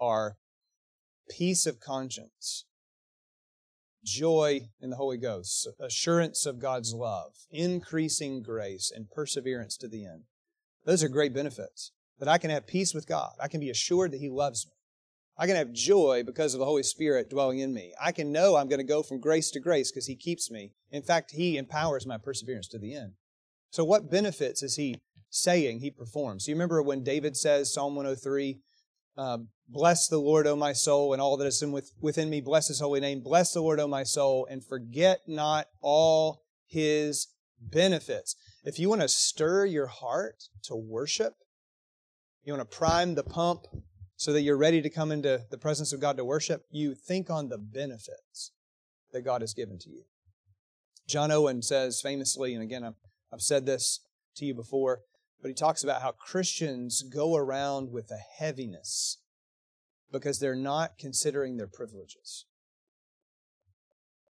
are 0.00 0.36
peace 1.28 1.66
of 1.66 1.80
conscience, 1.80 2.64
joy 4.04 4.68
in 4.80 4.90
the 4.90 4.96
Holy 4.96 5.18
Ghost, 5.18 5.68
assurance 5.80 6.46
of 6.46 6.60
God's 6.60 6.94
love, 6.94 7.32
increasing 7.50 8.42
grace, 8.42 8.92
and 8.94 9.10
perseverance 9.10 9.76
to 9.78 9.88
the 9.88 10.04
end. 10.04 10.24
Those 10.84 11.02
are 11.02 11.08
great 11.08 11.34
benefits. 11.34 11.92
That 12.18 12.28
I 12.28 12.38
can 12.38 12.50
have 12.50 12.66
peace 12.66 12.94
with 12.94 13.06
God. 13.06 13.34
I 13.40 13.46
can 13.46 13.60
be 13.60 13.70
assured 13.70 14.10
that 14.10 14.20
He 14.20 14.28
loves 14.28 14.66
me. 14.66 14.72
I 15.36 15.46
can 15.46 15.54
have 15.54 15.72
joy 15.72 16.24
because 16.26 16.52
of 16.52 16.58
the 16.58 16.66
Holy 16.66 16.82
Spirit 16.82 17.30
dwelling 17.30 17.60
in 17.60 17.72
me. 17.72 17.92
I 18.02 18.10
can 18.10 18.32
know 18.32 18.56
I'm 18.56 18.68
going 18.68 18.80
to 18.80 18.84
go 18.84 19.04
from 19.04 19.20
grace 19.20 19.52
to 19.52 19.60
grace 19.60 19.92
because 19.92 20.06
He 20.06 20.16
keeps 20.16 20.50
me. 20.50 20.72
In 20.90 21.02
fact, 21.02 21.30
He 21.30 21.56
empowers 21.56 22.06
my 22.06 22.18
perseverance 22.18 22.66
to 22.68 22.78
the 22.78 22.94
end. 22.94 23.12
So, 23.70 23.84
what 23.84 24.10
benefits 24.10 24.64
is 24.64 24.74
He 24.74 24.96
saying 25.30 25.80
he 25.80 25.90
performs. 25.90 26.48
You 26.48 26.54
remember 26.54 26.82
when 26.82 27.02
David 27.02 27.36
says, 27.36 27.72
Psalm 27.72 27.94
103, 27.94 28.60
uh, 29.16 29.38
Bless 29.70 30.08
the 30.08 30.18
Lord, 30.18 30.46
O 30.46 30.56
my 30.56 30.72
soul, 30.72 31.12
and 31.12 31.20
all 31.20 31.36
that 31.36 31.46
is 31.46 31.62
in 31.62 31.78
within 32.00 32.30
me. 32.30 32.40
Bless 32.40 32.68
his 32.68 32.80
holy 32.80 33.00
name. 33.00 33.20
Bless 33.20 33.52
the 33.52 33.60
Lord, 33.60 33.80
O 33.80 33.86
my 33.86 34.02
soul, 34.02 34.46
and 34.50 34.64
forget 34.64 35.20
not 35.26 35.66
all 35.82 36.42
his 36.66 37.28
benefits. 37.60 38.34
If 38.64 38.78
you 38.78 38.88
want 38.88 39.02
to 39.02 39.08
stir 39.08 39.66
your 39.66 39.88
heart 39.88 40.44
to 40.64 40.74
worship, 40.74 41.34
you 42.44 42.54
want 42.54 42.70
to 42.70 42.76
prime 42.76 43.14
the 43.14 43.22
pump 43.22 43.66
so 44.16 44.32
that 44.32 44.40
you're 44.40 44.56
ready 44.56 44.80
to 44.80 44.88
come 44.88 45.12
into 45.12 45.42
the 45.50 45.58
presence 45.58 45.92
of 45.92 46.00
God 46.00 46.16
to 46.16 46.24
worship, 46.24 46.64
you 46.70 46.94
think 46.94 47.28
on 47.28 47.50
the 47.50 47.58
benefits 47.58 48.52
that 49.12 49.22
God 49.22 49.42
has 49.42 49.52
given 49.52 49.78
to 49.80 49.90
you. 49.90 50.04
John 51.06 51.30
Owen 51.30 51.60
says 51.60 52.00
famously, 52.00 52.54
and 52.54 52.62
again, 52.62 52.84
I've 53.32 53.42
said 53.42 53.66
this 53.66 54.00
to 54.36 54.46
you 54.46 54.54
before, 54.54 55.00
but 55.40 55.48
he 55.48 55.54
talks 55.54 55.84
about 55.84 56.02
how 56.02 56.12
Christians 56.12 57.02
go 57.02 57.36
around 57.36 57.92
with 57.92 58.10
a 58.10 58.16
heaviness 58.16 59.18
because 60.10 60.38
they're 60.38 60.56
not 60.56 60.98
considering 60.98 61.56
their 61.56 61.66
privileges. 61.66 62.46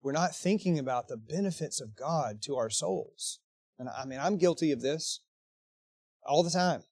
We're 0.03 0.13
not 0.13 0.35
thinking 0.35 0.79
about 0.79 1.09
the 1.09 1.17
benefits 1.17 1.81
of 1.81 1.97
God 1.97 2.41
to 2.43 2.57
our 2.57 2.71
souls. 2.71 3.39
And 3.79 3.89
I 3.89 4.05
mean, 4.05 4.19
I'm 4.21 4.39
guilty 4.39 4.73
of 4.73 4.81
this 4.81 5.21
all 6.27 6.43
the 6.43 6.51
time. 6.51 6.85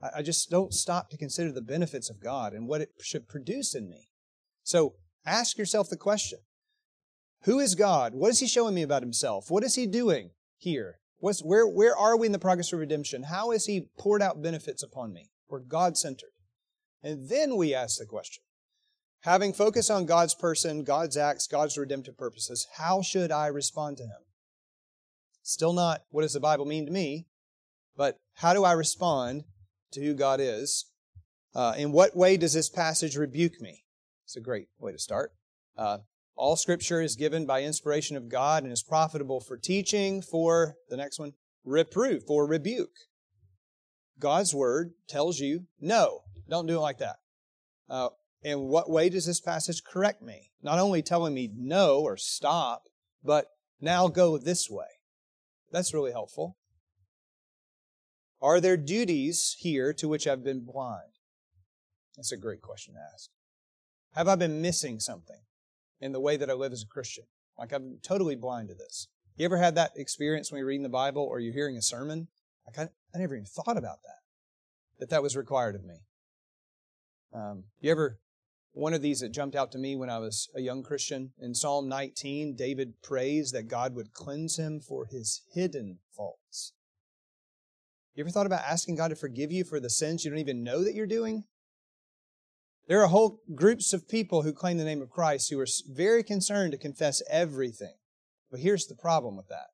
I 0.00 0.22
just 0.22 0.48
don't 0.48 0.72
stop 0.72 1.10
to 1.10 1.16
consider 1.16 1.50
the 1.50 1.60
benefits 1.60 2.08
of 2.08 2.20
God 2.20 2.52
and 2.52 2.68
what 2.68 2.80
it 2.80 2.90
should 3.00 3.28
produce 3.28 3.74
in 3.74 3.88
me. 3.88 4.08
So 4.62 4.94
ask 5.26 5.58
yourself 5.58 5.88
the 5.88 5.96
question 5.96 6.38
Who 7.42 7.58
is 7.58 7.74
God? 7.74 8.14
What 8.14 8.30
is 8.30 8.38
He 8.38 8.46
showing 8.46 8.74
me 8.74 8.82
about 8.82 9.02
Himself? 9.02 9.50
What 9.50 9.64
is 9.64 9.74
He 9.74 9.86
doing 9.86 10.30
here? 10.56 11.00
What's, 11.18 11.40
where, 11.40 11.66
where 11.66 11.96
are 11.96 12.16
we 12.16 12.26
in 12.26 12.32
the 12.32 12.38
progress 12.38 12.72
of 12.72 12.78
redemption? 12.78 13.24
How 13.24 13.50
has 13.50 13.66
He 13.66 13.88
poured 13.98 14.22
out 14.22 14.42
benefits 14.42 14.82
upon 14.82 15.12
me? 15.12 15.30
We're 15.48 15.60
God 15.60 15.96
centered. 15.96 16.30
And 17.02 17.28
then 17.28 17.56
we 17.56 17.74
ask 17.74 17.98
the 17.98 18.06
question 18.06 18.42
having 19.22 19.52
focus 19.52 19.90
on 19.90 20.06
God's 20.06 20.34
person, 20.34 20.84
God's 20.84 21.16
acts, 21.16 21.46
God's 21.46 21.76
redemptive 21.76 22.16
purposes, 22.16 22.66
how 22.76 23.02
should 23.02 23.32
I 23.32 23.48
respond 23.48 23.96
to 23.98 24.04
Him? 24.04 24.24
Still 25.42 25.72
not 25.72 26.02
what 26.10 26.22
does 26.22 26.34
the 26.34 26.40
Bible 26.40 26.66
mean 26.66 26.86
to 26.86 26.92
me, 26.92 27.26
but 27.96 28.16
how 28.34 28.52
do 28.52 28.64
I 28.64 28.72
respond 28.72 29.44
to 29.92 30.00
who 30.00 30.14
God 30.14 30.40
is? 30.40 30.86
Uh, 31.54 31.74
in 31.76 31.92
what 31.92 32.16
way 32.16 32.36
does 32.36 32.52
this 32.52 32.68
passage 32.68 33.16
rebuke 33.16 33.60
me? 33.60 33.84
It's 34.24 34.36
a 34.36 34.40
great 34.40 34.68
way 34.78 34.92
to 34.92 34.98
start. 34.98 35.32
Uh, 35.76 35.98
all 36.38 36.54
scripture 36.54 37.02
is 37.02 37.16
given 37.16 37.46
by 37.46 37.62
inspiration 37.62 38.16
of 38.16 38.28
God 38.28 38.62
and 38.62 38.72
is 38.72 38.82
profitable 38.82 39.40
for 39.40 39.56
teaching, 39.56 40.22
for 40.22 40.76
the 40.88 40.96
next 40.96 41.18
one, 41.18 41.32
reproof, 41.64 42.22
for 42.26 42.46
rebuke. 42.46 42.94
God's 44.20 44.54
word 44.54 44.92
tells 45.08 45.40
you, 45.40 45.66
no, 45.80 46.20
don't 46.48 46.66
do 46.66 46.76
it 46.76 46.80
like 46.80 46.98
that. 46.98 47.16
Uh, 47.90 48.10
in 48.42 48.68
what 48.68 48.88
way 48.88 49.08
does 49.08 49.26
this 49.26 49.40
passage 49.40 49.82
correct 49.82 50.22
me? 50.22 50.52
Not 50.62 50.78
only 50.78 51.02
telling 51.02 51.34
me 51.34 51.50
no 51.56 52.00
or 52.00 52.16
stop, 52.16 52.82
but 53.24 53.46
now 53.80 54.06
go 54.06 54.38
this 54.38 54.70
way. 54.70 54.86
That's 55.72 55.92
really 55.92 56.12
helpful. 56.12 56.56
Are 58.40 58.60
there 58.60 58.76
duties 58.76 59.56
here 59.58 59.92
to 59.94 60.08
which 60.08 60.28
I've 60.28 60.44
been 60.44 60.64
blind? 60.64 61.10
That's 62.16 62.30
a 62.30 62.36
great 62.36 62.62
question 62.62 62.94
to 62.94 63.00
ask. 63.12 63.28
Have 64.14 64.28
I 64.28 64.36
been 64.36 64.62
missing 64.62 65.00
something 65.00 65.40
in 66.00 66.12
the 66.12 66.20
way 66.20 66.36
that 66.36 66.50
I 66.50 66.54
live 66.54 66.72
as 66.72 66.82
a 66.82 66.86
Christian? 66.86 67.24
Like 67.58 67.72
I'm 67.72 67.98
totally 68.02 68.36
blind 68.36 68.68
to 68.68 68.74
this. 68.74 69.08
You 69.36 69.44
ever 69.44 69.58
had 69.58 69.74
that 69.76 69.92
experience 69.96 70.50
when 70.50 70.58
you're 70.58 70.66
reading 70.66 70.82
the 70.82 70.88
Bible 70.88 71.22
or 71.22 71.40
you're 71.40 71.52
hearing 71.52 71.76
a 71.76 71.82
sermon? 71.82 72.28
Like 72.66 72.78
I, 72.78 72.90
I 73.14 73.18
never 73.18 73.34
even 73.34 73.46
thought 73.46 73.76
about 73.76 74.02
that, 74.02 74.20
that 74.98 75.10
that 75.10 75.22
was 75.22 75.36
required 75.36 75.74
of 75.74 75.84
me. 75.84 76.02
Um, 77.32 77.64
you 77.80 77.90
ever 77.90 78.18
one 78.72 78.94
of 78.94 79.02
these 79.02 79.20
that 79.20 79.32
jumped 79.32 79.56
out 79.56 79.72
to 79.72 79.78
me 79.78 79.96
when 79.96 80.08
I 80.08 80.18
was 80.18 80.48
a 80.54 80.60
young 80.60 80.82
Christian. 80.84 81.32
In 81.40 81.54
Psalm 81.54 81.88
19, 81.88 82.54
David 82.54 83.02
prays 83.02 83.50
that 83.50 83.66
God 83.66 83.94
would 83.94 84.12
cleanse 84.12 84.56
him 84.56 84.80
for 84.80 85.06
his 85.06 85.42
hidden 85.52 85.98
faults. 86.16 86.72
You 88.14 88.22
ever 88.22 88.30
thought 88.30 88.46
about 88.46 88.62
asking 88.62 88.96
God 88.96 89.08
to 89.08 89.16
forgive 89.16 89.50
you 89.50 89.64
for 89.64 89.80
the 89.80 89.90
sins 89.90 90.24
you 90.24 90.30
don't 90.30 90.38
even 90.38 90.62
know 90.62 90.84
that 90.84 90.94
you're 90.94 91.06
doing? 91.06 91.44
There 92.88 93.02
are 93.02 93.08
whole 93.08 93.42
groups 93.54 93.92
of 93.92 94.08
people 94.08 94.42
who 94.42 94.52
claim 94.52 94.78
the 94.78 94.84
name 94.84 95.02
of 95.02 95.10
Christ 95.10 95.50
who 95.50 95.60
are 95.60 95.66
very 95.90 96.22
concerned 96.22 96.72
to 96.72 96.78
confess 96.78 97.22
everything. 97.30 97.94
But 98.50 98.60
here's 98.60 98.86
the 98.86 98.94
problem 98.94 99.36
with 99.36 99.48
that. 99.48 99.66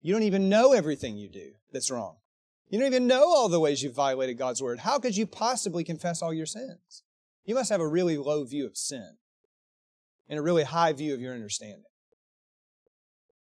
You 0.00 0.14
don't 0.14 0.22
even 0.22 0.48
know 0.48 0.72
everything 0.72 1.16
you 1.16 1.28
do 1.28 1.52
that's 1.72 1.90
wrong. 1.90 2.16
You 2.70 2.78
don't 2.78 2.88
even 2.88 3.06
know 3.06 3.24
all 3.24 3.50
the 3.50 3.60
ways 3.60 3.82
you've 3.82 3.94
violated 3.94 4.38
God's 4.38 4.62
word. 4.62 4.80
How 4.80 4.98
could 4.98 5.16
you 5.16 5.26
possibly 5.26 5.84
confess 5.84 6.22
all 6.22 6.32
your 6.32 6.46
sins? 6.46 7.02
You 7.44 7.54
must 7.54 7.70
have 7.70 7.82
a 7.82 7.86
really 7.86 8.16
low 8.16 8.44
view 8.44 8.66
of 8.66 8.78
sin 8.78 9.18
and 10.26 10.38
a 10.38 10.42
really 10.42 10.64
high 10.64 10.94
view 10.94 11.12
of 11.12 11.20
your 11.20 11.34
understanding. 11.34 11.84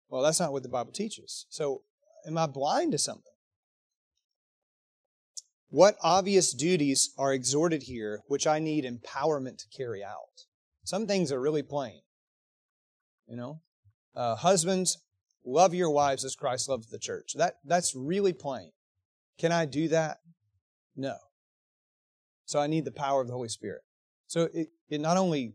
Well, 0.07 0.24
that's 0.24 0.39
not 0.39 0.53
what 0.53 0.63
the 0.63 0.70
Bible 0.70 0.93
teaches. 0.93 1.45
So, 1.49 1.82
am 2.26 2.38
I 2.38 2.47
blind 2.47 2.93
to 2.93 2.97
something? 2.97 3.34
What 5.70 5.97
obvious 6.01 6.51
duties 6.51 7.13
are 7.17 7.32
exhorted 7.32 7.84
here 7.84 8.22
which 8.28 8.47
I 8.47 8.59
need 8.59 8.86
empowerment 8.86 9.57
to 9.59 9.78
carry 9.78 10.03
out? 10.03 10.45
Some 10.84 11.05
things 11.05 11.32
are 11.32 11.39
really 11.39 11.61
plain. 11.61 12.01
You 13.28 13.38
know, 13.38 13.61
uh, 14.15 14.36
husbands, 14.36 14.97
love 15.45 15.76
your 15.76 15.91
wives 15.91 16.26
as 16.26 16.36
Christ 16.36 16.67
loves 16.67 16.88
the 16.88 16.97
church. 16.97 17.34
That 17.36 17.57
that's 17.63 17.95
really 17.95 18.34
plain. 18.34 18.72
Can 19.38 19.51
I 19.51 19.65
do 19.65 19.88
that? 19.89 20.17
No. 20.95 21.15
So 22.45 22.59
I 22.59 22.65
need 22.65 22.86
the 22.86 22.91
power 22.91 23.22
of 23.22 23.28
the 23.28 23.34
Holy 23.34 23.49
Spirit. 23.49 23.82
So 24.26 24.49
it, 24.51 24.70
it 24.89 24.99
not 24.99 25.17
only 25.17 25.53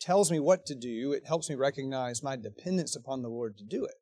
tells 0.00 0.32
me 0.32 0.40
what 0.40 0.66
to 0.66 0.74
do, 0.74 1.12
it 1.12 1.24
helps 1.24 1.48
me 1.48 1.54
recognize 1.54 2.20
my 2.20 2.34
dependence 2.34 2.96
upon 2.96 3.22
the 3.22 3.28
Lord 3.28 3.56
to 3.58 3.64
do 3.64 3.84
it. 3.84 3.94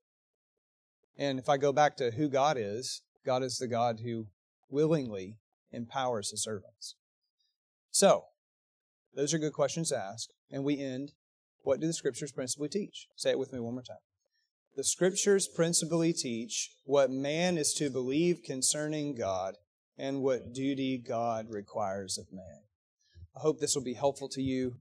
And 1.18 1.38
if 1.38 1.50
I 1.50 1.58
go 1.58 1.70
back 1.70 1.98
to 1.98 2.12
who 2.12 2.30
God 2.30 2.56
is, 2.58 3.02
God 3.26 3.42
is 3.42 3.58
the 3.58 3.68
God 3.68 4.00
who 4.02 4.28
willingly 4.70 5.36
empowers 5.72 6.30
his 6.30 6.42
servants. 6.42 6.96
So, 7.90 8.24
those 9.14 9.34
are 9.34 9.38
good 9.38 9.52
questions 9.52 9.88
to 9.88 9.98
ask. 9.98 10.30
And 10.50 10.64
we 10.64 10.80
end 10.80 11.12
what 11.62 11.80
do 11.80 11.86
the 11.86 11.92
scriptures 11.92 12.32
principally 12.32 12.68
teach? 12.68 13.06
Say 13.16 13.30
it 13.30 13.38
with 13.38 13.52
me 13.52 13.60
one 13.60 13.74
more 13.74 13.82
time. 13.82 13.98
The 14.76 14.84
scriptures 14.84 15.48
principally 15.48 16.12
teach 16.12 16.70
what 16.84 17.10
man 17.10 17.58
is 17.58 17.74
to 17.74 17.90
believe 17.90 18.42
concerning 18.42 19.14
God 19.14 19.56
and 19.98 20.22
what 20.22 20.54
duty 20.54 20.96
God 20.96 21.46
requires 21.50 22.16
of 22.16 22.32
man. 22.32 22.62
I 23.36 23.40
hope 23.40 23.60
this 23.60 23.74
will 23.74 23.82
be 23.82 23.94
helpful 23.94 24.28
to 24.30 24.42
you. 24.42 24.76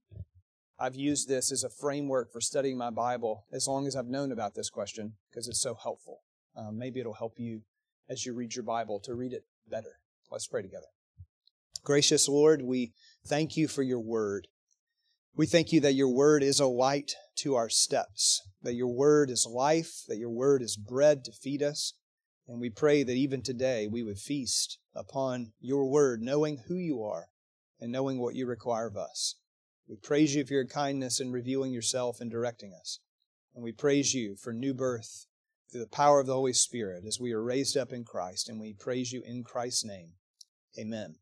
I've 0.79 0.95
used 0.95 1.27
this 1.27 1.51
as 1.51 1.63
a 1.63 1.69
framework 1.69 2.31
for 2.31 2.39
studying 2.39 2.77
my 2.77 2.89
Bible 2.89 3.45
as 3.51 3.67
long 3.67 3.85
as 3.85 3.95
I've 3.95 4.07
known 4.07 4.31
about 4.31 4.55
this 4.55 4.69
question 4.69 5.13
because 5.29 5.47
it's 5.47 5.61
so 5.61 5.75
helpful. 5.75 6.19
Um, 6.55 6.77
maybe 6.77 6.99
it'll 6.99 7.13
help 7.13 7.33
you 7.37 7.63
as 8.09 8.25
you 8.25 8.33
read 8.33 8.55
your 8.55 8.63
Bible 8.63 8.99
to 9.01 9.13
read 9.13 9.33
it 9.33 9.43
better. 9.69 9.99
Let's 10.31 10.47
pray 10.47 10.61
together. 10.61 10.85
Gracious 11.83 12.27
Lord, 12.27 12.61
we 12.61 12.93
thank 13.25 13.57
you 13.57 13.67
for 13.67 13.83
your 13.83 13.99
word. 13.99 14.47
We 15.35 15.45
thank 15.45 15.71
you 15.71 15.79
that 15.81 15.93
your 15.93 16.09
word 16.09 16.43
is 16.43 16.59
a 16.59 16.67
light 16.67 17.13
to 17.37 17.55
our 17.55 17.69
steps, 17.69 18.41
that 18.61 18.75
your 18.75 18.93
word 18.93 19.29
is 19.29 19.47
life, 19.49 20.03
that 20.07 20.17
your 20.17 20.29
word 20.29 20.61
is 20.61 20.75
bread 20.75 21.23
to 21.25 21.31
feed 21.31 21.63
us. 21.63 21.93
And 22.47 22.59
we 22.59 22.69
pray 22.69 23.03
that 23.03 23.13
even 23.13 23.41
today 23.41 23.87
we 23.87 24.03
would 24.03 24.17
feast 24.17 24.79
upon 24.93 25.53
your 25.59 25.89
word, 25.89 26.21
knowing 26.21 26.63
who 26.67 26.75
you 26.75 27.01
are 27.03 27.27
and 27.79 27.91
knowing 27.91 28.19
what 28.19 28.35
you 28.35 28.45
require 28.45 28.87
of 28.87 28.97
us. 28.97 29.35
We 29.87 29.95
praise 29.95 30.35
you 30.35 30.45
for 30.45 30.53
your 30.53 30.67
kindness 30.67 31.19
in 31.19 31.31
revealing 31.31 31.71
yourself 31.71 32.19
and 32.19 32.29
directing 32.29 32.73
us. 32.73 32.99
And 33.55 33.63
we 33.63 33.71
praise 33.71 34.13
you 34.13 34.35
for 34.35 34.53
new 34.53 34.73
birth 34.73 35.25
through 35.71 35.81
the 35.81 35.87
power 35.87 36.19
of 36.19 36.27
the 36.27 36.33
Holy 36.33 36.53
Spirit 36.53 37.03
as 37.07 37.19
we 37.19 37.31
are 37.33 37.43
raised 37.43 37.77
up 37.77 37.91
in 37.91 38.03
Christ. 38.03 38.49
And 38.49 38.59
we 38.59 38.73
praise 38.73 39.11
you 39.11 39.23
in 39.25 39.43
Christ's 39.43 39.85
name. 39.85 40.11
Amen. 40.77 41.15